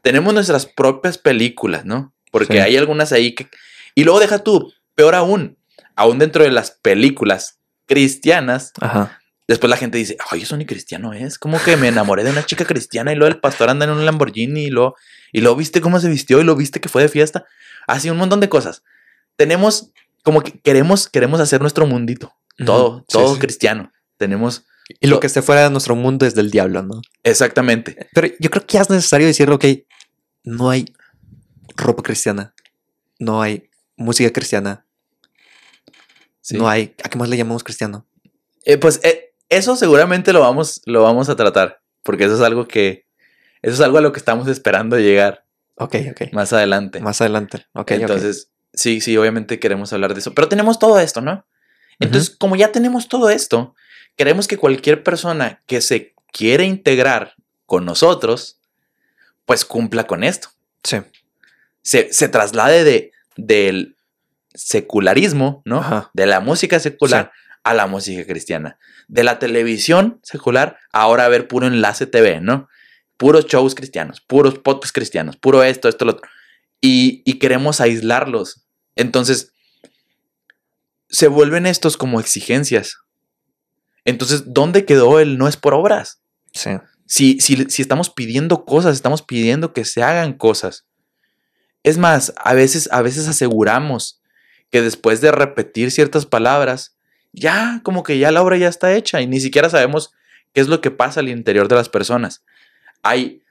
Tenemos 0.00 0.32
nuestras 0.32 0.64
propias 0.64 1.18
películas, 1.18 1.84
¿no? 1.84 2.14
Porque 2.30 2.54
Sí. 2.54 2.58
hay 2.60 2.76
algunas 2.76 3.12
ahí 3.12 3.34
que... 3.34 3.48
Y 3.96 4.04
luego 4.04 4.20
deja 4.20 4.38
tú, 4.38 4.72
peor 4.94 5.16
aún, 5.16 5.57
aún 5.98 6.20
dentro 6.20 6.44
de 6.44 6.52
las 6.52 6.70
películas 6.70 7.58
cristianas, 7.86 8.72
Ajá. 8.80 9.18
después 9.48 9.68
la 9.68 9.76
gente 9.76 9.98
dice, 9.98 10.16
ay, 10.30 10.42
eso 10.42 10.56
ni 10.56 10.64
cristiano 10.64 11.12
es. 11.12 11.40
Como 11.40 11.60
que 11.60 11.76
me 11.76 11.88
enamoré 11.88 12.22
de 12.22 12.30
una 12.30 12.46
chica 12.46 12.64
cristiana 12.64 13.12
y 13.12 13.16
luego 13.16 13.34
el 13.34 13.40
pastor 13.40 13.68
anda 13.68 13.84
en 13.84 13.90
un 13.90 14.06
Lamborghini 14.06 14.64
y 14.66 14.70
luego, 14.70 14.94
y 15.32 15.40
luego 15.40 15.56
viste 15.56 15.80
cómo 15.80 15.98
se 15.98 16.08
vistió 16.08 16.40
y 16.40 16.44
lo 16.44 16.54
viste 16.54 16.80
que 16.80 16.88
fue 16.88 17.02
de 17.02 17.08
fiesta. 17.08 17.46
Así 17.88 18.08
un 18.10 18.16
montón 18.16 18.38
de 18.38 18.48
cosas. 18.48 18.84
Tenemos 19.34 19.90
como 20.22 20.40
que 20.42 20.52
queremos, 20.60 21.08
queremos 21.08 21.40
hacer 21.40 21.60
nuestro 21.60 21.84
mundito. 21.86 22.32
Todo, 22.64 23.04
todo 23.08 23.34
sí. 23.34 23.40
cristiano. 23.40 23.92
Tenemos 24.18 24.64
Y 25.00 25.08
lo 25.08 25.18
que 25.18 25.26
esté 25.26 25.42
fuera 25.42 25.64
de 25.64 25.70
nuestro 25.70 25.96
mundo 25.96 26.26
es 26.26 26.34
del 26.36 26.52
diablo, 26.52 26.82
¿no? 26.84 27.02
exactamente. 27.24 28.08
Pero 28.14 28.28
yo 28.38 28.50
creo 28.50 28.64
que 28.64 28.74
ya 28.74 28.82
es 28.82 28.90
necesario 28.90 29.26
decirlo, 29.26 29.56
ok, 29.56 29.64
no 30.44 30.70
hay 30.70 30.94
ropa 31.76 32.04
cristiana, 32.04 32.54
no 33.18 33.42
hay 33.42 33.68
música 33.96 34.32
cristiana, 34.32 34.84
Sí. 36.48 36.56
no 36.56 36.66
hay, 36.66 36.94
¿a 37.04 37.10
qué 37.10 37.18
más 37.18 37.28
le 37.28 37.36
llamamos 37.36 37.62
cristiano? 37.62 38.06
Eh, 38.64 38.78
pues 38.78 39.00
eh, 39.02 39.34
eso 39.50 39.76
seguramente 39.76 40.32
lo 40.32 40.40
vamos, 40.40 40.80
lo 40.86 41.02
vamos 41.02 41.28
a 41.28 41.36
tratar. 41.36 41.82
Porque 42.02 42.24
eso 42.24 42.36
es 42.36 42.40
algo 42.40 42.66
que. 42.66 43.06
Eso 43.60 43.74
es 43.74 43.80
algo 43.80 43.98
a 43.98 44.00
lo 44.00 44.12
que 44.12 44.18
estamos 44.18 44.48
esperando 44.48 44.98
llegar 44.98 45.44
Ok, 45.74 45.96
ok. 46.10 46.32
más 46.32 46.52
adelante. 46.54 47.00
Más 47.00 47.20
adelante. 47.20 47.66
Ok, 47.74 47.80
ok. 47.82 47.90
Entonces, 47.90 48.50
sí, 48.72 49.02
sí, 49.02 49.14
obviamente 49.18 49.58
queremos 49.60 49.92
hablar 49.92 50.14
de 50.14 50.20
eso. 50.20 50.32
Pero 50.32 50.48
tenemos 50.48 50.78
todo 50.78 50.98
esto, 51.00 51.20
¿no? 51.20 51.44
Entonces, 52.00 52.30
como 52.30 52.56
ya 52.56 52.72
tenemos 52.72 53.08
todo 53.08 53.28
esto, 53.28 53.74
queremos 54.16 54.48
que 54.48 54.56
cualquier 54.56 55.02
persona 55.02 55.62
que 55.66 55.82
se 55.82 56.14
quiere 56.32 56.64
integrar 56.64 57.34
con 57.66 57.84
nosotros, 57.84 58.58
pues 59.44 59.66
cumpla 59.66 60.06
con 60.06 60.24
esto. 60.24 60.48
Sí. 60.82 60.98
Se, 61.82 62.10
se 62.10 62.28
traslade 62.28 62.84
de, 62.84 63.12
del 63.36 63.97
secularismo, 64.58 65.62
¿no? 65.64 65.78
Ajá. 65.78 66.10
De 66.12 66.26
la 66.26 66.40
música 66.40 66.80
secular 66.80 67.32
a 67.64 67.74
la 67.74 67.86
música 67.86 68.26
cristiana. 68.26 68.78
De 69.08 69.24
la 69.24 69.38
televisión 69.38 70.20
secular, 70.22 70.78
ahora 70.92 71.24
a 71.24 71.28
ver 71.28 71.48
puro 71.48 71.66
enlace 71.66 72.06
TV, 72.06 72.40
¿no? 72.40 72.68
Puros 73.16 73.46
shows 73.46 73.74
cristianos, 73.74 74.20
puros 74.20 74.58
podcasts 74.58 74.92
cristianos, 74.92 75.36
puro 75.36 75.62
esto, 75.62 75.88
esto, 75.88 76.04
lo 76.04 76.12
otro. 76.12 76.28
Y, 76.80 77.22
y 77.24 77.38
queremos 77.38 77.80
aislarlos. 77.80 78.66
Entonces, 78.96 79.52
se 81.08 81.28
vuelven 81.28 81.66
estos 81.66 81.96
como 81.96 82.20
exigencias. 82.20 82.98
Entonces, 84.04 84.44
¿dónde 84.46 84.84
quedó 84.84 85.20
el 85.20 85.38
no 85.38 85.48
es 85.48 85.56
por 85.56 85.74
obras? 85.74 86.22
Sí. 86.52 86.70
Si, 87.06 87.40
si, 87.40 87.64
si 87.70 87.82
estamos 87.82 88.10
pidiendo 88.10 88.64
cosas, 88.64 88.94
estamos 88.94 89.22
pidiendo 89.22 89.72
que 89.72 89.84
se 89.84 90.02
hagan 90.02 90.34
cosas. 90.34 90.86
Es 91.82 91.98
más, 91.98 92.32
a 92.36 92.54
veces, 92.54 92.88
a 92.92 93.02
veces 93.02 93.28
aseguramos 93.28 94.17
que 94.70 94.82
después 94.82 95.20
de 95.20 95.32
repetir 95.32 95.90
ciertas 95.90 96.26
palabras, 96.26 96.96
ya 97.32 97.80
como 97.84 98.02
que 98.02 98.18
ya 98.18 98.30
la 98.30 98.42
obra 98.42 98.56
ya 98.56 98.68
está 98.68 98.94
hecha 98.94 99.20
y 99.20 99.26
ni 99.26 99.40
siquiera 99.40 99.68
sabemos 99.70 100.12
qué 100.52 100.60
es 100.60 100.68
lo 100.68 100.80
que 100.80 100.90
pasa 100.90 101.20
al 101.20 101.28
interior 101.28 101.68
de 101.68 101.76
las 101.76 101.88
personas. 101.88 102.44
Hay, 103.02 103.42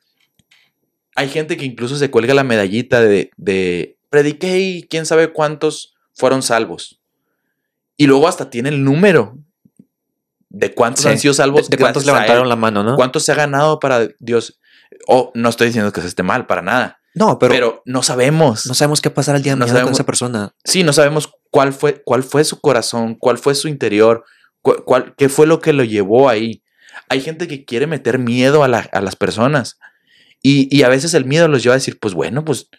hay 1.15 1.29
gente 1.29 1.57
que 1.57 1.65
incluso 1.65 1.95
se 1.95 2.11
cuelga 2.11 2.33
la 2.33 2.43
medallita 2.43 3.01
de, 3.01 3.31
de 3.37 3.97
prediqué 4.09 4.59
y 4.59 4.83
quién 4.83 5.05
sabe 5.05 5.31
cuántos 5.31 5.95
fueron 6.13 6.41
salvos. 6.41 6.99
Y 7.97 8.07
luego 8.07 8.27
hasta 8.27 8.49
tiene 8.49 8.69
el 8.69 8.83
número 8.83 9.37
de 10.49 10.73
cuántos 10.73 11.03
Sí. 11.03 11.09
han 11.09 11.17
sido 11.19 11.33
salvos. 11.33 11.69
¿De, 11.69 11.77
de 11.77 11.81
cuántos 11.81 12.05
levantaron 12.05 12.43
él. 12.43 12.49
la 12.49 12.55
mano, 12.55 12.83
no? 12.83 12.95
¿Cuántos 12.95 13.23
se 13.23 13.31
ha 13.31 13.35
ganado 13.35 13.79
para 13.79 14.07
Dios? 14.19 14.59
O 15.07 15.31
no 15.33 15.49
estoy 15.49 15.67
diciendo 15.67 15.91
que 15.91 15.99
eso 15.99 16.07
esté 16.07 16.23
mal, 16.23 16.45
para 16.45 16.61
nada. 16.61 16.99
No, 17.17 17.39
Pero, 17.39 17.53
pero, 17.53 17.81
no 17.85 18.03
sabemos. 18.03 18.65
no 18.67 18.73
sabemos 18.73 19.01
qué 19.01 19.09
pasará 19.09 19.37
el 19.37 19.43
día 19.43 19.53
de 19.53 19.55
No 19.57 19.65
mañana 19.65 19.79
con 19.79 19.85
sabemos- 19.85 19.97
esa 19.99 20.05
persona. 20.05 20.53
sí, 20.63 20.83
no 20.83 20.93
sabemos 20.93 21.33
cuál 21.49 21.73
fue, 21.73 22.01
cuál 22.05 22.23
fue 22.23 22.43
su 22.43 22.59
corazón, 22.59 23.15
cuál 23.15 23.37
fue 23.37 23.55
su 23.55 23.67
interior, 23.67 24.23
cu- 24.61 24.83
cuál, 24.85 25.15
qué 25.17 25.29
fue 25.29 25.47
lo 25.47 25.59
que 25.59 25.73
lo 25.73 25.83
llevó 25.83 26.29
ahí. 26.29 26.63
Hay 27.09 27.21
gente 27.21 27.47
que 27.47 27.65
quiere 27.65 27.87
meter 27.87 28.19
miedo 28.19 28.63
a, 28.63 28.67
la- 28.67 28.89
a 28.91 29.01
las 29.01 29.15
personas 29.15 29.79
y, 30.43 30.67
y 30.75 30.83
a 30.83 30.89
veces 30.89 31.13
el 31.13 31.25
miedo 31.25 31.47
los 31.47 31.63
lleva 31.63 31.73
a 31.73 31.77
decir, 31.77 31.97
pues 31.99 32.13
bueno, 32.13 32.45
pues, 32.45 32.69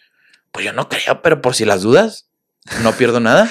pues 0.51 0.65
yo 0.65 0.73
no 0.73 0.87
creo, 0.89 1.21
pero 1.21 1.41
por 1.41 1.55
si 1.55 1.65
las 1.65 1.81
dudas, 1.81 2.29
no 2.83 2.93
pierdo 2.93 3.19
nada. 3.19 3.49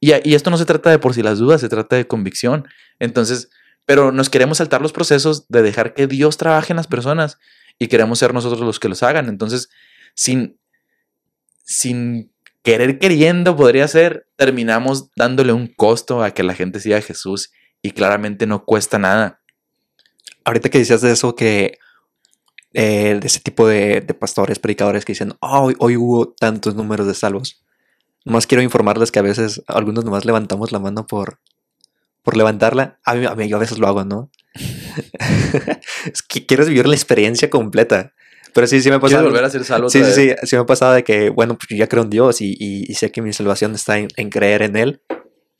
Y, 0.00 0.12
y 0.28 0.34
esto 0.34 0.50
no 0.50 0.56
se 0.58 0.64
trata 0.64 0.90
de 0.90 0.98
por 0.98 1.14
si 1.14 1.22
las 1.22 1.38
dudas, 1.38 1.60
se 1.60 1.68
trata 1.68 1.94
de 1.96 2.06
convicción. 2.06 2.66
Entonces, 2.98 3.50
pero 3.86 4.12
nos 4.12 4.30
queremos 4.30 4.58
saltar 4.58 4.80
los 4.82 4.92
procesos 4.92 5.46
de 5.48 5.62
dejar 5.62 5.94
que 5.94 6.06
Dios 6.06 6.36
trabaje 6.36 6.72
en 6.72 6.78
las 6.78 6.86
personas 6.86 7.38
y 7.78 7.88
queremos 7.88 8.18
ser 8.18 8.32
nosotros 8.34 8.60
los 8.60 8.78
que 8.80 8.88
los 8.88 9.02
hagan. 9.02 9.28
Entonces, 9.28 9.68
sin, 10.14 10.58
sin 11.64 12.32
querer 12.62 12.98
queriendo, 12.98 13.56
podría 13.56 13.88
ser, 13.88 14.26
terminamos 14.36 15.10
dándole 15.16 15.52
un 15.52 15.66
costo 15.66 16.22
a 16.22 16.32
que 16.32 16.42
la 16.42 16.54
gente 16.54 16.80
siga 16.80 16.98
a 16.98 17.02
Jesús 17.02 17.50
y 17.82 17.92
claramente 17.92 18.46
no 18.46 18.64
cuesta 18.64 18.98
nada. 18.98 19.40
Ahorita 20.44 20.68
que 20.68 20.78
decías 20.78 21.00
de 21.00 21.12
eso, 21.12 21.34
que 21.34 21.78
eh, 22.72 23.18
de 23.20 23.26
ese 23.26 23.40
tipo 23.40 23.66
de, 23.66 24.02
pastores, 24.18 24.58
predicadores 24.58 25.04
que 25.04 25.12
dicen, 25.12 25.34
"Ah, 25.40 25.60
hoy, 25.60 25.74
hoy 25.78 25.96
hubo 25.96 26.32
tantos 26.32 26.74
números 26.74 27.06
de 27.06 27.14
salvos. 27.14 27.64
Nomás 28.24 28.46
quiero 28.46 28.62
informarles 28.62 29.10
que 29.10 29.18
a 29.18 29.22
veces 29.22 29.62
algunos 29.66 30.04
nomás 30.04 30.24
levantamos 30.24 30.72
la 30.72 30.78
mano 30.78 31.06
por, 31.06 31.40
por 32.22 32.36
levantarla. 32.36 32.98
A 33.04 33.14
mí, 33.14 33.26
a 33.26 33.34
mí 33.34 33.48
yo 33.48 33.56
a 33.56 33.60
veces 33.60 33.78
lo 33.78 33.88
hago, 33.88 34.04
¿no? 34.04 34.30
es 36.12 36.22
que 36.22 36.46
quieres 36.46 36.68
vivir 36.68 36.86
la 36.86 36.94
experiencia 36.94 37.50
completa. 37.50 38.12
Pero 38.54 38.66
sí, 38.66 38.80
sí 38.80 38.88
me 38.90 38.96
ha 38.96 38.98
¿Quieres 39.00 39.12
pasado. 39.14 39.28
volver 39.28 39.44
a 39.44 39.50
ser 39.50 39.64
salvo? 39.64 39.88
Sí, 39.90 40.02
sí, 40.04 40.12
sí, 40.12 40.30
sí 40.42 40.56
me 40.56 40.62
ha 40.62 40.66
pasado 40.66 40.92
de 40.94 41.04
que, 41.04 41.30
bueno, 41.30 41.56
pues 41.56 41.68
yo 41.68 41.76
ya 41.76 41.86
creo 41.86 42.02
en 42.02 42.10
Dios 42.10 42.40
y, 42.40 42.56
y- 42.58 42.84
y 42.90 42.94
sé 42.94 43.10
que 43.12 43.22
mi 43.22 43.32
salvación 43.32 43.74
está 43.74 43.98
en, 43.98 44.08
en 44.16 44.30
creer 44.30 44.62
en 44.62 44.76
Él 44.76 45.02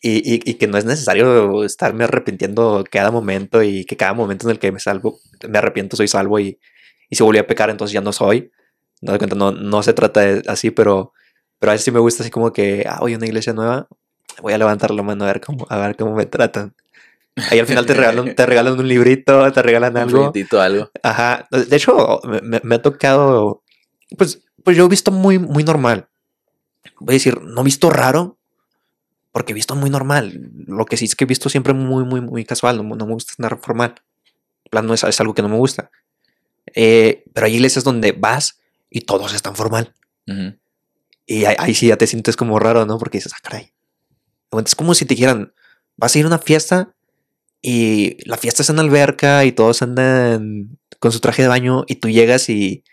y, 0.02 0.18
y- 0.18 0.40
y 0.44 0.54
que 0.54 0.66
no 0.66 0.78
es 0.78 0.84
necesario 0.84 1.62
estarme 1.64 2.04
arrepintiendo 2.04 2.84
cada 2.90 3.10
momento 3.10 3.62
y 3.62 3.84
que 3.84 3.96
cada 3.96 4.12
momento 4.14 4.46
en 4.46 4.52
el 4.52 4.58
que 4.58 4.72
me 4.72 4.80
salvo, 4.80 5.18
me 5.48 5.58
arrepiento, 5.58 5.96
soy 5.96 6.08
salvo 6.08 6.38
y, 6.40 6.58
y 7.08 7.16
si 7.16 7.22
volví 7.22 7.38
a 7.38 7.46
pecar, 7.46 7.70
entonces 7.70 7.92
ya 7.92 8.00
no 8.00 8.12
soy. 8.12 8.50
No, 9.02 9.16
no, 9.18 9.52
no 9.52 9.82
se 9.82 9.92
trata 9.94 10.20
de 10.20 10.42
así, 10.46 10.70
pero, 10.70 11.12
pero 11.58 11.70
a 11.70 11.74
veces 11.74 11.84
sí 11.86 11.90
me 11.90 12.00
gusta 12.00 12.22
así 12.22 12.30
como 12.30 12.52
que, 12.52 12.84
ah, 12.88 12.98
voy 13.00 13.14
a 13.14 13.16
una 13.16 13.26
iglesia 13.26 13.52
nueva, 13.54 13.88
voy 14.42 14.52
a 14.52 14.58
levantar 14.58 14.90
la 14.90 15.02
mano 15.02 15.24
a 15.24 15.28
ver 15.28 15.40
cómo, 15.40 15.66
a 15.70 15.78
ver 15.78 15.96
cómo 15.96 16.14
me 16.14 16.26
tratan. 16.26 16.74
Ahí 17.50 17.58
al 17.58 17.66
final 17.66 17.86
te 17.86 17.94
regalan, 17.94 18.34
te 18.34 18.44
regalan 18.46 18.78
un 18.78 18.86
librito, 18.88 19.50
te 19.52 19.62
regalan 19.62 19.92
Un 19.96 19.98
algo. 19.98 20.18
folletito, 20.18 20.60
algo. 20.60 20.90
Ajá. 21.02 21.46
De 21.50 21.76
hecho, 21.76 22.20
me, 22.42 22.60
me- 22.62 22.74
ha 22.74 22.82
tocado. 22.82 23.62
Pues, 24.18 24.42
pues 24.64 24.76
yo 24.76 24.84
he 24.86 24.88
visto 24.88 25.10
muy, 25.10 25.38
muy 25.38 25.64
normal. 25.64 26.08
Voy 26.98 27.14
a 27.14 27.16
decir, 27.16 27.40
no 27.40 27.60
he 27.62 27.64
visto 27.64 27.88
raro, 27.90 28.38
porque 29.32 29.52
he 29.52 29.54
visto 29.54 29.74
muy 29.76 29.88
normal. 29.90 30.50
Lo 30.66 30.84
que 30.86 30.96
sí 30.96 31.04
es 31.06 31.14
que 31.14 31.24
he 31.24 31.26
visto 31.26 31.48
siempre 31.48 31.72
muy, 31.72 32.04
muy, 32.04 32.20
muy 32.20 32.44
casual. 32.44 32.76
No, 32.76 32.96
no 32.96 33.06
me 33.06 33.12
gusta 33.14 33.32
estar 33.32 33.58
formal. 33.60 33.94
En 34.64 34.70
plan, 34.70 34.86
no 34.86 34.94
es, 34.94 35.04
es 35.04 35.20
algo 35.20 35.32
que 35.34 35.42
no 35.42 35.48
me 35.48 35.56
gusta. 35.56 35.90
Eh, 36.74 37.24
pero 37.32 37.46
hay 37.46 37.54
iglesias 37.54 37.84
donde 37.84 38.12
vas 38.12 38.60
y 38.90 39.02
todos 39.02 39.32
están 39.34 39.54
formal. 39.56 39.94
Ujú. 40.26 40.56
Y 41.26 41.44
ahí, 41.44 41.54
ahí 41.58 41.74
sí 41.74 41.86
ya 41.86 41.96
te 41.96 42.06
sientes 42.06 42.36
como 42.36 42.58
raro, 42.58 42.84
¿no? 42.86 42.98
Porque 42.98 43.18
dices, 43.18 43.32
ah, 43.34 43.38
caray. 43.42 43.72
Es 44.64 44.74
como 44.74 44.94
si 44.94 45.04
te 45.06 45.14
dijeran, 45.14 45.52
vas 45.96 46.14
a 46.14 46.18
ir 46.18 46.24
a 46.24 46.28
una 46.28 46.38
fiesta 46.38 46.94
y 47.62 48.16
la 48.28 48.36
fiesta 48.36 48.62
es 48.62 48.70
en 48.70 48.78
alberca 48.78 49.44
y 49.44 49.52
todos 49.52 49.82
andan 49.82 50.78
con 50.98 51.12
su 51.12 51.20
traje 51.20 51.42
de 51.42 51.48
baño 51.48 51.84
y 51.86 51.96
tú 51.96 52.08
llegas 52.08 52.48
y, 52.48 52.84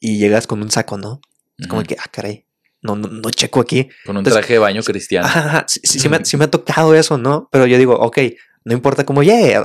y 0.00 0.18
llegas 0.18 0.46
con 0.46 0.62
un 0.62 0.70
saco, 0.70 0.96
¿no? 0.98 1.20
Es 1.58 1.66
como 1.66 1.82
que, 1.82 1.96
ah, 1.98 2.04
caray, 2.10 2.46
no, 2.82 2.94
no, 2.96 3.08
no 3.08 3.30
checo 3.30 3.60
aquí. 3.60 3.88
Con 4.06 4.16
un 4.16 4.20
Entonces- 4.20 4.40
traje 4.40 4.52
de 4.54 4.58
baño 4.60 4.82
cristiano. 4.82 5.26
Ajá, 5.26 5.64
sí, 5.68 5.80
sí, 5.82 5.98
sí 5.98 6.08
me, 6.08 6.24
sí 6.24 6.36
me 6.36 6.44
ha 6.44 6.50
tocado 6.50 6.94
eso, 6.94 7.18
¿no? 7.18 7.48
Pero 7.50 7.66
yo 7.66 7.76
digo, 7.78 7.94
ok, 7.98 8.18
no 8.64 8.74
importa 8.74 9.04
cómo 9.04 9.22
llegue, 9.22 9.56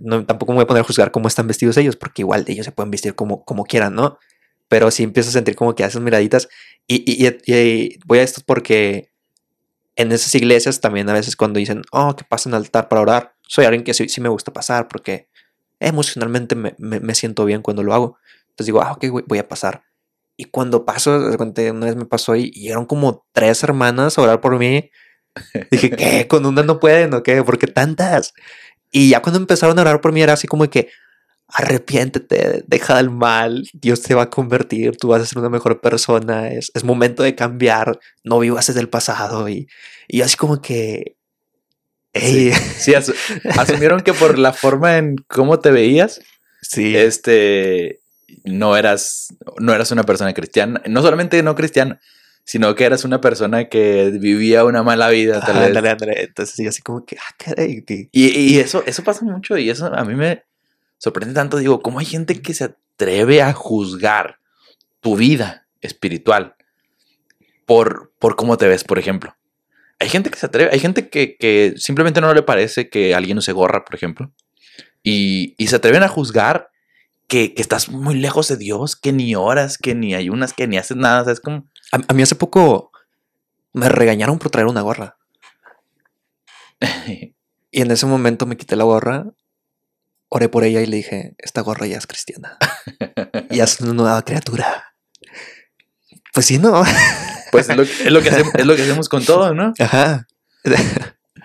no, 0.00 0.24
tampoco 0.24 0.52
me 0.52 0.56
voy 0.56 0.64
a 0.64 0.66
poner 0.66 0.80
a 0.82 0.86
juzgar 0.86 1.10
cómo 1.10 1.28
están 1.28 1.46
vestidos 1.46 1.76
ellos, 1.76 1.96
porque 1.96 2.22
igual 2.22 2.44
ellos 2.48 2.64
se 2.64 2.72
pueden 2.72 2.90
vestir 2.90 3.14
como, 3.14 3.44
como 3.44 3.64
quieran, 3.64 3.94
¿no? 3.94 4.18
Pero 4.68 4.90
sí 4.90 5.02
empiezo 5.02 5.28
a 5.28 5.32
sentir 5.32 5.54
como 5.54 5.74
que 5.74 5.84
haces 5.84 6.00
miraditas. 6.00 6.48
Y, 6.86 7.04
y- 7.06 7.26
y- 7.26 7.52
y 7.52 7.98
voy 8.06 8.20
a 8.20 8.22
esto 8.22 8.40
porque 8.46 9.11
en 9.96 10.12
esas 10.12 10.34
iglesias 10.34 10.80
también 10.80 11.08
a 11.10 11.12
veces 11.12 11.36
cuando 11.36 11.58
dicen, 11.58 11.82
oh, 11.92 12.16
que 12.16 12.24
pasen 12.24 12.54
al 12.54 12.62
altar 12.62 12.88
para 12.88 13.02
orar, 13.02 13.34
soy 13.46 13.64
alguien 13.64 13.84
que 13.84 13.94
sí, 13.94 14.08
sí 14.08 14.20
me 14.20 14.28
gusta 14.28 14.52
pasar 14.52 14.88
porque 14.88 15.28
emocionalmente 15.80 16.54
me, 16.54 16.74
me- 16.78 17.00
me 17.00 17.14
siento 17.14 17.44
bien 17.44 17.62
cuando 17.62 17.82
lo 17.82 17.92
hago. 17.94 18.18
Entonces 18.50 18.66
digo, 18.66 18.82
ah, 18.82 18.92
ok, 18.92 19.26
voy, 19.26 19.38
a 19.38 19.48
pasar. 19.48 19.84
Y 20.36 20.46
cuando 20.46 20.84
paso, 20.84 21.16
una 21.16 21.86
vez 21.86 21.96
me 21.96 22.06
pasó 22.06 22.36
y, 22.36 22.52
eran 22.68 22.86
como 22.86 23.26
tres 23.32 23.62
hermanas 23.62 24.18
a 24.18 24.22
orar 24.22 24.40
por 24.40 24.58
mí. 24.58 24.90
Dije, 25.70 25.90
¿qué? 25.90 26.28
¿Con 26.28 26.46
una 26.46 26.62
no 26.62 26.78
pueden 26.80 27.14
o 27.14 27.22
qué? 27.22 27.42
¿Por 27.42 27.58
qué 27.58 27.66
tantas? 27.66 28.34
Y 28.90 29.10
ya 29.10 29.22
cuando 29.22 29.38
empezaron 29.40 29.78
a 29.78 29.82
orar 29.82 30.00
por 30.00 30.12
mí 30.12 30.22
era 30.22 30.34
así 30.34 30.46
como 30.46 30.68
que, 30.68 30.90
arrepiéntete, 31.52 32.64
deja 32.66 32.98
el 33.00 33.10
mal, 33.10 33.68
Dios 33.72 34.02
te 34.02 34.14
va 34.14 34.22
a 34.22 34.30
convertir, 34.30 34.96
tú 34.96 35.08
vas 35.08 35.22
a 35.22 35.26
ser 35.26 35.38
una 35.38 35.48
mejor 35.50 35.80
persona, 35.80 36.48
es, 36.50 36.70
es 36.74 36.84
momento 36.84 37.22
de 37.22 37.34
cambiar, 37.34 37.98
no 38.24 38.38
vivas 38.38 38.66
desde 38.68 38.80
el 38.80 38.88
pasado. 38.88 39.48
Y, 39.48 39.68
y 40.08 40.22
así 40.22 40.36
como 40.36 40.60
que, 40.62 41.16
"Ey". 42.12 42.52
Sí, 42.78 42.92
asu- 42.92 43.14
asumieron 43.58 44.00
que 44.00 44.12
por 44.14 44.38
la 44.38 44.52
forma 44.52 44.98
en 44.98 45.16
cómo 45.28 45.58
te 45.60 45.70
veías, 45.70 46.20
sí, 46.62 46.96
este, 46.96 48.00
no 48.44 48.76
eras, 48.76 49.28
no 49.58 49.72
eras 49.74 49.90
una 49.92 50.04
persona 50.04 50.32
cristiana. 50.34 50.80
No 50.86 51.02
solamente 51.02 51.42
no 51.42 51.54
cristiana, 51.54 52.00
sino 52.44 52.74
que 52.74 52.84
eras 52.84 53.04
una 53.04 53.20
persona 53.20 53.68
que 53.68 54.10
vivía 54.18 54.64
una 54.64 54.82
mala 54.82 55.08
vida, 55.10 55.40
tal 55.40 55.56
vez. 55.60 55.72
Entonces 56.28 56.56
yo 56.58 56.68
así 56.70 56.82
como 56.82 57.04
que, 57.04 57.16
ah, 57.18 57.34
caray, 57.38 57.84
que- 57.84 58.08
Y, 58.12 58.28
y 58.38 58.58
eso, 58.58 58.82
eso 58.86 59.04
pasa 59.04 59.24
mucho 59.24 59.56
y 59.58 59.70
eso 59.70 59.86
a 59.94 60.04
mí 60.04 60.14
me 60.14 60.42
sorprende 61.02 61.34
tanto. 61.34 61.56
Digo, 61.56 61.82
¿cómo 61.82 61.98
hay 61.98 62.06
gente 62.06 62.40
que 62.40 62.54
se 62.54 62.64
atreve 62.64 63.42
a 63.42 63.52
juzgar 63.52 64.38
tu 65.00 65.16
vida 65.16 65.66
espiritual 65.80 66.54
por, 67.66 68.12
por 68.20 68.36
cómo 68.36 68.56
te 68.56 68.68
ves, 68.68 68.84
por 68.84 69.00
ejemplo? 69.00 69.36
Hay 69.98 70.08
gente 70.08 70.30
que 70.30 70.38
se 70.38 70.46
atreve, 70.46 70.70
hay 70.72 70.78
gente 70.78 71.08
que, 71.08 71.36
que 71.36 71.74
simplemente 71.76 72.20
no 72.20 72.32
le 72.32 72.42
parece 72.42 72.88
que 72.88 73.16
alguien 73.16 73.36
use 73.38 73.50
gorra, 73.50 73.84
por 73.84 73.96
ejemplo, 73.96 74.30
y, 75.02 75.56
y 75.58 75.66
se 75.66 75.76
atreven 75.76 76.04
a 76.04 76.08
juzgar 76.08 76.70
que, 77.26 77.52
que 77.52 77.62
estás 77.62 77.88
muy 77.88 78.14
lejos 78.14 78.46
de 78.46 78.56
Dios, 78.56 78.94
que 78.94 79.12
ni 79.12 79.34
oras, 79.34 79.78
que 79.78 79.96
ni 79.96 80.14
ayunas, 80.14 80.52
que 80.52 80.68
ni 80.68 80.78
haces 80.78 80.96
nada. 80.96 81.24
¿Sabes 81.24 81.40
cómo? 81.40 81.66
A, 81.90 81.98
a 82.06 82.14
mí 82.14 82.22
hace 82.22 82.36
poco 82.36 82.92
me 83.72 83.88
regañaron 83.88 84.38
por 84.38 84.52
traer 84.52 84.68
una 84.68 84.82
gorra. 84.82 85.16
Y 87.74 87.80
en 87.80 87.90
ese 87.90 88.04
momento 88.04 88.44
me 88.44 88.58
quité 88.58 88.76
la 88.76 88.84
gorra, 88.84 89.32
oré 90.34 90.48
por 90.48 90.64
ella 90.64 90.80
y 90.80 90.86
le 90.86 90.96
dije, 90.96 91.34
esta 91.38 91.60
gorra 91.60 91.86
ya 91.86 91.98
es 91.98 92.06
cristiana. 92.06 92.56
ya 93.50 93.64
es 93.64 93.80
una 93.80 93.92
nueva 93.92 94.22
criatura. 94.24 94.94
Pues 96.32 96.46
sí, 96.46 96.58
¿no? 96.58 96.82
Pues 97.50 97.68
es 97.68 97.76
lo, 97.76 97.82
es 97.82 98.10
lo 98.10 98.22
que 98.22 98.30
hacemos, 98.30 98.54
es 98.54 98.64
lo 98.64 98.74
que 98.74 98.82
hacemos 98.82 99.08
con 99.10 99.22
todo, 99.26 99.52
¿no? 99.52 99.74
Ajá. 99.78 100.26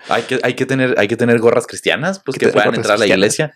Hay 0.08 0.22
que, 0.22 0.40
hay 0.42 0.54
que, 0.54 0.64
tener, 0.64 0.94
hay 0.98 1.06
que 1.06 1.18
tener 1.18 1.38
gorras 1.38 1.66
cristianas, 1.66 2.20
pues 2.24 2.38
que 2.38 2.48
puedan 2.48 2.74
entrar 2.74 2.94
a 2.94 2.98
la 2.98 3.06
iglesia. 3.06 3.52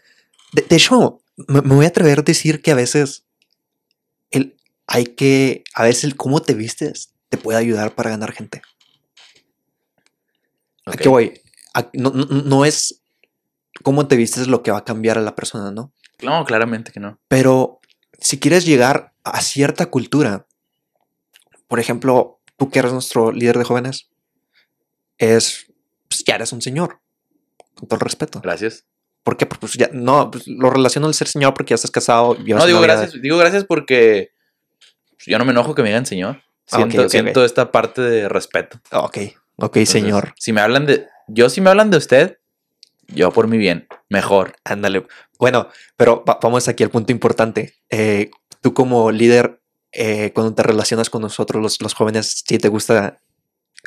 De, 0.53 0.61
de 0.61 0.77
hecho, 0.77 1.23
me, 1.49 1.63
me 1.63 1.75
voy 1.77 1.87
a 1.87 1.89
atrever 1.89 2.19
a 2.19 2.23
decir 2.23 2.61
que 2.61 2.71
a 2.73 2.75
veces 2.75 3.25
el, 4.31 4.57
hay 4.87 5.07
que, 5.07 5.65
a 5.73 5.85
veces 5.85 6.05
el 6.05 6.17
cómo 6.17 6.43
te 6.43 6.53
vistes 6.53 7.15
te 7.31 7.39
puede 7.39 7.59
ayudar 7.59 7.95
para 7.95 8.11
ganar 8.11 8.33
gente. 8.33 8.61
¿A 10.85 10.93
qué 10.97 11.09
voy? 11.09 11.41
A- 11.73 11.89
no, 11.95 12.11
no- 12.11 12.27
no 12.27 12.65
es 12.67 13.02
cómo 13.83 14.09
te 14.09 14.17
vistes 14.17 14.49
lo 14.49 14.63
que 14.63 14.71
va 14.71 14.79
a 14.79 14.85
cambiar 14.85 15.19
a 15.19 15.23
la 15.23 15.35
persona, 15.35 15.71
¿no? 15.71 15.93
No, 16.23 16.45
claramente 16.45 16.93
que 16.93 17.01
no. 17.01 17.19
Pero 17.29 17.81
si 18.19 18.39
quieres 18.39 18.65
llegar 18.65 19.13
a 19.25 19.41
cierta 19.41 19.87
cultura, 19.87 20.47
por 21.69 21.81
ejemplo, 21.81 22.41
tú 22.57 22.71
que 22.71 22.79
eres 22.79 22.93
nuestro 22.93 23.33
líder 23.33 23.59
de 23.59 23.65
jóvenes, 23.65 24.09
es, 25.19 25.67
pues 26.09 26.25
ya 26.25 26.35
eres 26.37 26.53
un 26.53 26.63
señor, 26.63 27.01
con 27.75 27.89
todo 27.89 27.97
el 27.97 28.01
respeto. 28.01 28.41
Gracias. 28.41 28.87
¿Por 29.23 29.37
qué? 29.37 29.47
Porque 29.47 29.61
pues 29.61 29.75
ya, 29.75 29.89
no, 29.93 30.31
pues, 30.31 30.47
lo 30.49 30.71
relaciono 30.71 31.07
al 31.07 31.15
ser 31.15 31.29
señor 31.29 31.55
porque 31.55 31.71
ya 31.71 31.77
estás 31.77 31.91
casado. 31.91 32.35
No, 32.35 32.67
digo 32.67 32.81
gracias, 32.81 33.21
digo 33.21 33.39
gracias 33.39 33.65
porque 33.65 34.33
pues, 35.11 35.27
yo 35.27 35.39
no 35.39 35.45
me 35.45 35.53
enojo 35.53 35.75
que 35.75 35.83
me 35.83 35.89
digan 35.89 36.07
señor. 36.07 36.43
Ah, 36.71 36.77
Siento, 36.77 37.03
ok, 37.03 37.09
siento 37.09 37.41
ok. 37.41 37.47
esta 37.47 37.71
parte 37.71 38.03
de 38.03 38.29
respeto. 38.29 38.81
Ok, 38.91 39.19
ok, 39.57 39.77
Entonces, 39.77 39.89
señor. 39.89 40.35
Si 40.39 40.53
me 40.53 40.61
hablan 40.61 40.87
de. 40.87 41.07
Yo, 41.29 41.49
si 41.49 41.61
me 41.61 41.71
hablan 41.71 41.91
de 41.91 41.99
usted, 41.99 42.39
yo 43.09 43.31
por 43.33 43.49
mi 43.49 43.59
bien, 43.59 43.87
mejor. 44.09 44.55
Ándale. 44.65 45.07
Bueno, 45.39 45.69
pero 45.97 46.25
va- 46.25 46.39
vamos 46.43 46.69
aquí 46.69 46.83
al 46.83 46.91
punto 46.91 47.13
importante. 47.13 47.75
Eh, 47.91 48.31
tú 48.61 48.75
como 48.75 49.11
líder 49.11 49.61
eh, 49.93 50.33
cuando 50.35 50.55
te 50.55 50.63
relacionas 50.63 51.11
con 51.11 51.21
nosotros, 51.23 51.63
los, 51.63 51.81
los 51.83 51.93
jóvenes, 51.95 52.43
sí 52.47 52.59
te 52.59 52.69
gusta 52.69 53.21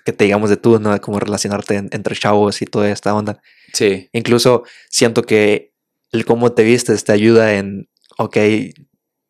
que 0.06 0.14
te 0.14 0.26
digamos 0.26 0.50
de 0.52 0.58
tú, 0.58 0.80
¿no? 0.80 1.00
Como 1.02 1.20
relacionarte 1.20 1.76
en- 1.76 1.90
entre 1.92 2.16
chavos 2.16 2.62
y 2.62 2.66
toda 2.66 2.90
esta 2.92 3.16
onda. 3.16 3.42
Sí. 3.74 4.10
Incluso 4.14 4.64
siento 4.90 5.24
que 5.24 5.74
el 6.12 6.26
cómo 6.26 6.52
te 6.52 6.64
vistes 6.64 7.04
te 7.06 7.12
ayuda 7.12 7.56
en, 7.56 7.90
ok, 8.18 8.38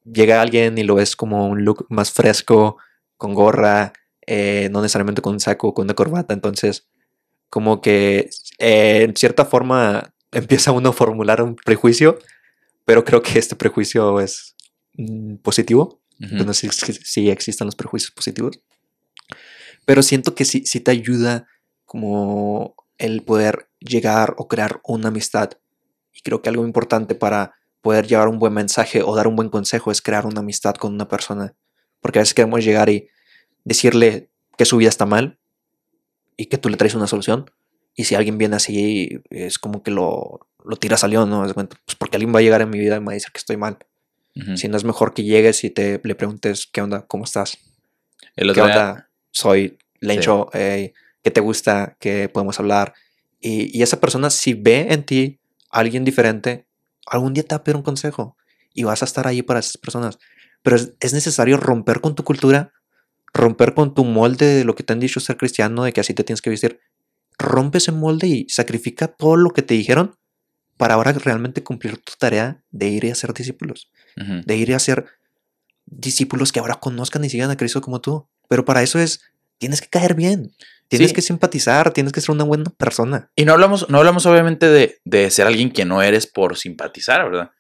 llega 0.04 0.42
alguien 0.42 0.78
y 0.78 0.84
lo 0.84 0.96
ves 0.96 1.16
como 1.16 1.48
un 1.48 1.64
look 1.64 1.86
más 1.90 2.12
fresco, 2.12 2.78
con 3.18 3.34
gorra, 3.34 3.94
eh, 4.28 4.70
no 4.72 4.82
necesariamente 4.82 5.22
con 5.22 5.34
un 5.34 5.40
saco 5.40 5.70
o 5.70 5.74
con 5.74 5.86
una 5.86 5.94
corbata. 5.94 6.34
Entonces, 6.34 6.88
como 7.56 7.80
que 7.80 8.30
eh, 8.60 9.04
en 9.04 9.16
cierta 9.16 9.46
forma 9.46 10.14
empieza 10.34 10.74
uno 10.74 10.90
a 10.90 10.92
formular 10.92 11.42
un 11.42 11.56
prejuicio, 11.56 12.20
pero 12.84 13.06
creo 13.06 13.22
que 13.22 13.40
este 13.40 13.56
prejuicio 13.56 14.20
es 14.20 14.58
mm, 14.98 15.36
positivo. 15.36 16.02
No 16.20 16.54
sé 16.54 16.70
si, 16.70 16.92
si 16.92 17.30
existen 17.30 17.68
los 17.68 17.78
prejuicios 17.78 18.12
positivos. 18.12 18.60
Pero 19.86 20.04
siento 20.04 20.36
que 20.36 20.44
sí, 20.44 20.66
sí 20.66 20.82
te 20.82 20.92
ayuda 20.92 21.48
como 21.86 22.76
el 22.98 23.22
poder 23.22 23.70
llegar 23.80 24.36
o 24.38 24.50
crear 24.50 24.82
una 24.84 25.08
amistad. 25.08 25.52
Y 26.12 26.24
creo 26.24 26.42
que 26.42 26.50
algo 26.50 26.66
importante 26.66 27.16
para 27.16 27.56
poder 27.80 28.06
llevar 28.06 28.28
un 28.28 28.38
buen 28.38 28.52
mensaje 28.54 29.02
o 29.02 29.16
dar 29.16 29.28
un 29.28 29.38
buen 29.38 29.48
consejo 29.48 29.92
es 29.92 30.02
crear 30.02 30.26
una 30.26 30.42
amistad 30.42 30.76
con 30.76 30.94
una 30.94 31.08
persona. 31.08 31.56
Porque 32.02 32.20
a 32.20 32.22
veces 32.22 32.34
queremos 32.34 32.66
llegar 32.66 32.90
y 32.90 33.08
decirle 33.64 34.30
que 34.58 34.66
su 34.66 34.76
vida 34.76 34.90
está 34.90 35.06
mal 35.06 35.40
y 36.38 36.48
que 36.48 36.58
tú 36.58 36.70
le 36.70 36.78
traes 36.78 36.96
una 36.96 37.08
solución. 37.08 37.50
Y 37.96 38.04
si 38.06 38.16
alguien 38.16 38.38
viene 38.38 38.56
así, 38.58 39.22
es 39.30 39.58
como 39.58 39.82
que 39.84 39.92
lo, 39.92 40.48
lo 40.64 40.76
tiras 40.76 41.04
al 41.04 41.12
león, 41.12 41.30
¿no? 41.30 41.44
Pues 41.54 41.96
porque 41.98 42.18
alguien 42.18 42.34
va 42.36 42.40
a 42.40 42.42
llegar 42.42 42.62
en 42.62 42.70
mi 42.70 42.78
vida 42.80 42.98
y 42.98 43.00
me 43.00 43.06
va 43.08 43.12
a 43.12 43.16
decir 43.16 43.32
que 43.32 43.38
estoy 43.40 43.58
mal. 43.58 43.78
Si 44.58 44.68
no 44.68 44.76
es 44.76 44.84
mejor 44.84 45.14
que 45.14 45.24
llegues 45.24 45.64
y 45.64 45.70
te 45.70 46.02
le 46.04 46.14
preguntes, 46.14 46.68
¿qué 46.70 46.82
onda? 46.82 47.06
¿Cómo 47.08 47.24
estás? 47.24 47.58
El 48.36 48.50
¿Qué 48.50 48.56
día- 48.56 48.64
onda? 48.66 49.10
Soy 49.32 49.78
Lencho, 50.02 50.50
eh, 50.54 50.92
¿qué 51.24 51.32
te 51.32 51.40
gusta? 51.40 51.96
¿Qué 52.02 52.28
podemos 52.28 52.60
hablar? 52.60 52.94
Y, 53.40 53.78
y 53.78 53.82
esa 53.82 54.02
persona, 54.02 54.30
si 54.30 54.54
ve 54.54 54.88
en 54.90 55.06
ti 55.06 55.40
a 55.72 55.80
alguien 55.80 56.04
diferente, 56.04 56.66
algún 57.08 57.34
día 57.34 57.44
te 57.44 57.56
va 57.56 57.60
a 57.60 57.64
pedir 57.64 57.78
un 57.78 57.84
consejo 57.84 58.36
y 58.74 58.84
vas 58.84 59.02
a 59.04 59.06
estar 59.06 59.26
ahí 59.26 59.42
para 59.42 59.62
esas 59.62 59.78
personas. 59.78 60.20
Pero 60.64 60.76
es, 60.76 60.92
es 61.00 61.14
necesario 61.14 61.56
romper 61.56 62.02
con 62.02 62.14
tu 62.14 62.26
cultura, 62.26 62.74
romper 63.36 63.74
con 63.74 63.94
tu 63.94 64.04
molde 64.06 64.46
de 64.46 64.64
lo 64.64 64.76
que 64.76 64.84
te 64.84 64.94
han 64.94 65.00
dicho 65.00 65.20
ser 65.20 65.38
cristiano, 65.38 65.84
de 65.84 65.92
que 65.94 66.02
así 66.02 66.14
te 66.14 66.24
tienes 66.24 66.42
que 66.42 66.50
vestir. 66.50 66.80
Rompe 67.38 67.78
ese 67.80 67.92
molde 67.92 68.28
y 68.28 68.48
sacrifica 68.50 69.08
todo 69.10 69.36
lo 69.36 69.50
que 69.52 69.62
te 69.62 69.74
dijeron 69.74 70.16
para 70.78 70.94
ahora 70.96 71.12
realmente 71.14 71.62
cumplir 71.64 71.98
tu 71.98 72.14
tarea 72.18 72.64
de 72.72 72.88
ir 72.88 73.04
y 73.06 73.10
hacer 73.12 73.34
discípulos 73.34 73.90
de 74.46 74.56
ir 74.58 74.74
a 74.74 74.80
ser 74.80 75.06
discípulos 75.86 76.52
que 76.52 76.60
ahora 76.60 76.76
conozcan 76.76 77.24
y 77.26 77.30
sigan 77.30 77.52
a 77.52 77.58
Cristo 77.58 77.82
como 77.82 78.00
tú. 78.02 78.28
Pero 78.48 78.64
para 78.66 78.82
eso 78.82 79.00
es, 79.00 79.22
tienes 79.58 79.82
que 79.82 79.88
caer 79.90 80.16
bien, 80.16 80.52
tienes 80.88 81.10
Sí. 81.10 81.16
que 81.16 81.22
simpatizar, 81.22 81.92
tienes 81.92 82.14
que 82.14 82.22
ser 82.22 82.32
una 82.32 82.44
buena 82.44 82.70
persona. 82.78 83.30
Y 83.36 83.46
no 83.46 83.54
hablamos, 83.54 83.90
no 83.90 83.98
hablamos 83.98 84.26
obviamente 84.26 84.68
de, 84.68 85.00
de 85.04 85.30
ser 85.32 85.48
alguien 85.48 85.72
que 85.72 85.86
no 85.86 86.02
eres 86.02 86.28
por 86.28 86.58
simpatizar, 86.58 87.24
¿verdad? 87.30 87.52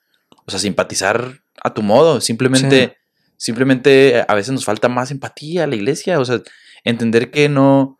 O 0.46 0.52
sea, 0.52 0.60
simpatizar 0.60 1.42
a 1.64 1.74
tu 1.74 1.82
modo. 1.82 2.22
Simplemente, 2.22 2.98
simplemente 3.38 4.24
a 4.28 4.34
veces 4.36 4.52
nos 4.54 4.66
falta 4.66 4.90
más 4.90 5.12
empatía 5.12 5.64
a 5.64 5.68
la 5.68 5.76
iglesia. 5.76 6.20
O 6.20 6.26
sea, 6.26 6.42
entender 6.84 7.32
que 7.32 7.50
no. 7.50 8.00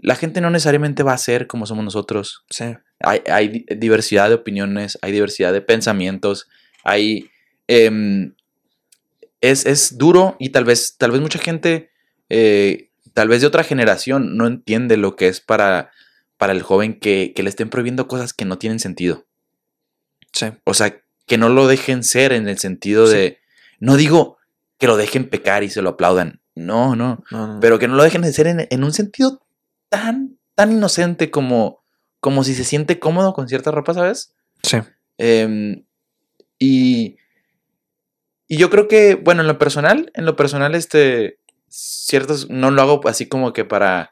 La 0.00 0.16
gente 0.16 0.40
no 0.40 0.50
necesariamente 0.50 1.02
va 1.02 1.12
a 1.12 1.18
ser 1.18 1.46
como 1.46 1.66
somos 1.66 1.84
nosotros. 1.84 2.44
Sí, 2.50 2.64
Hay, 3.00 3.20
hay 3.30 3.48
di- 3.48 3.66
diversidad 3.76 4.28
de 4.28 4.34
opiniones, 4.36 4.98
hay 5.02 5.12
diversidad 5.12 5.52
de 5.52 5.60
pensamientos, 5.60 6.48
hay. 6.84 7.30
em, 7.68 8.34
es, 9.40 9.66
es 9.66 9.98
duro 9.98 10.36
y 10.38 10.50
tal 10.50 10.64
vez, 10.64 10.96
tal 10.98 11.10
vez 11.10 11.20
mucha 11.20 11.38
gente, 11.38 11.90
eh, 12.28 12.90
tal 13.12 13.28
vez 13.28 13.40
de 13.40 13.46
otra 13.48 13.64
generación, 13.64 14.36
no 14.36 14.46
entiende 14.46 14.96
lo 14.96 15.16
que 15.16 15.26
es 15.28 15.40
para, 15.40 15.90
para 16.36 16.52
el 16.52 16.62
joven 16.62 16.98
que, 16.98 17.32
que 17.34 17.42
le 17.42 17.48
estén 17.50 17.68
prohibiendo 17.68 18.06
cosas 18.08 18.32
que 18.32 18.44
no 18.44 18.58
tienen 18.58 18.78
sentido. 18.78 19.26
sí, 20.32 20.46
O 20.64 20.74
sea, 20.74 21.00
que 21.26 21.38
no 21.38 21.48
lo 21.48 21.66
dejen 21.66 22.02
ser 22.04 22.32
en 22.32 22.48
el 22.48 22.58
sentido 22.58 23.06
Sí. 23.06 23.14
de. 23.16 23.38
No 23.80 23.96
digo 23.96 24.38
que 24.82 24.88
lo 24.88 24.96
dejen 24.96 25.28
pecar 25.28 25.62
y 25.62 25.70
se 25.70 25.80
lo 25.80 25.90
aplaudan. 25.90 26.40
No, 26.56 26.96
no. 26.96 27.22
no, 27.30 27.46
no, 27.46 27.60
Pero 27.60 27.78
que 27.78 27.86
no 27.86 27.94
lo 27.94 28.02
dejen 28.02 28.22
de 28.22 28.32
ser 28.32 28.48
en, 28.48 28.66
en 28.68 28.82
un 28.82 28.92
sentido 28.92 29.40
tan, 29.88 30.40
tan 30.56 30.72
inocente 30.72 31.30
como, 31.30 31.84
como 32.18 32.42
si 32.42 32.52
se 32.52 32.64
siente 32.64 32.98
cómodo 32.98 33.32
con 33.32 33.46
cierta 33.46 33.70
ropa, 33.70 33.94
¿sabes? 33.94 34.34
sí, 34.64 34.78
Em, 35.18 35.84
y, 36.58 37.16
y 38.48 38.56
yo 38.56 38.70
creo 38.70 38.88
que, 38.88 39.14
bueno, 39.14 39.42
en 39.42 39.46
lo 39.46 39.56
personal, 39.56 40.10
en 40.14 40.24
lo 40.24 40.34
personal, 40.34 40.74
este, 40.74 41.38
ciertos, 41.68 42.50
no 42.50 42.72
lo 42.72 42.82
hago 42.82 43.08
así 43.08 43.28
como 43.28 43.52
que 43.52 43.64
para, 43.64 44.10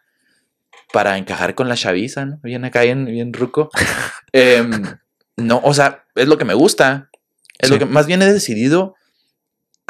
para 0.93 1.19
encajar 1.19 1.57
con 1.57 1.69
la 1.69 1.75
chaviza, 1.75 2.27
¿no? 2.27 2.39
Bien 2.45 2.65
acá, 2.65 2.83
bien, 2.83 3.07
bien 3.07 3.33
ruco. 3.33 3.71
Em, 4.33 4.71
no, 5.37 5.61
o 5.65 5.75
sea, 5.75 6.05
es 6.15 6.29
lo 6.29 6.39
que 6.39 6.45
me 6.45 6.55
gusta. 6.55 7.11
Es 7.59 7.71
lo 7.71 7.79
que, 7.81 7.87
más 7.87 8.07
bien 8.07 8.23
he 8.23 8.33
decidido 8.33 8.95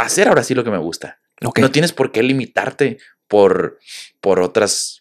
hacer 0.03 0.29
ahora 0.29 0.43
sí 0.43 0.55
lo 0.55 0.65
que 0.65 0.71
me 0.71 0.79
gusta. 0.79 1.19
No 1.41 1.71
tienes 1.71 1.93
por 1.93 2.13
qué 2.13 2.23
limitarte 2.23 2.99
por, 3.27 3.79
por 4.21 4.41
otras 4.41 5.01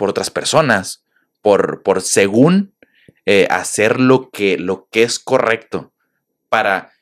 por 0.00 0.08
otras 0.08 0.30
personas, 0.30 1.04
por, 1.42 1.82
por 1.82 2.00
según 2.00 2.74
eh, 3.26 3.46
hacer 3.50 4.00
lo 4.00 4.30
que, 4.30 4.56
lo 4.56 4.88
que 4.90 5.02
es 5.02 5.18
correcto 5.18 5.92
para 6.48 6.92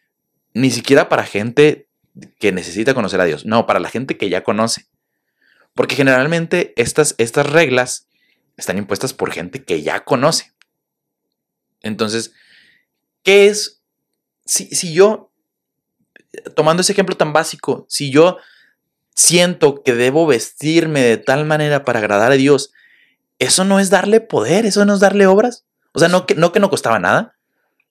ni 0.53 0.73
siquiera 0.73 1.09
para 1.09 1.25
gente 1.25 1.87
que 2.41 2.51
necesita 2.51 2.95
conocer 2.95 3.21
a 3.21 3.25
Dios, 3.25 3.47
no, 3.47 3.67
para 3.67 3.79
la 3.79 3.89
gente 3.89 4.17
que 4.17 4.29
ya 4.29 4.43
conoce. 4.43 4.87
Porque 5.75 5.95
generalmente 5.95 6.73
estas, 6.75 7.15
estas 7.19 7.49
reglas 7.49 8.09
están 8.57 8.79
impuestas 8.79 9.15
por 9.15 9.31
gente 9.31 9.63
que 9.63 9.83
ya 9.83 10.01
conoce. 10.01 10.53
Entonces, 11.83 12.33
¿qué 13.23 13.47
es? 13.47 13.81
Si, 14.45 14.67
si 14.75 14.93
yo, 14.93 15.28
tomando 16.55 16.83
ese 16.83 16.93
ejemplo 16.93 17.17
tan 17.17 17.33
básico, 17.33 17.87
si 17.89 18.11
yo 18.11 18.39
siento 19.15 19.83
que 19.83 19.95
debo 19.95 20.27
vestirme 20.27 21.01
de 21.01 21.17
tal 21.17 21.45
manera 21.45 21.85
para 21.85 21.99
agradar 21.99 22.33
a 22.33 22.37
Dios, 22.37 22.73
eso 23.39 23.65
no 23.65 23.81
es 23.81 23.91
darle 23.91 24.21
poder, 24.21 24.67
eso 24.67 24.85
no 24.85 24.95
es 24.95 25.01
darle 25.01 25.27
obras. 25.27 25.65
O 25.93 25.99
sea, 25.99 26.09
no 26.09 26.27
que 26.27 26.35
no, 26.35 26.53
que 26.53 26.61
no 26.61 26.71
costaba 26.71 26.99
nada, 26.99 27.37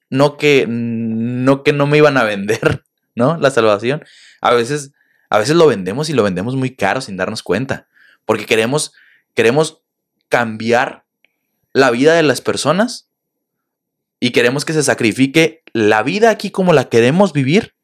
no 0.10 0.38
que, 0.38 0.66
no 0.68 1.64
que 1.64 1.74
no 1.74 1.88
me 1.88 1.98
iban 1.98 2.18
a 2.18 2.24
vender, 2.24 2.84
¿no? 3.16 3.38
La 3.38 3.52
salvación. 3.52 4.04
A 4.42 4.54
veces, 4.54 4.92
a 5.30 5.38
veces 5.40 5.56
lo 5.56 5.68
vendemos 5.68 6.10
y 6.10 6.14
lo 6.14 6.24
vendemos 6.24 6.56
muy 6.56 6.76
caro 6.76 7.02
sin 7.02 7.18
darnos 7.18 7.44
cuenta, 7.44 7.88
porque 8.26 8.46
queremos, 8.46 8.94
queremos 9.34 9.82
cambiar 10.30 11.06
la 11.74 11.92
vida 11.92 12.14
de 12.14 12.24
las 12.24 12.42
personas 12.42 13.10
y 14.20 14.32
queremos 14.32 14.66
que 14.66 14.74
se 14.74 14.84
sacrifique 14.84 15.62
la 15.74 16.04
vida 16.04 16.30
aquí 16.30 16.52
como 16.52 16.74
la 16.74 16.90
queremos 16.90 17.34
vivir 17.34 17.76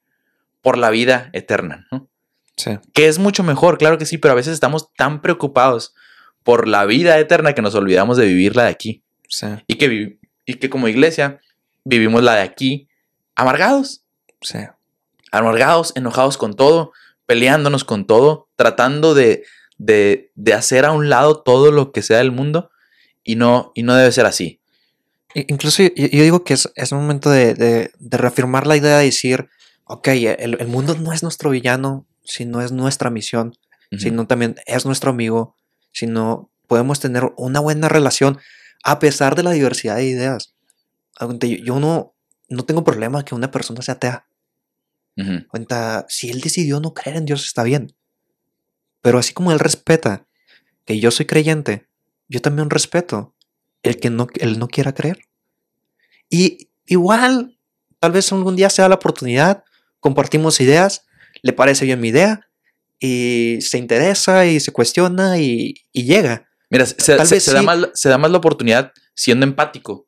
por 0.64 0.80
la 0.80 0.90
vida 0.90 1.30
eterna, 1.34 1.86
¿no? 1.92 2.10
sí, 2.58 2.80
que 2.94 3.08
es 3.08 3.20
mucho 3.20 3.44
mejor, 3.44 3.78
claro 3.78 3.98
que 4.00 4.06
sí, 4.08 4.18
pero 4.18 4.32
a 4.32 4.36
veces 4.36 4.54
estamos 4.54 4.92
tan 4.96 5.22
preocupados 5.22 5.94
por 6.44 6.68
la 6.68 6.86
vida 6.86 7.20
eterna 7.20 7.54
que 7.54 7.62
nos 7.62 7.76
olvidamos 7.76 8.18
de 8.18 8.26
vivirla 8.26 8.64
de 8.64 8.70
aquí. 8.70 9.04
sí, 9.30 9.46
Y 9.68 9.76
que, 9.76 10.18
y 10.46 10.54
que 10.56 10.70
como 10.70 10.88
iglesia 10.88 11.40
vivimos 11.84 12.24
la 12.24 12.36
de 12.36 12.42
aquí 12.42 12.88
amargados, 13.36 14.04
sí, 14.42 14.60
amargados, 15.32 15.94
enojados 15.96 16.38
con 16.38 16.56
todo, 16.56 16.92
peleándonos 17.26 17.84
con 17.84 18.06
todo, 18.06 18.50
tratando 18.56 19.14
de, 19.14 19.44
de, 19.78 20.32
de 20.36 20.54
hacer 20.54 20.86
a 20.86 20.92
un 20.92 21.10
lado 21.10 21.42
todo 21.42 21.72
lo 21.72 21.92
que 21.92 22.02
sea 22.02 22.18
del 22.20 22.32
mundo 22.32 22.70
y 23.24 23.36
no, 23.36 23.72
y 23.74 23.84
no 23.84 23.96
debe 23.96 24.12
ser 24.12 24.26
así. 24.26 24.60
Incluso 25.34 25.82
yo, 25.82 25.90
yo 25.96 26.24
digo 26.24 26.44
que 26.44 26.54
es, 26.54 26.70
es 26.76 26.92
un 26.92 27.00
momento 27.00 27.30
de, 27.32 27.56
de- 27.56 27.92
de 27.98 28.18
reafirmar 28.18 28.68
la 28.68 28.76
idea 28.78 28.98
de 29.00 29.06
decir, 29.06 29.50
ok, 29.86 30.08
el, 30.08 30.58
el 30.60 30.68
mundo 30.68 30.96
no 30.96 31.14
es 31.14 31.24
nuestro 31.24 31.50
villano, 31.50 32.06
sino 32.24 32.62
es 32.62 32.72
nuestra 32.72 33.10
misión, 33.10 33.56
Ujú. 33.92 34.02
sino 34.02 34.28
también 34.28 34.56
es 34.66 34.86
nuestro 34.86 35.12
amigo, 35.12 35.56
sino 35.92 36.50
podemos 36.68 37.00
tener 37.00 37.32
una 37.38 37.60
buena 37.60 37.90
relación 37.90 38.40
a 38.84 39.00
pesar 39.00 39.36
de 39.36 39.44
la 39.44 39.52
diversidad 39.52 39.98
de 39.98 40.06
ideas. 40.06 40.56
Yo, 41.64 41.80
no, 41.80 42.16
no 42.50 42.66
tengo 42.66 42.84
problema 42.84 43.24
que 43.24 43.36
una 43.36 43.52
persona 43.52 43.82
sea 43.82 43.96
atea. 43.96 44.28
Ujú. 45.16 45.48
Cuenta, 45.48 46.06
si 46.10 46.30
él 46.32 46.42
decidió 46.42 46.80
no 46.80 46.94
creer 46.94 47.18
en 47.18 47.26
Dios, 47.26 47.46
está 47.46 47.64
bien. 47.64 47.96
Pero 49.02 49.20
así 49.20 49.34
como 49.34 49.52
él 49.52 49.60
respeta 49.60 50.26
que 50.86 51.00
yo 51.00 51.12
soy 51.12 51.26
creyente, 51.26 51.88
yo 52.28 52.42
también 52.42 52.70
respeto 52.70 53.36
el 53.84 54.00
que 54.00 54.10
no, 54.10 54.28
él 54.36 54.60
no 54.60 54.68
quiera 54.68 54.94
creer. 54.94 55.20
Y 56.30 56.70
igual, 56.86 57.60
tal 58.00 58.12
vez 58.12 58.32
algún 58.32 58.56
día 58.56 58.70
sea 58.70 58.90
la 58.90 58.96
oportunidad, 58.96 59.64
compartimos 60.04 60.60
ideas, 60.60 61.06
le 61.42 61.54
parece 61.54 61.86
bien 61.86 62.00
mi 62.02 62.10
idea, 62.10 62.48
y 63.00 63.58
se 63.62 63.78
interesa 63.78 64.46
y 64.46 64.60
se 64.60 64.72
cuestiona 64.72 65.40
y, 65.40 65.74
y 65.92 66.04
llega. 66.04 66.48
Mira, 66.70 66.86
se, 66.86 67.16
Tal 67.18 67.26
se- 67.28 67.36
vez 67.36 67.44
se 67.44 67.54
da 67.54 67.62
más, 67.64 67.80
se 67.94 68.10
da 68.10 68.18
más 68.18 68.30
la 68.32 68.38
oportunidad 68.38 68.92
siendo 69.16 69.46
empático 69.46 70.06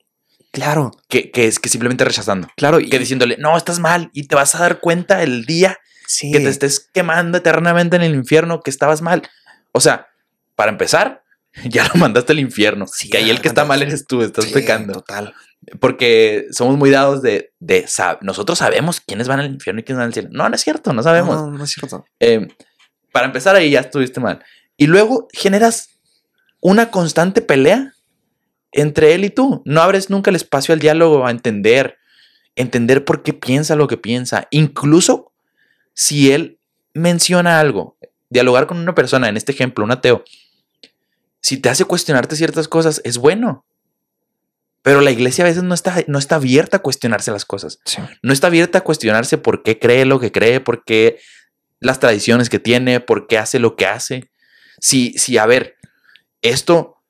Claro, 0.51 0.91
que, 1.09 1.31
que 1.31 1.47
es 1.47 1.59
que 1.59 1.67
simplemente 1.69 2.05
rechazando. 2.05 2.47
claro. 2.55 2.79
y- 2.79 2.89
que 2.89 2.99
diciéndole, 2.99 3.37
no, 3.39 3.57
estás 3.57 3.79
mal 3.79 4.09
y 4.13 4.27
te 4.27 4.35
vas 4.35 4.53
a 4.55 4.59
dar 4.59 4.79
cuenta 4.79 5.23
el 5.23 5.45
día 5.45 5.77
Sí. 6.07 6.31
que 6.31 6.39
te 6.39 6.49
estés 6.49 6.87
quemando 6.93 7.37
eternamente 7.39 7.95
en 7.95 8.03
el 8.03 8.13
infierno, 8.15 8.61
que 8.61 8.69
estabas 8.69 9.01
mal. 9.01 9.23
O 9.71 9.81
sea, 9.81 10.07
para 10.55 10.71
empezar, 10.71 11.23
ya 11.65 11.87
lo 11.87 11.95
mandaste 11.95 12.31
al 12.33 12.39
infierno. 12.39 12.85
Sí, 12.87 13.09
que 13.09 13.17
ahí 13.17 13.29
el 13.29 13.41
que 13.41 13.47
está 13.47 13.65
mal 13.65 13.81
eres 13.81 14.05
tú, 14.05 14.21
estás 14.21 14.45
Sí, 14.45 14.53
pecando. 14.53 14.93
Total. 14.93 15.33
Porque 15.79 16.47
somos 16.51 16.77
muy 16.77 16.89
dados 16.91 17.21
de, 17.21 17.53
de 17.59 17.85
sab- 17.85 18.19
nosotros 18.21 18.59
sabemos 18.59 19.01
quiénes 19.01 19.27
van 19.27 19.39
al 19.39 19.47
infierno 19.47 19.81
y 19.81 19.83
quiénes 19.83 19.99
van 19.99 20.07
al 20.07 20.13
cielo. 20.13 20.29
No, 20.31 20.47
no 20.47 20.55
es 20.55 20.61
cierto, 20.61 20.93
no 20.93 21.01
sabemos. 21.01 21.35
No, 21.35 21.51
no 21.51 21.63
es 21.63 21.71
cierto. 21.71 22.05
Eh, 22.19 22.47
para 23.11 23.25
empezar 23.25 23.55
ahí 23.55 23.71
ya 23.71 23.79
estuviste 23.79 24.19
mal. 24.19 24.43
Y 24.77 24.87
luego 24.87 25.27
generas 25.33 25.89
una 26.61 26.91
constante 26.91 27.41
pelea 27.41 27.93
entre 28.71 29.13
él 29.13 29.25
y 29.25 29.29
tú. 29.29 29.61
No 29.65 29.81
abres 29.81 30.09
nunca 30.09 30.29
el 30.29 30.35
espacio 30.35 30.73
al 30.73 30.79
diálogo, 30.79 31.25
a 31.25 31.31
entender, 31.31 31.97
entender 32.55 33.05
por 33.05 33.23
qué 33.23 33.33
piensa 33.33 33.75
lo 33.75 33.87
que 33.87 33.97
piensa. 33.97 34.47
Incluso 34.51 35.31
si 35.93 36.31
él 36.31 36.59
menciona 36.93 37.59
algo, 37.59 37.97
dialogar 38.29 38.67
con 38.67 38.77
una 38.77 38.93
persona, 38.93 39.29
en 39.29 39.37
este 39.37 39.51
ejemplo, 39.53 39.83
un 39.83 39.91
ateo, 39.91 40.23
si 41.39 41.57
te 41.57 41.69
hace 41.69 41.85
cuestionarte 41.85 42.35
ciertas 42.35 42.67
cosas, 42.67 43.01
es 43.03 43.17
bueno. 43.17 43.65
Pero 44.85 45.01
la 45.01 45.09
iglesia 45.09 45.43
a 45.43 45.47
veces 45.47 45.63
no 45.63 45.73
está, 45.73 46.03
no 46.07 46.19
está 46.19 46.35
abierta 46.35 46.77
a 46.77 46.81
cuestionarse 46.81 47.31
las 47.31 47.43
cosas 47.43 47.79
Sí. 47.85 47.97
no 48.21 48.31
está 48.31 48.47
abierta 48.47 48.77
a 48.77 48.81
cuestionarse 48.81 49.37
por 49.39 49.63
qué 49.63 49.79
cree 49.79 50.05
lo 50.05 50.19
que 50.19 50.31
cree, 50.31 50.59
por 50.61 50.83
qué 50.85 51.19
las 51.79 51.99
tradiciones 51.99 52.49
que 52.49 52.59
tiene, 52.59 52.99
por 52.99 53.25
qué 53.27 53.37
hace 53.39 53.57
lo 53.59 53.75
que 53.75 53.87
hace. 53.87 54.29
Si, 54.79 55.13
si 55.17 55.37
a 55.39 55.45
ver, 55.47 55.75
esto, 56.41 57.01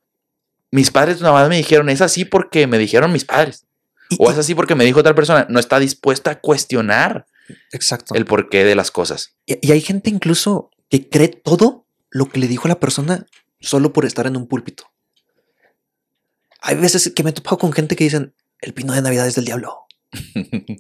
mis 0.72 0.90
padres 0.90 1.20
nada 1.22 1.34
más 1.34 1.50
me 1.50 1.58
dijeron, 1.58 1.90
es 1.90 2.02
así 2.02 2.24
porque 2.26 2.66
me 2.66 2.78
dijeron 2.78 3.12
mis 3.12 3.26
padres, 3.26 3.66
Y- 4.10 4.16
o 4.20 4.32
es 4.32 4.38
así 4.38 4.56
porque 4.56 4.76
me 4.76 4.86
dijo 4.86 5.00
otra 5.02 5.14
persona, 5.16 5.46
no 5.50 5.60
está 5.60 5.78
dispuesta 5.80 6.32
a 6.32 6.40
cuestionar 6.40 7.26
exacto. 7.74 8.16
el 8.16 8.26
porqué 8.26 8.64
de 8.64 8.76
las 8.76 8.90
cosas. 8.92 9.36
Y, 9.46 9.58
y 9.68 9.72
hay 9.74 9.82
gente 9.82 10.10
incluso 10.10 10.72
que 10.90 11.10
cree 11.10 11.28
todo 11.28 11.86
lo 12.10 12.30
que 12.30 12.40
le 12.40 12.48
dijo 12.48 12.68
la 12.68 12.80
persona 12.80 13.26
solo 13.60 13.92
por 13.94 14.06
estar 14.06 14.28
en 14.28 14.38
un 14.38 14.48
púlpito. 14.48 14.86
Hay 16.66 16.76
veces 16.76 17.12
que 17.16 17.24
me 17.24 17.30
he 17.30 17.34
topado 17.34 17.58
con 17.58 17.72
gente 17.74 17.96
que 17.96 18.04
dicen, 18.06 18.34
el 18.62 18.74
pino 18.74 18.94
de 18.94 19.02
Navidad 19.02 19.28
es 19.28 19.36
del 19.36 19.46
diablo. 19.46 19.86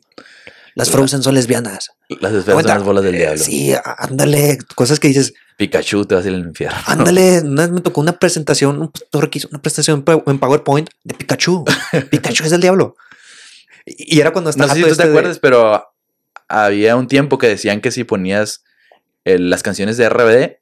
Las 0.76 0.90
Frozen 0.92 1.24
son 1.24 1.36
lesbianas. 1.36 1.92
Las 2.20 2.34
esferas 2.34 2.64
son 2.64 2.70
las 2.70 2.84
bolas 2.84 3.04
del 3.04 3.16
eh, 3.16 3.20
diablo. 3.20 3.42
Sí, 3.42 3.72
á- 3.72 3.82
ándale, 3.98 4.58
cosas 4.76 5.00
que 5.00 5.08
dices, 5.08 5.34
Pikachu 5.56 6.04
te 6.06 6.16
va 6.16 6.22
a 6.22 6.24
ir 6.26 6.34
al 6.34 6.42
infierno. 6.42 6.78
ándale, 6.86 7.40
una 7.46 7.62
vez 7.64 7.72
me 7.72 7.80
tocó 7.82 8.02
una 8.02 8.20
presentación, 8.20 8.82
un 8.82 8.92
pastor 8.92 9.30
que 9.30 9.38
hizo 9.38 9.48
una 9.50 9.62
presentación 9.62 10.00
en 10.00 10.06
Pow- 10.06 10.24
en 10.28 10.38
PowerPoint 10.38 10.90
de 11.06 11.14
Pikachu. 11.14 11.64
Pikachu 12.10 12.44
es 12.44 12.52
del 12.52 12.60
diablo. 12.60 12.98
Y 13.86 14.20
era 14.20 14.32
cuando 14.34 14.50
No 14.50 14.52
estaba 14.52 14.74
sé 14.74 14.84
si 14.84 14.90
tú 14.90 14.96
te 14.98 15.04
de- 15.04 15.10
acuerdas, 15.10 15.40
pero 15.40 15.86
había 16.50 16.98
un 16.98 17.08
tiempo 17.08 17.38
que 17.38 17.48
decían 17.48 17.80
que 17.80 17.92
si 17.92 18.04
ponías 18.04 18.66
eh, 19.24 19.40
las 19.40 19.64
canciones 19.64 19.96
de 19.96 20.10
RBD, 20.10 20.58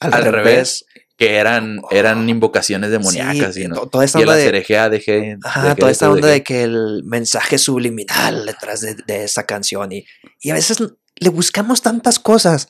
al 0.00 0.24
revés, 0.32 0.86
que 1.18 1.34
eran, 1.36 1.82
eran 1.90 2.26
invocaciones 2.28 2.90
demoníacas 2.90 3.54
Sí, 3.56 3.62
y, 3.64 3.68
¿no? 3.68 3.74
to- 3.74 3.86
toda 3.88 4.04
esta 4.04 4.20
y 4.20 4.22
onda 4.22 4.36
de, 4.36 4.42
hacer 4.42 4.54
eje, 4.54 4.88
deje, 4.88 5.36
Ajá, 5.42 5.74
toda 5.74 5.90
esta 5.90 6.10
onda 6.10 6.28
de 6.28 6.42
que 6.44 6.62
el 6.62 7.02
mensaje 7.04 7.58
subliminal 7.58 8.46
detrás 8.46 8.80
de, 8.80 8.94
de 8.94 9.24
esa 9.24 9.42
canción 9.44 9.90
y, 9.92 10.06
y 10.40 10.50
a 10.50 10.54
veces 10.54 10.78
le 11.16 11.28
buscamos 11.30 11.82
tantas 11.82 12.20
cosas 12.20 12.68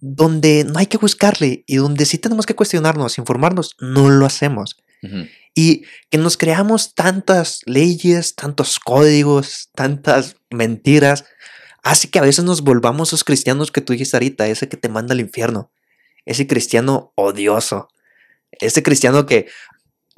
donde 0.00 0.64
no 0.64 0.78
hay 0.78 0.86
que 0.86 0.96
buscarle 0.98 1.62
y 1.66 1.76
donde 1.76 2.04
sí 2.06 2.18
tenemos 2.18 2.46
que 2.46 2.54
cuestionarnos, 2.54 3.18
informarnos, 3.18 3.76
no 3.80 4.08
lo 4.10 4.26
hacemos. 4.26 4.76
Y 5.54 5.82
que 6.10 6.16
nos 6.18 6.36
creamos 6.38 6.94
tantas 6.94 7.60
leyes, 7.66 8.34
tantos 8.34 8.78
códigos, 8.80 9.68
tantas 9.74 10.36
mentiras, 10.50 11.26
hace 11.82 12.08
que 12.08 12.18
a 12.18 12.22
veces 12.22 12.44
nos 12.44 12.62
volvamos 12.62 13.10
esos 13.10 13.22
cristianos 13.24 13.70
que 13.70 13.82
tú 13.82 13.92
dijiste 13.92 14.16
ahorita, 14.16 14.46
ese 14.48 14.68
que 14.68 14.78
te 14.78 14.88
manda 14.88 15.12
al 15.12 15.20
infierno, 15.20 15.70
ese 16.26 16.46
cristiano 16.46 17.12
odioso, 17.16 17.88
ese 18.52 18.82
cristiano 18.82 19.26
que 19.26 19.46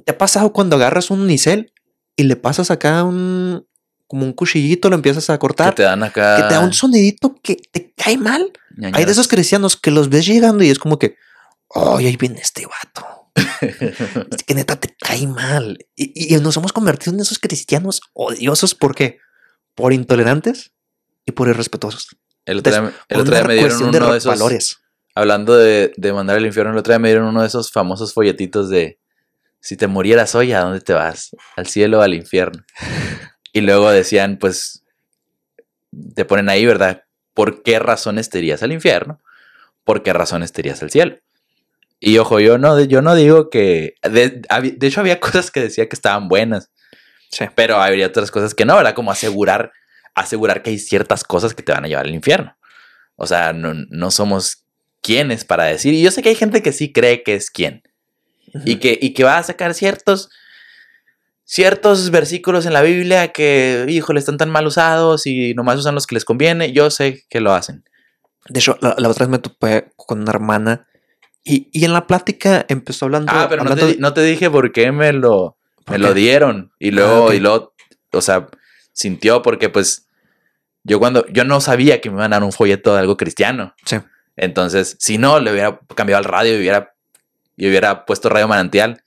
te 0.04 0.12
ha 0.12 0.18
pasado 0.18 0.52
cuando 0.52 0.76
agarras 0.76 1.10
un 1.10 1.20
unicel 1.20 1.72
y 2.16 2.24
le 2.24 2.36
pasas 2.36 2.70
acá 2.70 3.02
un 3.04 3.66
como 4.08 4.24
un 4.24 4.32
cuchillito, 4.34 4.88
lo 4.88 4.94
empiezas 4.94 5.28
a 5.30 5.34
Que 5.34 5.38
cortar, 5.40 5.74
te 5.74 5.82
dan 5.82 6.02
acá. 6.04 6.36
que 6.36 6.42
te 6.44 6.54
da 6.54 6.60
un 6.60 6.72
sonidito 6.72 7.34
que 7.42 7.56
te 7.56 7.92
cae 7.96 8.16
mal. 8.16 8.52
Hay 8.92 9.04
de 9.04 9.10
esos 9.10 9.26
cristianos 9.26 9.76
que 9.76 9.90
los 9.90 10.08
ves 10.10 10.26
llegando 10.26 10.62
y 10.62 10.70
es 10.70 10.78
como 10.78 10.96
que, 10.98 11.16
oh, 11.68 11.96
ahí 11.96 12.16
viene 12.16 12.40
este 12.40 12.66
vato. 12.66 13.06
Es 13.60 14.42
que 14.44 14.54
neta 14.54 14.76
te 14.76 14.94
cae 14.98 15.26
mal. 15.26 15.78
Y, 15.96 16.34
y 16.34 16.38
nos 16.40 16.56
hemos 16.56 16.72
convertido 16.72 17.14
en 17.14 17.20
esos 17.20 17.38
cristianos 17.38 18.00
odiosos. 18.12 18.74
¿Por 18.74 18.94
qué? 18.94 19.18
Por 19.74 19.92
intolerantes 19.92 20.72
y 21.26 21.32
por 21.32 21.48
irrespetuosos. 21.48 22.16
El 22.44 22.58
otro 22.58 22.72
día, 22.72 22.80
el 23.08 23.14
Por 23.16 23.20
otro 23.22 23.34
día 23.34 23.40
una 23.40 23.48
me 23.48 23.54
dieron 23.54 23.70
cuestión 23.70 23.88
uno 23.96 24.06
de 24.06 24.12
de 24.12 24.18
esos. 24.18 24.28
valores. 24.28 24.78
Hablando 25.16 25.56
de, 25.56 25.92
de 25.96 26.12
mandar 26.12 26.36
al 26.36 26.46
infierno, 26.46 26.72
el 26.72 26.78
otro 26.78 26.92
día 26.92 26.98
me 26.98 27.08
dieron 27.08 27.26
uno 27.26 27.40
de 27.40 27.48
esos 27.48 27.72
famosos 27.72 28.12
folletitos 28.12 28.68
de 28.68 28.98
si 29.60 29.76
te 29.76 29.88
murieras 29.88 30.34
hoy, 30.36 30.52
¿a 30.52 30.60
dónde 30.60 30.80
te 30.80 30.92
vas? 30.92 31.34
¿Al 31.56 31.66
cielo 31.66 31.98
o 31.98 32.02
al 32.02 32.14
infierno? 32.14 32.64
Y 33.52 33.62
luego 33.62 33.90
decían, 33.90 34.36
pues, 34.38 34.84
te 36.14 36.24
ponen 36.24 36.48
ahí, 36.48 36.64
¿verdad? 36.66 37.04
¿Por 37.34 37.62
qué 37.62 37.78
razones 37.78 38.30
te 38.30 38.38
irías 38.38 38.62
al 38.62 38.72
infierno? 38.72 39.18
¿Por 39.82 40.02
qué 40.02 40.12
razones 40.12 40.52
te 40.52 40.60
irías 40.60 40.82
al 40.82 40.90
cielo? 40.90 41.16
Y 41.98 42.18
ojo, 42.18 42.38
yo 42.38 42.58
no, 42.58 42.78
yo 42.82 43.02
no 43.02 43.14
digo 43.14 43.48
que. 43.50 43.94
De, 44.02 44.42
hecho, 44.82 45.00
había 45.00 45.18
cosas 45.20 45.50
que 45.50 45.60
decía 45.62 45.88
que 45.88 45.96
estaban 45.96 46.28
buenas, 46.28 46.70
Sí. 47.30 47.46
pero 47.54 47.76
habría 47.82 48.06
otras 48.06 48.30
cosas 48.30 48.54
que 48.54 48.64
no, 48.66 48.76
¿verdad? 48.76 48.94
Como 48.94 49.10
asegurar, 49.10 49.72
asegurar 50.14 50.62
que 50.62 50.70
hay 50.70 50.78
ciertas 50.78 51.24
cosas 51.24 51.54
que 51.54 51.62
te 51.62 51.72
van 51.72 51.84
a 51.84 51.88
llevar 51.88 52.04
al 52.04 52.14
infierno. 52.14 52.56
O 53.16 53.26
sea, 53.26 53.52
no, 53.52 53.72
no 53.74 54.10
somos 54.10 54.65
quienes 55.06 55.44
para 55.44 55.64
decir. 55.64 55.94
Y 55.94 56.02
yo 56.02 56.10
sé 56.10 56.22
que 56.22 56.30
hay 56.30 56.34
gente 56.34 56.62
que 56.62 56.72
sí 56.72 56.92
cree 56.92 57.22
que 57.22 57.34
es 57.34 57.50
quien. 57.50 57.82
Y 58.64 58.76
que, 58.76 58.98
y 59.00 59.12
que 59.14 59.22
va 59.24 59.38
a 59.38 59.42
sacar 59.42 59.74
ciertos, 59.74 60.30
ciertos 61.44 62.10
versículos 62.10 62.66
en 62.66 62.72
la 62.72 62.82
Biblia 62.82 63.28
que, 63.32 63.84
híjole, 63.88 64.18
están 64.18 64.36
tan 64.36 64.50
mal 64.50 64.66
usados 64.66 65.26
y 65.26 65.54
nomás 65.54 65.78
usan 65.78 65.94
los 65.94 66.06
que 66.06 66.14
les 66.16 66.24
conviene. 66.24 66.72
Yo 66.72 66.90
sé 66.90 67.24
que 67.28 67.40
lo 67.40 67.52
hacen. 67.52 67.84
De 68.48 68.60
hecho, 68.60 68.78
la, 68.80 68.94
la 68.98 69.08
otra 69.08 69.26
vez 69.26 69.30
me 69.30 69.38
topé 69.38 69.90
con 69.96 70.20
una 70.22 70.30
hermana 70.30 70.86
y, 71.44 71.68
y 71.72 71.84
en 71.84 71.92
la 71.92 72.06
plática 72.06 72.64
empezó 72.68 73.04
hablando. 73.06 73.32
Ah, 73.34 73.46
pero 73.48 73.62
no 73.64 73.70
hablando 73.70 73.86
te, 73.88 73.94
de- 73.94 74.00
no 74.00 74.14
te 74.14 74.22
dije 74.22 74.50
por 74.50 74.72
qué 74.72 74.92
me 74.92 75.12
lo, 75.12 75.58
¿Por 75.84 75.92
me 75.92 75.98
lo 75.98 76.14
dieron. 76.14 76.72
Y 76.78 76.90
luego, 76.92 77.26
ok. 77.26 77.34
y 77.34 77.40
luego, 77.40 77.74
o 78.12 78.20
sea, 78.20 78.48
sintió 78.92 79.42
porque 79.42 79.68
pues 79.68 80.06
yo 80.84 80.98
cuando, 80.98 81.26
yo 81.28 81.44
no 81.44 81.60
sabía 81.60 82.00
que 82.00 82.10
me 82.10 82.16
iban 82.16 82.32
a 82.32 82.36
dar 82.36 82.44
un 82.44 82.52
folleto 82.52 82.94
de 82.94 83.00
algo 83.00 83.16
cristiano. 83.16 83.74
Sí. 83.84 83.96
Entonces, 84.36 84.96
si 84.98 85.18
no, 85.18 85.40
le 85.40 85.52
hubiera 85.52 85.80
cambiado 85.94 86.18
al 86.18 86.24
radio 86.24 86.54
y 86.54 86.58
hubiera, 86.58 86.94
y 87.56 87.68
hubiera 87.68 88.04
puesto 88.04 88.28
radio 88.28 88.48
manantial. 88.48 89.02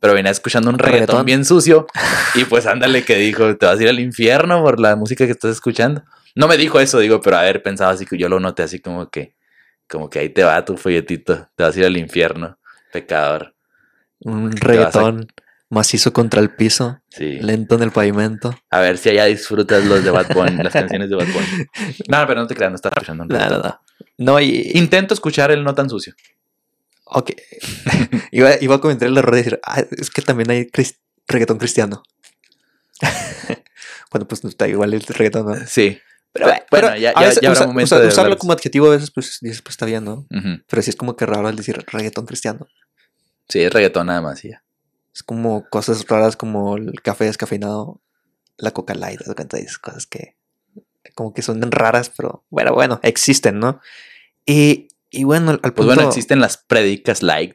Pero 0.00 0.14
venía 0.14 0.32
escuchando 0.32 0.68
un 0.68 0.78
reggaetón, 0.78 1.06
Reggaetón. 1.06 1.26
bien 1.26 1.44
sucio. 1.44 1.86
Y 2.34 2.44
pues 2.44 2.66
ándale 2.66 3.04
que 3.04 3.14
dijo, 3.16 3.56
te 3.56 3.66
vas 3.66 3.78
a 3.78 3.82
ir 3.82 3.88
al 3.88 4.00
infierno 4.00 4.60
por 4.62 4.80
la 4.80 4.96
música 4.96 5.26
que 5.26 5.30
estás 5.32 5.52
escuchando. 5.52 6.02
No 6.34 6.48
me 6.48 6.56
dijo 6.56 6.80
eso, 6.80 6.98
digo, 6.98 7.20
pero 7.20 7.36
haber 7.36 7.62
pensado 7.62 7.90
así 7.92 8.04
que 8.04 8.18
yo 8.18 8.28
lo 8.28 8.40
noté 8.40 8.64
así 8.64 8.80
como 8.80 9.08
que, 9.10 9.36
como 9.88 10.10
que 10.10 10.18
ahí 10.18 10.28
te 10.30 10.42
va 10.42 10.64
tu 10.64 10.76
folletito, 10.76 11.48
te 11.54 11.62
vas 11.62 11.76
a 11.76 11.78
ir 11.78 11.86
al 11.86 11.96
infierno, 11.98 12.58
pecador. 12.92 13.54
Un 14.20 14.48
a- 14.48 14.50
reggaetón 14.66 15.28
macizo 15.68 16.12
contra 16.12 16.40
el 16.40 16.50
piso, 16.50 17.00
Sí. 17.10 17.38
lento 17.40 17.76
en 17.76 17.82
el 17.84 17.92
pavimento. 17.92 18.54
A 18.70 18.80
ver 18.80 18.98
si 18.98 19.10
allá 19.10 19.26
disfrutas 19.26 19.84
los 19.84 20.02
de 20.02 20.10
Bad 20.10 20.34
Bunny, 20.34 20.62
las 20.64 20.72
canciones 21.00 21.10
de 21.10 21.16
Bad 21.16 21.26
Bunny. 21.28 21.66
No, 22.08 22.26
pero 22.26 22.40
no 22.40 22.46
te 22.48 22.54
creas, 22.56 22.72
no 22.72 22.76
estás 22.76 22.92
escuchando 22.96 23.22
un 23.22 23.28
No, 23.28 23.36
no, 23.38 23.44
reggaetón. 23.44 23.70
no. 23.70 23.80
No, 24.18 24.40
y. 24.40 24.70
Intento 24.74 25.14
escuchar 25.14 25.50
el 25.50 25.64
no 25.64 25.74
tan 25.74 25.88
sucio. 25.90 26.14
Ok. 27.04 27.30
iba, 28.32 28.50
iba 28.60 28.74
a 28.76 28.80
comentar 28.80 29.08
el 29.08 29.16
error 29.18 29.32
de 29.34 29.38
decir, 29.42 29.60
ah, 29.64 29.82
es 29.90 30.10
que 30.10 30.22
también 30.22 30.50
hay 30.50 30.68
reggaetón 31.28 31.58
cristiano. 31.58 32.02
Cuando 34.10 34.28
pues 34.28 34.44
no 34.44 34.50
está 34.50 34.68
igual 34.68 34.94
el 34.94 35.02
reggaetón, 35.02 35.46
¿no? 35.46 35.66
Sí. 35.66 35.98
Pero, 36.32 36.46
Bueno, 36.46 36.62
pero 36.70 36.96
ya- 36.96 37.10
a 37.10 37.20
ya- 37.20 37.28
veces 37.28 37.40
ya 37.42 37.48
habrá 37.48 37.60
usa- 37.60 37.66
momento 37.66 37.94
usa- 37.94 38.00
de 38.00 38.08
usarlo 38.08 38.38
como 38.38 38.52
adjetivo 38.54 38.86
a 38.86 38.90
veces 38.90 39.10
pues 39.10 39.38
dices, 39.42 39.60
pues 39.60 39.74
está 39.74 39.84
bien, 39.86 40.04
¿no? 40.04 40.26
Pero 40.66 40.82
sí 40.82 40.90
es 40.90 40.96
como 40.96 41.14
que 41.16 41.26
raro 41.26 41.46
al 41.48 41.56
decir 41.56 41.76
reggaetón 41.88 42.24
cristiano. 42.26 42.66
Sí, 43.48 43.60
es 43.60 43.72
reggaetón 43.72 44.06
nada 44.06 44.22
más. 44.22 44.44
y 44.44 44.50
ya. 44.50 44.64
Es 45.14 45.22
como 45.22 45.68
cosas 45.68 46.06
raras 46.08 46.36
como 46.36 46.76
el 46.78 47.02
café 47.02 47.24
descafeinado, 47.24 48.00
la 48.56 48.70
coca 48.70 48.94
light, 48.94 49.20
cosas 49.82 50.06
que 50.06 50.36
como 51.14 51.32
que 51.34 51.42
son 51.42 51.60
raras, 51.72 52.10
pero 52.16 52.44
bueno, 52.50 52.72
bueno, 52.74 53.00
existen, 53.02 53.58
¿no? 53.58 53.80
Y, 54.46 54.88
y 55.10 55.24
bueno, 55.24 55.50
al 55.50 55.56
al 55.56 55.72
Pues 55.72 55.72
punto 55.74 55.94
bueno, 55.94 56.08
existen 56.08 56.40
las 56.40 56.56
predicas 56.58 57.22
light. 57.22 57.54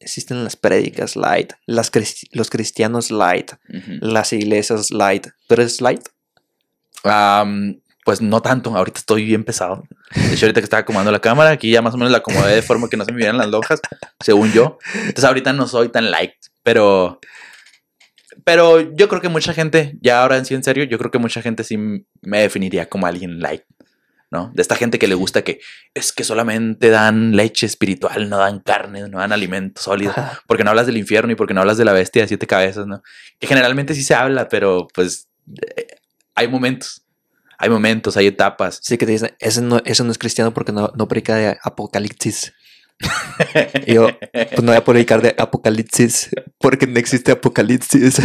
existen 0.00 0.44
las 0.44 0.56
prédicas 0.56 1.16
light, 1.16 1.52
las 1.66 1.90
los 2.32 2.50
cristianos 2.50 3.10
light, 3.10 3.52
Ujú. 3.68 3.92
las 4.00 4.32
iglesias 4.32 4.90
light. 4.90 5.26
¿Tú 5.48 5.54
eres 5.54 5.80
light? 5.80 6.02
Am, 7.04 7.80
pues 8.04 8.20
no 8.20 8.40
tanto, 8.40 8.74
ahorita 8.76 9.00
estoy 9.00 9.24
bien 9.24 9.44
pesado. 9.44 9.82
De 10.14 10.34
hecho, 10.34 10.46
ahorita 10.46 10.60
que 10.60 10.64
estaba 10.64 10.80
acomodando 10.82 11.10
la 11.10 11.20
cámara, 11.20 11.50
aquí 11.50 11.70
ya 11.70 11.82
más 11.82 11.94
o 11.94 11.96
menos 11.96 12.12
la 12.12 12.18
acomodé 12.18 12.54
de 12.54 12.62
forma 12.62 12.88
que 12.88 12.96
no 12.96 13.04
se 13.04 13.10
me 13.12 13.18
vieran 13.18 13.36
las 13.38 13.48
lonjas, 13.48 13.80
según 14.20 14.52
yo. 14.52 14.78
Entonces 14.94 15.24
ahorita 15.24 15.52
no 15.52 15.66
soy 15.66 15.88
tan 15.88 16.10
light, 16.10 16.32
pero... 16.62 17.20
Pero 18.44 18.94
yo 18.94 19.08
creo 19.08 19.20
que 19.20 19.28
mucha 19.28 19.52
gente, 19.52 19.96
ya 20.00 20.22
ahora 20.22 20.36
en 20.36 20.44
sí 20.44 20.54
en 20.54 20.62
serio, 20.62 20.84
yo 20.84 20.98
creo 20.98 21.10
que 21.10 21.18
mucha 21.18 21.42
gente 21.42 21.64
sí 21.64 21.76
me 21.76 22.40
definiría 22.40 22.88
como 22.88 23.06
alguien 23.06 23.40
light. 23.40 23.62
¿no? 24.30 24.50
De 24.54 24.62
esta 24.62 24.74
gente 24.74 24.98
que 24.98 25.06
le 25.06 25.14
gusta 25.14 25.42
que 25.42 25.60
es 25.94 26.12
que 26.12 26.24
solamente 26.24 26.90
dan 26.90 27.36
leche 27.36 27.66
espiritual, 27.66 28.28
no 28.28 28.38
dan 28.38 28.58
carne, 28.58 29.08
no 29.08 29.18
dan 29.18 29.32
alimento 29.32 29.80
sólido, 29.80 30.10
Ajá. 30.10 30.42
porque 30.46 30.64
no 30.64 30.70
hablas 30.70 30.86
del 30.86 30.96
infierno 30.96 31.32
y 31.32 31.36
porque 31.36 31.54
no 31.54 31.60
hablas 31.60 31.78
de 31.78 31.84
la 31.84 31.92
bestia 31.92 32.22
de 32.22 32.28
siete 32.28 32.46
cabezas, 32.46 32.86
¿no? 32.86 33.02
Que 33.38 33.46
generalmente 33.46 33.94
sí 33.94 34.02
se 34.02 34.14
habla, 34.14 34.48
pero 34.48 34.88
pues 34.92 35.28
eh, 35.76 35.86
hay 36.34 36.48
momentos, 36.48 37.02
hay 37.58 37.70
momentos, 37.70 38.16
hay 38.16 38.26
etapas. 38.26 38.80
Sí, 38.82 38.98
que 38.98 39.06
te 39.06 39.12
dicen, 39.12 39.34
ese 39.38 39.62
no, 39.62 39.80
ese 39.84 40.02
no 40.02 40.10
es 40.10 40.18
cristiano 40.18 40.52
porque 40.52 40.72
no, 40.72 40.92
no 40.96 41.06
predica 41.06 41.36
de 41.36 41.58
apocalipsis. 41.62 42.52
Y 43.86 43.94
yo, 43.94 44.08
pues 44.32 44.62
no 44.62 44.72
voy 44.72 44.76
a 44.76 44.84
predicar 44.84 45.22
de 45.22 45.34
apocalipsis 45.38 46.30
porque 46.58 46.86
no 46.86 46.98
existe 46.98 47.32
apocalipsis. 47.32 48.16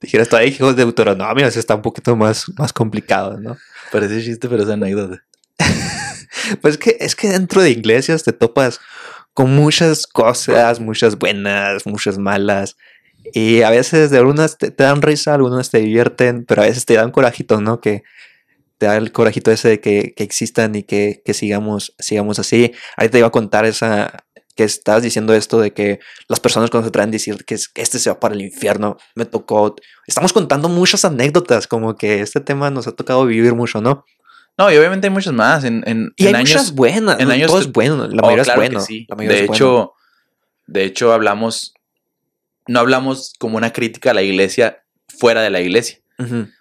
Dijeras, 0.00 0.28
todavía 0.28 0.50
hijos 0.50 0.76
de 0.76 0.84
Deuteronomio, 0.84 1.46
eso 1.46 1.58
está 1.58 1.74
un 1.74 1.82
poquito 1.82 2.14
más, 2.16 2.44
más 2.58 2.72
complicado, 2.72 3.40
¿no? 3.40 3.56
Parece 3.90 4.22
chiste, 4.22 4.48
pero 4.48 4.62
es 4.62 4.68
anécdota. 4.68 5.22
Pues 6.60 6.74
es 6.74 6.78
que, 6.78 6.96
es 7.00 7.16
que 7.16 7.28
dentro 7.28 7.60
de 7.60 7.70
iglesias 7.70 8.22
te 8.22 8.32
topas 8.32 8.78
con 9.32 9.50
muchas 9.50 10.06
cosas, 10.06 10.78
muchas 10.78 11.18
buenas, 11.18 11.86
muchas 11.86 12.18
malas. 12.18 12.76
Y 13.32 13.62
a 13.62 13.70
veces 13.70 14.10
de 14.10 14.18
algunas 14.18 14.56
te, 14.56 14.70
te 14.70 14.84
dan 14.84 15.02
risa, 15.02 15.34
algunas 15.34 15.70
te 15.70 15.78
divierten, 15.78 16.44
pero 16.44 16.62
a 16.62 16.66
veces 16.66 16.84
te 16.84 16.94
dan 16.94 17.10
corajito, 17.10 17.60
¿no? 17.60 17.80
Que 17.80 18.04
te 18.78 18.86
da 18.86 18.96
el 18.96 19.12
corajito 19.12 19.50
ese 19.50 19.68
de 19.68 19.80
que, 19.80 20.12
que 20.16 20.22
existan 20.24 20.74
y 20.74 20.82
que, 20.82 21.22
que 21.24 21.34
sigamos, 21.34 21.94
sigamos 21.98 22.38
así. 22.38 22.72
Ahorita 22.96 23.12
te 23.12 23.18
iba 23.18 23.28
a 23.28 23.32
contar 23.32 23.64
esa 23.64 24.24
que 24.54 24.64
estabas 24.64 25.02
diciendo 25.02 25.34
esto 25.34 25.60
de 25.60 25.72
que 25.74 26.00
las 26.28 26.40
personas 26.40 26.70
cuando 26.70 26.86
se 26.88 26.90
traen 26.92 27.10
a 27.10 27.12
decir 27.12 27.44
que, 27.44 27.54
es- 27.54 27.68
que 27.68 27.82
este 27.82 27.98
se 27.98 28.08
va 28.08 28.18
para 28.20 28.34
el 28.34 28.40
infierno, 28.40 28.96
me 29.14 29.26
tocó. 29.26 29.76
Estamos 30.06 30.32
contando 30.32 30.68
muchas 30.70 31.04
anécdotas, 31.04 31.66
como 31.66 31.94
que 31.96 32.20
este 32.20 32.40
tema 32.40 32.70
nos 32.70 32.86
ha 32.86 32.92
tocado 32.92 33.26
vivir 33.26 33.54
mucho, 33.54 33.82
¿no? 33.82 34.04
No, 34.58 34.72
y 34.72 34.76
obviamente 34.78 35.08
hay 35.08 35.12
muchas 35.12 35.34
más. 35.34 35.64
En, 35.64 35.82
en, 35.86 36.12
Y 36.16 36.22
en 36.28 36.28
hay 36.36 36.40
años, 36.40 36.50
muchas 36.52 36.74
buenas. 36.74 37.20
en 37.20 37.30
años 37.30 37.50
todo 37.50 37.60
es 37.60 37.70
bueno. 37.70 37.96
La 38.08 38.22
Oh, 38.22 38.26
mayoría 38.26 38.44
claro 38.44 38.62
es 38.62 38.68
bueno. 38.70 38.80
sí. 38.80 39.04
la 39.10 39.16
mayoría 39.16 39.38
De 39.38 39.44
es 39.44 39.50
hecho, 39.50 39.70
bueno. 39.72 39.92
de 40.66 40.84
hecho, 40.84 41.12
hablamos, 41.12 41.74
no 42.66 42.80
hablamos 42.80 43.34
como 43.38 43.58
una 43.58 43.74
crítica 43.74 44.12
a 44.12 44.14
la 44.14 44.22
iglesia 44.22 44.82
fuera 45.18 45.42
de 45.42 45.50
la 45.50 45.60
iglesia. 45.60 45.98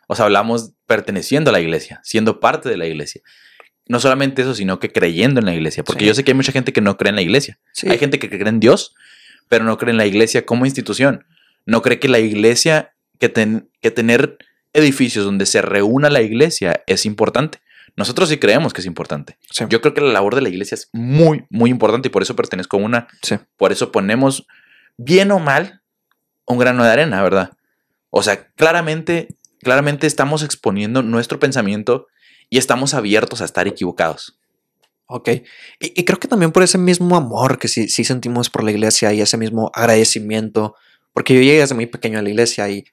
O 0.08 0.16
sea, 0.16 0.26
hablamos 0.26 0.72
perteneciendo 0.86 1.49
a 1.49 1.53
la 1.53 1.60
iglesia, 1.60 2.01
siendo 2.03 2.39
parte 2.39 2.70
de 2.70 2.78
la 2.78 2.86
iglesia. 2.86 3.22
No 3.88 3.99
solamente 3.99 4.41
eso, 4.41 4.56
sino 4.56 4.80
que 4.80 4.91
creyendo 4.91 5.39
en 5.39 5.45
la 5.45 5.53
iglesia. 5.53 5.84
Porque 5.84 6.01
Sí. 6.03 6.08
yo 6.08 6.14
sé 6.16 6.24
que 6.24 6.32
hay 6.32 6.36
mucha 6.36 6.51
gente 6.51 6.74
que 6.74 6.82
no 6.82 6.97
cree 6.97 7.10
en 7.12 7.16
la 7.16 7.22
iglesia. 7.22 7.60
Sí. 7.72 7.88
Hay 7.89 7.97
gente 7.97 8.20
que 8.20 8.30
cree 8.30 8.47
en 8.49 8.60
Dios, 8.60 8.95
pero 9.47 9.64
no 9.64 9.78
cree 9.78 9.91
en 9.91 9.97
la 9.97 10.06
iglesia 10.08 10.45
como 10.45 10.66
institución. 10.66 11.26
No 11.66 11.82
cree 11.82 11.99
que 11.99 12.08
la 12.10 12.20
iglesia, 12.20 12.93
que, 13.20 13.30
ten- 13.30 13.70
que 13.82 13.91
tener 13.91 14.38
edificios 14.74 15.24
donde 15.24 15.45
se 15.45 15.62
reúna 15.62 16.10
la 16.10 16.22
iglesia 16.22 16.84
es 16.88 17.06
importante. 17.06 17.60
Nosotros 17.95 18.28
sí 18.28 18.38
creemos 18.38 18.74
que 18.74 18.82
es 18.82 18.88
importante. 18.88 19.38
Sí. 19.51 19.64
Yo 19.70 19.80
creo 19.82 19.93
que 19.93 20.01
la 20.01 20.12
labor 20.12 20.36
de 20.36 20.41
la 20.41 20.49
iglesia 20.49 20.76
es 20.76 20.89
muy, 20.91 21.45
muy 21.49 21.70
importante 21.70 22.10
y 22.10 22.12
por 22.12 22.24
eso 22.24 22.36
pertenezco 22.36 22.76
a 22.78 22.82
una. 22.82 23.08
Sí. 23.22 23.38
Por 23.56 23.72
eso 23.72 23.91
ponemos, 23.91 24.47
bien 24.97 25.32
o 25.32 25.39
mal, 25.39 25.82
un 26.45 26.58
grano 26.58 26.84
de 26.84 26.89
arena, 26.91 27.22
¿verdad? 27.24 27.51
O 28.10 28.22
sea, 28.24 28.47
claramente, 28.56 29.30
claramente 29.66 30.05
estamos 30.05 30.43
exponiendo 30.43 31.01
nuestro 31.01 31.39
pensamiento 31.39 32.05
y 32.51 32.59
estamos 32.59 32.93
abiertos 32.93 33.41
a 33.41 33.45
estar 33.45 33.68
equivocados. 33.68 34.38
Ok. 35.07 35.30
Y, 35.80 36.05
creo 36.05 36.20
que 36.20 36.28
también 36.28 36.51
por 36.51 36.61
ese 36.61 36.78
mismo 36.78 37.16
amor 37.18 37.57
que 37.57 37.68
sí, 37.68 37.88
sentimos 37.88 38.51
por 38.51 38.63
la 38.63 38.70
iglesia 38.70 39.11
y 39.11 39.22
ese 39.22 39.38
mismo 39.38 39.72
agradecimiento, 39.74 40.76
porque 41.13 41.34
yo 41.34 41.41
llegué 41.41 41.61
desde 41.61 41.74
muy 41.74 41.88
pequeño 41.88 42.20
a 42.20 42.22
la 42.22 42.30
iglesia 42.30 42.70
y, 42.70 42.86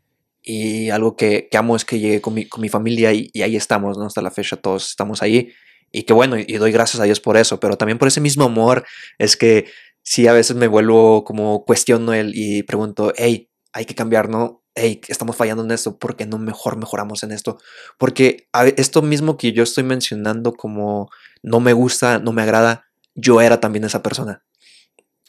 y 0.42 0.88
algo 0.88 1.14
que, 1.14 1.48
que 1.50 1.58
amo 1.58 1.76
es 1.76 1.84
que 1.84 1.98
llegué 1.98 2.22
con 2.22 2.32
mi, 2.32 2.46
con 2.46 2.62
mi 2.62 2.70
familia 2.70 3.12
y, 3.12 3.30
ahí 3.42 3.54
estamos, 3.54 3.98
¿no? 3.98 4.06
Hasta 4.06 4.22
la 4.22 4.30
fecha 4.30 4.56
todos 4.56 4.88
estamos 4.88 5.20
ahí. 5.20 5.52
Y 5.90 6.04
que 6.04 6.14
bueno, 6.14 6.38
y, 6.38 6.46
y 6.48 6.54
doy 6.54 6.72
gracias 6.72 7.02
a 7.02 7.04
Dios 7.04 7.20
por 7.20 7.36
eso, 7.36 7.60
pero 7.60 7.76
también 7.76 7.98
por 7.98 8.08
ese 8.08 8.22
mismo 8.22 8.44
amor 8.44 8.86
es 9.18 9.36
que 9.36 9.66
sí 10.02 10.26
a 10.26 10.32
veces 10.32 10.56
me 10.56 10.68
vuelvo 10.68 11.22
como 11.24 11.66
cuestiono 11.66 12.14
él 12.14 12.32
y 12.34 12.62
pregunto, 12.62 13.12
hey, 13.14 13.50
hay 13.74 13.84
que 13.84 13.94
cambiar, 13.94 14.30
¿no? 14.30 14.61
Hey, 14.74 15.00
estamos 15.08 15.36
fallando 15.36 15.62
en 15.62 15.70
esto, 15.70 15.98
¿por 15.98 16.16
qué 16.16 16.24
no 16.24 16.38
mejor 16.38 16.76
mejoramos 16.76 17.22
en 17.22 17.32
esto? 17.32 17.58
Porque 17.98 18.48
esto 18.76 19.02
mismo 19.02 19.36
que 19.36 19.52
yo 19.52 19.62
estoy 19.62 19.84
mencionando 19.84 20.54
como 20.54 21.10
no 21.42 21.60
me 21.60 21.74
gusta, 21.74 22.18
no 22.18 22.32
me 22.32 22.42
agrada, 22.42 22.86
yo 23.14 23.40
era 23.42 23.60
también 23.60 23.84
esa 23.84 24.02
persona. 24.02 24.42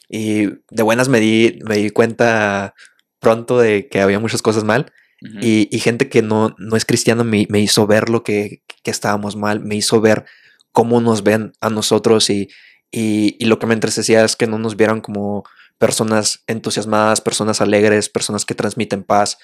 Y 0.08 0.46
de 0.70 0.82
buenas 0.82 1.08
me 1.08 1.20
di, 1.20 1.58
me 1.66 1.76
di 1.76 1.90
cuenta 1.90 2.74
pronto 3.20 3.58
de 3.58 3.88
que 3.88 4.00
había 4.00 4.18
muchas 4.18 4.42
cosas 4.42 4.64
mal 4.64 4.92
y, 5.40 5.74
y 5.74 5.78
gente 5.80 6.08
que 6.10 6.20
no, 6.20 6.54
no 6.58 6.76
es 6.76 6.84
cristiana 6.84 7.24
me, 7.24 7.46
me 7.48 7.60
hizo 7.60 7.86
ver 7.86 8.10
lo 8.10 8.22
que, 8.22 8.62
que 8.82 8.90
estábamos 8.90 9.36
mal, 9.36 9.60
me 9.60 9.74
hizo 9.74 10.00
ver 10.00 10.26
cómo 10.72 11.00
nos 11.00 11.22
ven 11.22 11.52
a 11.60 11.70
nosotros 11.70 12.28
y, 12.28 12.48
y, 12.90 13.36
y 13.38 13.46
lo 13.46 13.58
que 13.58 13.66
me 13.66 13.74
entristecía 13.74 14.24
es 14.24 14.36
que 14.36 14.46
no 14.46 14.58
nos 14.58 14.76
vieran 14.76 15.00
como 15.00 15.44
personas 15.78 16.42
entusiasmadas, 16.46 17.20
personas 17.20 17.60
alegres, 17.60 18.08
personas 18.08 18.44
que 18.44 18.54
transmiten 18.54 19.02
paz, 19.04 19.38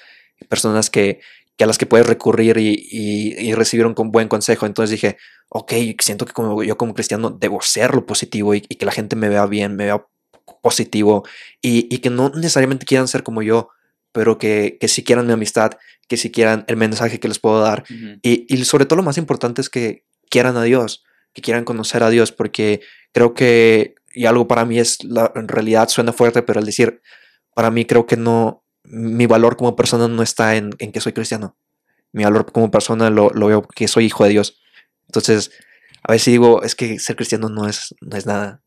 personas 0.49 0.89
que, 0.89 1.19
que 1.57 1.63
a 1.65 1.67
las 1.67 1.77
que 1.77 1.85
puedes 1.85 2.07
recurrir 2.07 2.57
y, 2.57 2.73
y- 2.91 3.35
y 3.39 3.53
recibir 3.53 3.85
un 3.85 3.93
con- 3.93 4.11
buen 4.11 4.27
consejo. 4.27 4.65
Entonces 4.65 4.91
dije, 4.91 5.17
ok, 5.49 5.73
siento 5.99 6.25
que 6.25 6.33
como 6.33 6.63
yo 6.63 6.77
como 6.77 6.93
cristiano 6.93 7.29
debo 7.29 7.61
ser 7.61 7.93
lo 7.93 8.05
positivo 8.05 8.55
y, 8.55 8.63
y 8.69 8.75
que 8.75 8.85
la 8.85 8.91
gente 8.91 9.15
me 9.15 9.29
vea 9.29 9.45
bien, 9.45 9.75
me 9.75 9.85
vea 9.85 10.05
positivo 10.61 11.23
y, 11.61 11.97
que 11.99 12.09
no 12.09 12.29
necesariamente 12.29 12.85
quieran 12.85 13.07
ser 13.07 13.23
como 13.23 13.41
yo, 13.41 13.69
pero 14.11 14.37
que, 14.37 14.77
que 14.79 14.87
sí 14.87 15.03
quieran 15.03 15.27
mi 15.27 15.33
amistad, 15.33 15.71
que 16.07 16.17
sí 16.17 16.31
quieran 16.31 16.65
el 16.67 16.75
mensaje 16.77 17.19
que 17.19 17.27
les 17.27 17.39
puedo 17.39 17.61
dar. 17.61 17.83
Y 18.21 18.63
sobre 18.65 18.85
todo 18.85 18.97
lo 18.97 19.03
más 19.03 19.17
importante 19.17 19.61
es 19.61 19.69
que 19.69 20.03
quieran 20.29 20.57
a 20.57 20.63
Dios, 20.63 21.03
que 21.33 21.41
quieran 21.41 21.63
conocer 21.63 22.03
a 22.03 22.09
Dios, 22.09 22.31
porque 22.31 22.81
creo 23.13 23.33
que, 23.33 23.95
y 24.13 24.25
algo 24.25 24.47
para 24.47 24.65
mí 24.65 24.79
es, 24.79 25.03
la, 25.03 25.31
en 25.35 25.47
realidad 25.47 25.89
suena 25.89 26.13
fuerte, 26.13 26.41
pero 26.41 26.59
al 26.59 26.65
decir, 26.65 27.01
para 27.53 27.71
mí 27.71 27.85
creo 27.85 28.05
que 28.05 28.17
no, 28.17 28.63
mi 28.83 29.25
valor 29.25 29.57
como 29.57 29.75
persona 29.75 30.07
no 30.07 30.23
está 30.23 30.55
en, 30.55 30.71
en 30.79 30.91
que 30.91 31.01
soy 31.01 31.13
cristiano. 31.13 31.57
Mi 32.11 32.23
valor 32.23 32.51
como 32.51 32.71
persona 32.71 33.09
lo, 33.09 33.29
lo 33.29 33.47
veo 33.47 33.61
que 33.63 33.87
soy 33.87 34.05
hijo 34.05 34.23
de 34.23 34.31
Dios. 34.31 34.61
Entonces, 35.07 35.51
a 36.03 36.11
veces 36.11 36.31
digo, 36.31 36.63
es 36.63 36.75
que 36.75 36.99
ser 36.99 37.15
cristiano 37.15 37.49
no 37.49 37.67
es, 37.67 37.95
no 38.01 38.17
es 38.17 38.25
nada. 38.25 38.61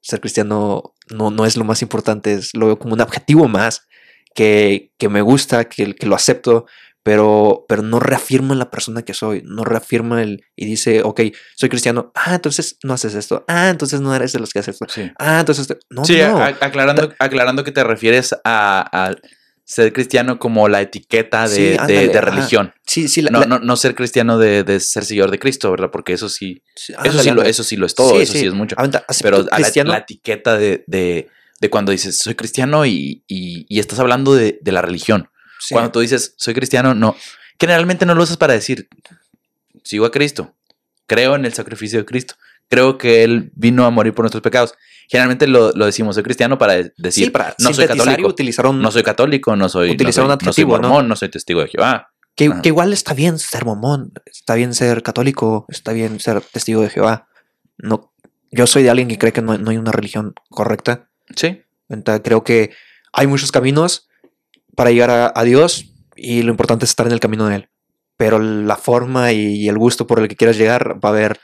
Ser 0.00 0.20
cristiano 0.20 0.94
no, 1.10 1.30
no 1.30 1.44
es 1.44 1.56
lo 1.56 1.64
más 1.64 1.82
importante, 1.82 2.32
es, 2.34 2.54
lo 2.54 2.66
veo 2.66 2.78
como 2.78 2.94
un 2.94 3.00
objetivo 3.00 3.48
más 3.48 3.86
que, 4.34 4.92
que 4.96 5.08
me 5.08 5.22
gusta, 5.22 5.64
que, 5.64 5.94
que 5.94 6.06
lo 6.06 6.14
acepto, 6.14 6.66
pero, 7.02 7.64
pero 7.68 7.82
no 7.82 8.00
reafirma 8.00 8.54
la 8.54 8.70
persona 8.70 9.02
que 9.02 9.14
soy, 9.14 9.42
no 9.44 9.64
reafirma 9.64 10.22
el 10.22 10.44
y 10.56 10.66
dice, 10.66 11.02
ok, 11.02 11.20
soy 11.56 11.68
cristiano, 11.68 12.12
ah, 12.14 12.34
entonces 12.34 12.76
no 12.82 12.92
haces 12.94 13.14
esto, 13.14 13.44
ah, 13.48 13.70
entonces 13.70 14.00
no 14.00 14.14
eres 14.14 14.32
de 14.32 14.40
los 14.40 14.50
que 14.52 14.58
haces 14.58 14.74
esto, 14.80 14.86
Sí. 14.92 15.10
ah, 15.18 15.40
entonces, 15.40 15.68
no, 15.90 16.04
Sí, 16.04 16.18
no, 16.18 16.38
aclarando, 16.42 17.12
aclarando 17.18 17.64
que 17.64 17.72
te 17.72 17.82
refieres 17.84 18.34
a, 18.44 19.06
a 19.06 19.14
ser 19.64 19.92
cristiano 19.92 20.38
como 20.38 20.66
la 20.68 20.80
etiqueta 20.80 21.46
de, 21.48 21.54
Sí, 21.56 21.62
de- 21.62 21.78
ándale, 21.78 22.08
de 22.08 22.20
religión. 22.20 22.72
sí, 22.86 23.06
sí, 23.08 23.20
la- 23.22 23.30
No, 23.30 23.40
la- 23.40 23.46
no, 23.46 23.58
no 23.58 23.76
ser 23.76 23.94
cristiano 23.94 24.38
de, 24.38 24.64
de 24.64 24.80
ser 24.80 25.04
seguidor 25.04 25.30
de 25.30 25.38
Cristo, 25.38 25.70
¿verdad? 25.70 25.90
Porque 25.92 26.14
eso 26.14 26.28
sí, 26.28 26.62
sí, 26.74 26.92
eso 26.92 27.00
ándale, 27.02 27.22
sí, 27.22 27.30
lo, 27.30 27.42
eso 27.42 27.62
sí 27.64 27.76
lo 27.76 27.84
es 27.86 27.94
todo, 27.94 28.18
eso 28.20 28.32
sí, 28.32 28.46
es 28.46 28.54
mucho. 28.54 28.76
Pero 29.22 29.46
a 29.50 29.60
la, 29.84 29.98
etiqueta 29.98 30.56
de, 30.56 30.84
de, 30.86 31.28
de 31.60 31.70
cuando 31.70 31.92
dices 31.92 32.16
soy 32.18 32.34
cristiano 32.34 32.86
y, 32.86 33.22
y- 33.28 33.66
y 33.68 33.78
estás 33.78 33.98
hablando 33.98 34.34
de, 34.34 34.58
de 34.62 34.72
la 34.72 34.80
religión. 34.82 35.28
Sí, 35.58 35.74
Cuando 35.74 35.90
tú 35.92 36.00
dices 36.00 36.34
soy 36.36 36.54
cristiano, 36.54 36.94
no. 36.94 37.16
Generalmente 37.60 38.06
no 38.06 38.14
lo 38.14 38.22
usas 38.22 38.36
para 38.36 38.52
decir 38.54 38.88
sigo 39.84 40.06
a 40.06 40.10
Cristo, 40.10 40.54
creo 41.06 41.34
en 41.34 41.44
el 41.44 41.54
sacrificio 41.54 41.98
de 41.98 42.04
Cristo, 42.04 42.34
creo 42.68 42.98
que 42.98 43.24
Él 43.24 43.50
vino 43.54 43.84
a 43.86 43.90
morir 43.90 44.12
por 44.14 44.22
nuestros 44.24 44.42
pecados. 44.42 44.74
Generalmente 45.08 45.46
lo, 45.46 45.72
lo 45.72 45.86
decimos 45.86 46.14
soy 46.16 46.22
cristiano 46.22 46.58
para 46.58 46.74
de- 46.74 46.92
decir 46.98 47.24
sí, 47.26 47.30
para 47.30 47.54
no 47.58 47.72
soy 47.72 47.86
católico. 47.86 48.28
utilizar 48.28 48.66
un, 48.66 48.80
No 48.82 48.90
soy 48.90 49.02
católico, 49.02 49.56
no 49.56 49.68
soy, 49.70 49.88
no 49.88 49.94
Utilizar 49.94 50.14
soy, 50.14 50.24
un 50.24 50.28
no 50.28 50.38
soy 50.38 50.48
adjetivo, 50.48 50.76
¿no? 50.76 50.88
mormón, 50.88 51.08
no 51.08 51.16
soy 51.16 51.30
testigo 51.30 51.60
de 51.62 51.68
Jehová. 51.68 52.10
Que, 52.34 52.52
que 52.62 52.68
igual 52.68 52.92
está 52.92 53.14
bien 53.14 53.38
ser 53.38 53.64
mormón, 53.64 54.12
está 54.26 54.54
bien 54.54 54.74
ser 54.74 55.02
católico, 55.02 55.64
está 55.68 55.92
bien 55.92 56.20
ser 56.20 56.40
testigo 56.42 56.82
de 56.82 56.90
Jehová. 56.90 57.26
No, 57.78 58.12
yo 58.52 58.66
soy 58.66 58.82
de 58.82 58.90
alguien 58.90 59.08
que 59.08 59.18
cree 59.18 59.32
que 59.32 59.40
no, 59.42 59.56
no 59.58 59.70
hay 59.70 59.76
una 59.78 59.90
religión 59.92 60.34
correcta. 60.50 61.08
Sí. 61.34 61.62
Entonces, 61.88 62.20
creo 62.22 62.44
que 62.44 62.70
hay 63.12 63.26
muchos 63.26 63.50
caminos 63.50 64.07
para 64.78 64.92
llegar 64.92 65.10
a, 65.10 65.32
a 65.34 65.42
Dios 65.42 65.86
y 66.14 66.42
lo 66.42 66.52
importante 66.52 66.84
es 66.84 66.90
estar 66.90 67.04
en 67.04 67.12
el 67.12 67.18
camino 67.18 67.48
de 67.48 67.56
Él. 67.56 67.68
Pero 68.16 68.38
la 68.38 68.76
forma 68.76 69.32
y 69.32 69.68
el 69.68 69.76
gusto 69.76 70.06
por 70.06 70.20
el 70.20 70.28
que 70.28 70.36
quieras 70.36 70.56
llegar 70.56 71.04
va 71.04 71.08
a 71.08 71.12
haber, 71.12 71.40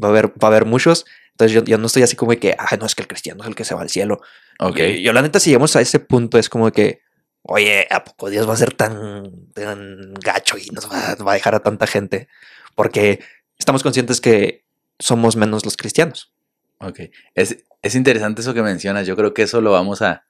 va 0.00 0.06
a 0.06 0.10
haber, 0.12 0.28
va 0.28 0.34
a 0.42 0.46
haber 0.46 0.66
muchos. 0.66 1.04
Entonces 1.32 1.52
yo, 1.52 1.64
yo 1.64 1.78
no 1.78 1.86
estoy 1.86 2.04
así 2.04 2.14
como 2.14 2.30
de 2.30 2.38
que, 2.38 2.54
ah, 2.56 2.76
no, 2.78 2.86
es 2.86 2.94
que 2.94 3.02
el 3.02 3.08
cristiano 3.08 3.42
es 3.42 3.48
el 3.48 3.56
que 3.56 3.64
se 3.64 3.74
va 3.74 3.82
al 3.82 3.90
cielo. 3.90 4.20
Ok. 4.60 4.76
Yo, 4.76 4.84
yo, 4.84 5.12
la 5.12 5.22
neta, 5.22 5.40
si 5.40 5.50
llegamos 5.50 5.74
a 5.74 5.80
ese 5.80 5.98
punto, 5.98 6.38
es 6.38 6.48
como 6.48 6.70
que, 6.70 7.00
oye, 7.42 7.88
¿a 7.90 8.04
poco 8.04 8.30
Dios 8.30 8.48
va 8.48 8.54
a 8.54 8.56
ser 8.56 8.72
tan, 8.72 9.50
tan 9.52 10.14
gacho 10.14 10.56
y 10.56 10.66
nos 10.70 10.88
va, 10.88 11.16
va 11.16 11.32
a 11.32 11.34
dejar 11.34 11.56
a 11.56 11.60
tanta 11.64 11.88
gente? 11.88 12.28
Porque 12.76 13.18
estamos 13.58 13.82
conscientes 13.82 14.20
que 14.20 14.64
somos 15.00 15.34
menos 15.34 15.64
los 15.64 15.76
cristianos. 15.76 16.32
Ok. 16.78 17.00
Es, 17.34 17.64
es 17.82 17.96
interesante 17.96 18.42
eso 18.42 18.54
que 18.54 18.62
mencionas. 18.62 19.08
Yo 19.08 19.16
creo 19.16 19.34
que 19.34 19.42
eso 19.42 19.60
lo 19.60 19.72
vamos 19.72 20.02
a. 20.02 20.24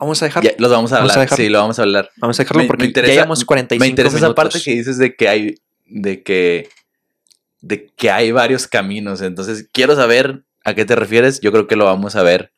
Vamos 0.00 0.20
a 0.22 0.24
dejar, 0.24 0.42
Ya, 0.42 0.52
los 0.58 0.70
vamos 0.70 0.92
a 0.92 0.96
Vamos 0.96 1.10
a 1.10 1.14
hablar. 1.14 1.26
dejarlo. 1.26 1.44
sí, 1.44 1.48
lo 1.50 1.58
vamos 1.60 1.78
a 1.78 1.82
hablar. 1.82 2.10
vamos 2.16 2.40
a 2.40 2.42
dejarlo 2.42 2.58
Me- 2.58 2.64
me 2.64 2.68
porque 2.68 2.84
interesa- 2.86 3.08
ya 3.08 3.14
llevamos 3.20 3.44
45 3.44 3.84
Me 3.84 3.88
interesa 3.88 4.16
esa 4.16 4.34
parte 4.34 4.60
que 4.60 4.70
dices 4.74 4.96
de 4.98 5.14
que 5.14 5.28
hay. 5.28 5.54
de 5.86 6.22
que 6.22 6.68
de 7.60 7.86
que 7.94 8.10
hay 8.10 8.32
varios 8.32 8.66
caminos. 8.66 9.20
Entonces, 9.20 9.68
quiero 9.70 9.94
saber 9.94 10.42
a 10.64 10.72
qué 10.74 10.86
te 10.86 10.96
refieres. 10.96 11.40
Yo 11.40 11.52
creo 11.52 11.66
que 11.66 11.76
lo 11.76 11.84
vamos 11.84 12.16
a 12.16 12.22
ver. 12.22 12.52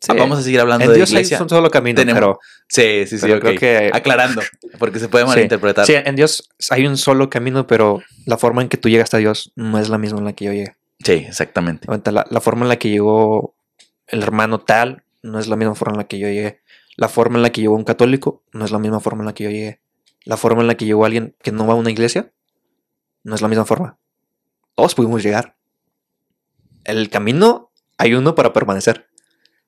Sí. 0.00 0.12
Vamos 0.16 0.38
a 0.38 0.42
seguir 0.42 0.60
hablando 0.60 0.84
En 0.84 0.90
de 0.90 0.96
Dios 0.96 1.10
hay 1.10 1.16
iglesia. 1.16 1.42
un 1.42 1.48
solo 1.48 1.70
camino, 1.70 1.96
Tenemos- 1.96 2.18
pero 2.20 2.38
Sí, 2.68 3.06
sí, 3.06 3.18
sí, 3.18 3.26
pero 3.26 3.38
creo 3.40 3.58
que- 3.58 3.90
Aclarando, 3.92 4.40
porque 4.78 4.98
se 4.98 5.08
puede 5.08 5.24
malinterpretar. 5.26 5.84
sí, 5.86 5.94
en 5.94 6.16
Dios 6.16 6.48
hay 6.70 6.86
un 6.86 6.96
solo 6.96 7.28
camino, 7.30 7.66
pero 7.66 8.02
la 8.26 8.36
forma 8.38 8.62
en 8.62 8.68
que 8.68 8.76
tú 8.78 8.88
llegas 8.88 9.12
a 9.14 9.18
Dios 9.18 9.52
no 9.56 9.78
es 9.78 9.88
la 9.90 9.98
misma 9.98 10.18
en 10.20 10.24
la 10.26 10.32
que 10.34 10.44
yo 10.46 10.52
llegué. 10.52 10.74
Sí, 11.04 11.12
exactamente. 11.12 11.86
La, 12.10 12.26
la 12.30 12.40
forma 12.40 12.62
en 12.64 12.68
la 12.70 12.76
que 12.78 12.88
llegó 12.90 13.54
el 14.06 14.22
hermano 14.22 14.60
tal 14.60 15.02
no 15.22 15.38
es 15.38 15.48
la 15.48 15.56
misma 15.56 15.74
forma 15.74 15.94
en 15.94 15.98
la 15.98 16.08
que 16.08 16.18
yo 16.18 16.28
llegué. 16.28 16.60
La 16.96 17.08
forma 17.08 17.36
en 17.36 17.42
la 17.42 17.50
que 17.50 17.60
llegó 17.60 17.76
un 17.76 17.84
católico 17.84 18.44
no 18.52 18.64
es 18.64 18.70
la 18.70 18.78
misma 18.78 19.00
forma 19.00 19.22
en 19.22 19.26
la 19.26 19.34
que 19.34 19.44
yo 19.44 19.50
llegué. 19.50 19.80
La 20.24 20.36
forma 20.36 20.60
en 20.60 20.66
la 20.66 20.76
que 20.76 20.84
llegó 20.84 21.04
alguien 21.04 21.36
que 21.42 21.52
no 21.52 21.66
va 21.66 21.74
a 21.74 21.76
una 21.76 21.90
iglesia 21.90 22.32
no 23.22 23.34
es 23.34 23.42
la 23.42 23.48
misma 23.48 23.64
forma. 23.64 23.98
Todos 24.74 24.94
pudimos 24.94 25.22
llegar. 25.22 25.56
El 26.84 27.10
camino 27.10 27.70
hay 27.98 28.14
uno 28.14 28.34
para 28.34 28.52
permanecer, 28.52 29.08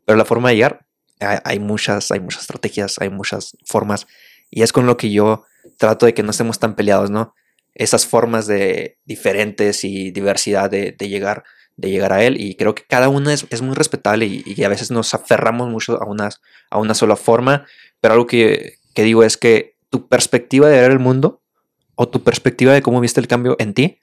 pero 0.04 0.16
la 0.16 0.24
forma 0.24 0.50
de 0.50 0.56
llegar 0.56 0.86
hay, 1.20 1.58
muchas, 1.58 2.10
hay 2.10 2.20
muchas 2.20 2.42
estrategias, 2.42 2.96
hay 3.00 3.10
muchas 3.10 3.56
formas 3.64 4.06
y 4.50 4.62
es 4.62 4.72
con 4.72 4.86
lo 4.86 4.96
que 4.96 5.12
yo 5.12 5.44
trato 5.76 6.06
de 6.06 6.14
que 6.14 6.22
no 6.22 6.30
estemos 6.30 6.58
tan 6.58 6.74
peleados, 6.74 7.10
¿no? 7.10 7.34
Esas 7.74 8.06
formas 8.06 8.46
de 8.46 8.98
diferentes 9.04 9.84
y 9.84 10.10
diversidad 10.10 10.70
de 10.70 10.94
llegar 10.98 11.44
de 11.76 11.90
llegar 11.90 12.12
a 12.12 12.22
él 12.22 12.40
y 12.40 12.54
creo 12.54 12.74
que 12.74 12.84
cada 12.84 13.08
una 13.08 13.32
es, 13.32 13.46
es 13.50 13.62
muy 13.62 13.74
respetable 13.74 14.26
y, 14.26 14.42
y 14.44 14.64
a 14.64 14.68
veces 14.68 14.90
nos 14.90 15.14
aferramos 15.14 15.68
mucho 15.70 16.00
a 16.00 16.06
una, 16.06 16.30
a 16.70 16.78
una 16.78 16.94
sola 16.94 17.16
forma, 17.16 17.66
pero 18.00 18.14
algo 18.14 18.26
que, 18.26 18.78
que 18.94 19.02
digo 19.02 19.24
es 19.24 19.36
que 19.36 19.76
tu 19.90 20.08
perspectiva 20.08 20.68
de 20.68 20.80
ver 20.80 20.90
el 20.90 20.98
mundo 20.98 21.42
o 21.94 22.08
tu 22.08 22.22
perspectiva 22.22 22.72
de 22.72 22.82
cómo 22.82 23.00
viste 23.00 23.20
el 23.20 23.28
cambio 23.28 23.56
en 23.58 23.74
ti 23.74 23.98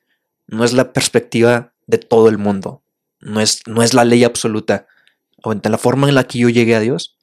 no 0.49 0.63
es 0.63 0.73
la 0.73 0.93
perspectiva 0.93 1.73
de 1.85 1.99
todo 1.99 2.27
el 2.27 2.37
mundo, 2.37 2.83
no 3.19 3.39
es, 3.39 3.61
no 3.67 3.83
es 3.83 3.93
la 3.93 4.05
ley 4.05 4.23
absoluta. 4.23 4.87
O 5.43 5.53
en 5.53 5.61
la 5.63 5.77
forma 5.77 6.09
en 6.09 6.15
la 6.15 6.25
que 6.25 6.39
yo 6.39 6.49
llegué 6.49 6.75
a 6.75 6.79
Dios, 6.79 7.17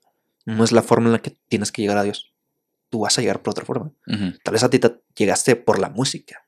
no 0.44 0.64
es 0.64 0.72
la 0.72 0.82
forma 0.82 1.06
en 1.06 1.12
la 1.12 1.18
que 1.18 1.36
tienes 1.48 1.72
que 1.72 1.82
llegar 1.82 1.98
a 1.98 2.02
Dios. 2.02 2.32
Tú 2.88 3.00
vas 3.00 3.18
a 3.18 3.20
llegar 3.20 3.42
por 3.42 3.50
otra 3.50 3.64
forma. 3.64 3.92
Tal 4.42 4.52
vez 4.52 4.62
a 4.62 4.70
ti 4.70 4.78
te 4.78 5.00
llegaste 5.16 5.56
por 5.56 5.78
la 5.78 5.90
música. 5.90 6.46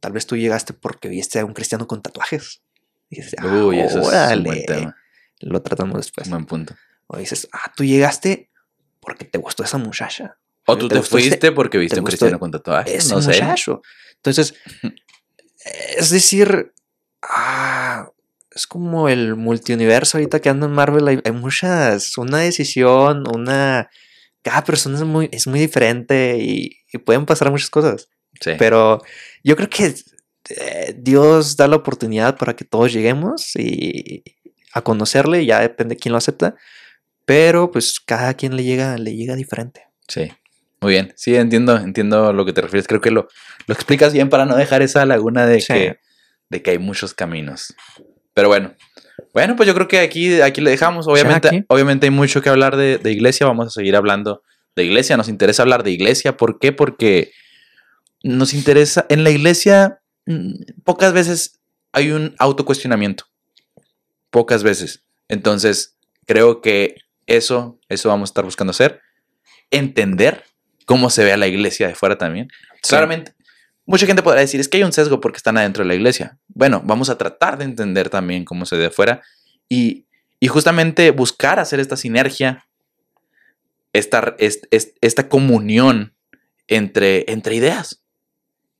Tal 0.00 0.12
vez 0.12 0.26
tú 0.26 0.36
llegaste 0.36 0.72
porque 0.72 1.08
viste 1.08 1.38
a 1.38 1.44
un 1.44 1.54
cristiano 1.54 1.86
con 1.86 2.02
tatuajes. 2.02 2.62
Y 3.10 3.16
dices, 3.16 3.34
ah, 3.38 3.46
Uy, 3.46 3.80
eso 3.80 4.00
es 4.00 4.36
un 4.36 4.44
buen 4.44 4.64
tema. 4.64 4.96
Lo 5.40 5.60
tratamos 5.60 5.96
después. 5.96 6.28
Un 6.28 6.32
buen 6.32 6.46
punto. 6.46 6.76
O 7.08 7.18
dices, 7.18 7.48
ah, 7.52 7.72
tú 7.76 7.84
llegaste 7.84 8.50
porque 9.00 9.24
te 9.24 9.38
gustó 9.38 9.64
esa 9.64 9.78
muchacha. 9.78 10.38
O 10.66 10.78
tú 10.78 10.88
¿Te 10.88 11.02
fuiste 11.02 11.50
porque 11.50 11.78
viste 11.78 11.96
te 11.96 12.00
un 12.00 12.06
cristiano 12.06 12.38
con 12.38 12.52
tatuajes. 12.52 12.94
Ese 12.94 13.14
No 13.14 13.20
sé. 13.20 13.32
muchacho. 13.32 13.82
Entonces, 14.16 14.54
es 15.96 16.10
decir, 16.10 16.72
ah, 17.22 18.10
es 18.52 18.66
como 18.66 19.08
el 19.08 19.34
multiuniverso 19.34 20.18
ahorita 20.18 20.40
que 20.40 20.48
anda 20.48 20.66
en 20.66 20.72
Marvel. 20.72 21.08
Hay, 21.08 21.20
hay 21.24 21.32
muchas, 21.32 22.16
una 22.16 22.38
decisión, 22.38 23.24
una. 23.34 23.90
Cada 24.42 24.62
persona 24.64 24.96
es 24.98 25.04
muy, 25.04 25.28
es 25.32 25.46
muy 25.46 25.58
diferente 25.58 26.38
y, 26.38 26.78
y 26.92 26.98
pueden 26.98 27.26
pasar 27.26 27.50
muchas 27.50 27.70
cosas. 27.70 28.08
Sí. 28.40 28.52
Pero 28.58 29.02
yo 29.42 29.56
creo 29.56 29.68
que 29.68 29.94
eh, 30.50 30.94
Dios 30.98 31.56
da 31.56 31.68
la 31.68 31.76
oportunidad 31.76 32.36
para 32.36 32.54
que 32.56 32.64
todos 32.64 32.92
lleguemos 32.92 33.54
y 33.56 34.22
a 34.72 34.82
conocerle, 34.82 35.44
ya 35.46 35.60
depende 35.60 35.94
de 35.94 36.00
quién 36.00 36.12
lo 36.12 36.18
acepta. 36.18 36.54
Pero 37.24 37.70
pues 37.70 38.00
cada 38.00 38.34
quien 38.34 38.56
le 38.56 38.64
llega, 38.64 38.98
le 38.98 39.14
llega 39.14 39.36
diferente. 39.36 39.86
Sí. 40.08 40.32
Muy 40.80 40.92
bien. 40.94 41.12
Sí, 41.16 41.36
entiendo, 41.36 41.76
entiendo 41.76 42.32
lo 42.32 42.44
que 42.44 42.52
te 42.52 42.62
refieres. 42.62 42.88
Creo 42.88 43.00
que 43.00 43.10
lo, 43.10 43.28
lo 43.66 43.74
explicas 43.74 44.12
bien 44.12 44.28
para 44.30 44.46
no 44.46 44.56
dejar 44.56 44.82
esa 44.82 45.04
laguna 45.06 45.46
de, 45.46 45.60
Sí. 45.60 45.72
que, 45.72 45.98
de 46.48 46.62
que 46.62 46.70
hay 46.72 46.78
muchos 46.78 47.14
caminos. 47.14 47.74
Pero 48.34 48.48
bueno. 48.48 48.74
Bueno, 49.32 49.54
pues 49.54 49.66
yo 49.66 49.74
creo 49.74 49.86
que 49.86 50.00
aquí, 50.00 50.40
aquí 50.40 50.60
le 50.60 50.70
dejamos. 50.70 51.06
Obviamente, 51.06 51.48
aquí. 51.48 51.64
obviamente 51.68 52.06
hay 52.06 52.10
mucho 52.10 52.42
que 52.42 52.48
hablar 52.48 52.76
de, 52.76 52.98
de 52.98 53.12
iglesia. 53.12 53.46
Vamos 53.46 53.66
a 53.68 53.70
seguir 53.70 53.94
hablando 53.94 54.42
de 54.74 54.84
iglesia. 54.84 55.16
Nos 55.16 55.28
interesa 55.28 55.62
hablar 55.62 55.82
de 55.84 55.90
iglesia. 55.92 56.36
¿Por 56.36 56.58
qué? 56.58 56.72
Porque 56.72 57.30
nos 58.22 58.54
interesa. 58.54 59.06
En 59.08 59.22
la 59.22 59.30
iglesia, 59.30 59.99
pocas 60.84 61.12
veces 61.12 61.60
hay 61.92 62.10
un 62.12 62.34
autocuestionamiento. 62.38 63.24
Pocas 64.30 64.62
veces. 64.62 65.02
Entonces, 65.28 65.96
creo 66.26 66.60
que 66.60 66.96
eso, 67.26 67.78
eso 67.88 68.08
vamos 68.08 68.28
a 68.28 68.32
estar 68.32 68.44
buscando 68.44 68.70
hacer. 68.72 69.00
Entender 69.70 70.44
cómo 70.86 71.10
se 71.10 71.24
ve 71.24 71.32
a 71.32 71.36
la 71.36 71.46
iglesia 71.46 71.88
de 71.88 71.94
fuera 71.94 72.16
también. 72.18 72.48
Claramente, 72.88 73.34
mucha 73.86 74.06
gente 74.06 74.22
podrá 74.22 74.40
decir, 74.40 74.60
es 74.60 74.68
que 74.68 74.78
hay 74.78 74.82
un 74.84 74.92
sesgo 74.92 75.20
porque 75.20 75.36
están 75.38 75.56
adentro 75.58 75.82
de 75.84 75.88
la 75.88 75.94
iglesia. 75.94 76.38
Bueno, 76.48 76.80
vamos 76.84 77.10
a 77.10 77.18
tratar 77.18 77.58
de 77.58 77.64
entender 77.64 78.08
también 78.10 78.44
cómo 78.44 78.66
se 78.66 78.76
ve 78.76 78.82
de 78.82 78.88
afuera 78.88 79.22
y, 79.68 80.06
y 80.40 80.48
justamente 80.48 81.10
buscar 81.10 81.58
hacer 81.58 81.80
esta 81.80 81.96
sinergia, 81.96 82.66
esta, 83.92 84.34
est- 84.38 84.66
est- 84.70 84.96
esta 85.00 85.28
comunión 85.28 86.14
entre, 86.68 87.24
entre 87.30 87.54
ideas. 87.56 87.99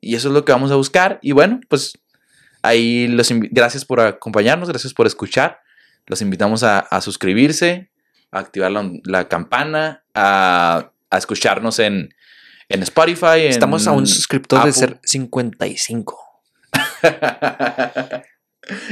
Y 0.01 0.15
eso 0.15 0.29
es 0.29 0.35
lo 0.35 0.45
que 0.45 0.53
vamos 0.53 0.71
a 0.71 0.77
buscar. 0.77 1.19
Y 1.23 1.33
bueno, 1.33 1.61
pues 1.69 1.93
ahí 2.63 3.07
los 3.09 3.29
gracias 3.51 3.85
por 3.85 4.01
acompañarnos, 4.01 4.69
gracias 4.69 4.95
por 4.95 5.07
escuchar. 5.07 5.61
Los 6.07 6.23
invitamos 6.23 6.63
a, 6.63 6.79
a 6.81 7.01
suscribirse, 7.01 7.91
a 8.31 8.39
activar 8.39 8.71
la, 8.73 8.91
la 9.05 9.29
campana, 9.29 10.05
a, 10.15 10.91
a 11.11 11.19
escucharnos 11.19 11.79
en, 11.79 12.15
en 12.69 12.83
Spotify. 12.83 13.41
en 13.43 13.51
Estamos 13.51 13.87
a 13.87 13.93
un 13.93 14.07
suscriptor 14.07 14.65
de 14.65 14.73
ser 14.73 14.99
55. 15.05 16.19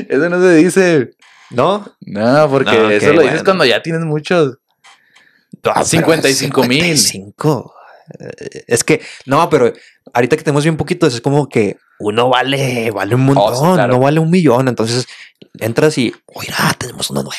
Eso 0.09 0.29
no 0.29 0.41
se 0.41 0.55
dice. 0.57 1.11
¿No? 1.51 1.97
No, 2.01 2.51
porque 2.51 2.73
No, 2.77 2.91
eso 2.91 3.13
lo 3.13 3.23
dices 3.23 3.31
bueno. 3.31 3.45
cuando 3.45 3.65
ya 3.65 3.83
tienes 3.83 4.03
muchos. 4.03 4.59
Ah, 5.65 5.83
55 5.85 6.63
mil. 6.65 6.99
55. 6.99 7.75
Eh, 8.19 8.65
Es 8.67 8.85
que, 8.85 9.01
no, 9.27 9.49
pero 9.51 9.73
ahorita 10.13 10.37
que 10.37 10.43
tenemos 10.43 10.65
bien 10.65 10.77
poquitos, 10.77 11.15
es 11.15 11.21
como 11.21 11.49
que 11.49 11.77
uno 12.01 12.29
vale, 12.29 12.91
vale 12.91 13.15
un 13.15 13.23
montón, 13.23 13.53
Oh, 13.55 13.71
sí, 13.71 13.75
claro. 13.75 13.95
no 13.95 14.01
vale 14.01 14.21
un 14.21 14.31
millón. 14.31 14.69
Entonces 14.69 15.07
entras 15.59 15.97
y, 15.99 16.15
oiga, 16.27 16.75
tenemos 16.79 17.11
uno 17.11 17.23
nuevo. 17.23 17.37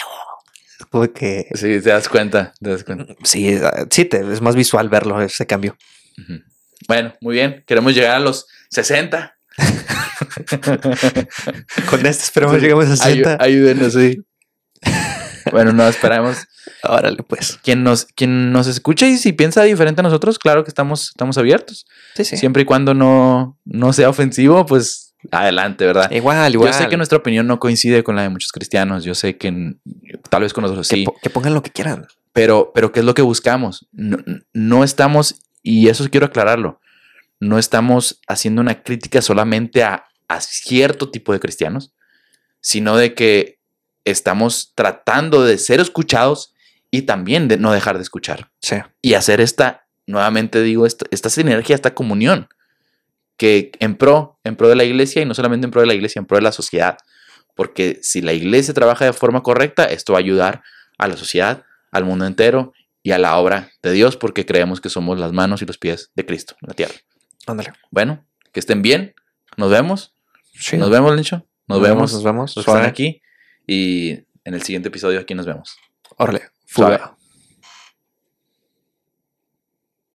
Es 0.80 0.86
como 0.86 1.12
que, 1.14 1.48
Sí, 1.54 1.80
te 1.82 1.90
das 1.90 2.10
cuenta. 2.10 2.54
Te 2.62 2.70
das 2.70 2.84
cuenta. 2.84 3.14
sí, 3.24 3.58
ah, 3.64 3.86
sí, 3.90 4.06
te, 4.06 4.20
es 4.32 4.42
más 4.42 4.56
visual 4.56 4.90
verlo, 4.90 5.22
ese 5.22 5.46
cambio. 5.48 5.78
Bueno, 6.88 7.14
muy 7.22 7.36
bien. 7.36 7.64
Queremos 7.68 7.94
llegar 7.94 8.16
a 8.16 8.20
los 8.20 8.48
60. 8.70 9.36
Con 11.90 12.06
este 12.06 12.24
esperemos 12.24 12.56
Sí, 12.56 12.62
lleguemos 12.62 12.86
a 12.86 12.94
Ayu- 13.06 13.24
60. 13.24 13.38
ayúdenos, 13.40 13.94
sí. 13.94 14.22
bueno, 15.52 15.72
no, 15.74 15.88
esperamos. 15.88 16.38
Órale, 16.84 17.24
pues. 17.24 17.60
Quien 17.64 17.84
nos, 17.84 18.06
quien 18.06 18.52
nos 18.52 18.68
escucha 18.68 19.08
y 19.08 19.18
si 19.18 19.34
piensa 19.34 19.64
diferente 19.64 20.02
a 20.02 20.04
nosotros, 20.04 20.40
claro 20.40 20.64
que 20.64 20.70
estamos, 20.70 21.10
estamos 21.10 21.38
abiertos. 21.38 21.86
Sí, 22.16 22.24
sí. 22.24 22.38
Siempre 22.38 22.62
y 22.64 22.66
cuando 22.66 22.94
no, 22.94 23.58
no 23.66 23.92
sea 23.94 24.10
ofensivo, 24.10 24.66
pues 24.66 25.14
adelante, 25.32 25.86
¿verdad? 25.86 26.10
Igual, 26.12 26.54
igual. 26.54 26.72
Yo 26.72 26.78
sé 26.78 26.88
que 26.88 26.96
nuestra 26.96 27.18
opinión 27.18 27.46
no 27.48 27.60
coincide 27.60 28.04
con 28.04 28.16
la 28.16 28.22
de 28.22 28.30
muchos 28.30 28.52
cristianos. 28.54 29.04
Yo 29.04 29.14
sé 29.16 29.38
que 29.38 29.76
tal 30.30 30.44
vez 30.44 30.54
con 30.54 30.62
nosotros 30.62 30.88
que, 30.88 30.96
sí. 30.98 31.04
po- 31.04 31.16
que 31.22 31.30
pongan 31.30 31.54
lo 31.54 31.62
que 31.64 31.72
quieran. 31.72 32.08
Pero, 32.32 32.72
pero 32.74 32.92
¿qué 32.94 33.02
es 33.02 33.06
lo 33.06 33.14
que 33.14 33.22
buscamos? 33.24 33.88
No, 33.92 34.18
no 34.54 34.84
estamos, 34.86 35.36
y 35.62 35.90
eso 35.90 36.08
quiero 36.10 36.28
aclararlo, 36.28 36.80
no 37.42 37.58
estamos 37.60 38.22
haciendo 38.28 38.62
una 38.62 38.84
crítica 38.84 39.22
solamente 39.22 39.84
a, 39.84 40.06
a 40.30 40.40
cierto 40.40 41.10
tipo 41.10 41.34
de 41.34 41.40
cristianos, 41.42 41.92
sino 42.62 42.96
de 42.96 43.14
que 43.14 43.60
estamos 44.06 44.72
tratando 44.76 45.44
de 45.44 45.58
ser 45.58 45.80
escuchados 45.80 46.54
y 46.92 47.04
también 47.04 47.48
de 47.48 47.58
no 47.58 47.72
dejar 47.72 47.98
de 47.98 48.04
escuchar. 48.04 48.52
Sí. 48.62 48.78
Y 49.02 49.14
hacer 49.14 49.42
esta, 49.42 49.88
nuevamente 50.08 50.62
digo, 50.62 50.86
esta, 50.86 51.06
esta 51.12 51.30
sinergia, 51.30 51.76
esta 51.76 51.94
comunión, 51.94 52.50
que 53.38 53.72
en 53.80 53.96
pro, 53.96 54.40
en 54.44 54.56
pro 54.56 54.68
de 54.68 54.76
la 54.76 54.84
iglesia 54.84 55.22
y 55.22 55.26
no 55.26 55.34
solamente 55.34 55.66
en 55.66 55.72
pro 55.72 55.82
de 55.82 55.88
la 55.88 55.94
iglesia, 55.94 56.20
en 56.20 56.26
pro 56.26 56.38
de 56.38 56.44
la 56.44 56.52
sociedad. 56.52 56.98
Porque 57.56 58.00
si 58.02 58.22
la 58.22 58.34
iglesia 58.34 58.74
trabaja 58.74 59.06
de 59.06 59.14
forma 59.14 59.44
correcta, 59.44 59.86
esto 59.86 60.14
va 60.14 60.20
a 60.20 60.22
ayudar 60.22 60.64
a 60.98 61.08
la 61.08 61.16
sociedad, 61.16 61.64
al 61.92 62.06
mundo 62.06 62.26
entero 62.26 62.74
y 63.02 63.12
a 63.12 63.18
la 63.18 63.38
obra 63.38 63.72
de 63.82 63.92
Dios, 63.92 64.18
porque 64.18 64.46
creemos 64.46 64.82
que 64.82 64.90
somos 64.90 65.20
las 65.20 65.32
manos 65.32 65.62
y 65.62 65.66
los 65.66 65.78
pies 65.78 66.12
de 66.16 66.26
Cristo 66.26 66.56
en 66.62 66.68
la 66.68 66.74
tierra. 66.74 66.96
Ándale. 67.48 67.74
Bueno, 67.92 68.26
que 68.52 68.60
estén 68.60 68.82
bien. 68.82 69.14
Nos 69.58 69.72
vemos. 69.72 70.14
Sí. 70.54 70.78
Nos 70.78 70.90
vemos, 70.90 71.16
Lencho. 71.16 71.46
Nos, 71.68 71.82
vemos. 71.82 72.14
Nos 72.14 72.24
vemos. 72.24 72.56
los 72.56 72.66
que 72.66 72.72
están 72.72 72.86
aquí. 72.86 73.22
Y 73.66 74.12
en 74.44 74.54
el 74.54 74.64
siguiente 74.64 74.90
episodio 74.90 75.20
aquí 75.20 75.34
nos 75.34 75.46
vemos. 75.46 75.78
Órale. 76.20 76.52
Fuga. 76.66 77.16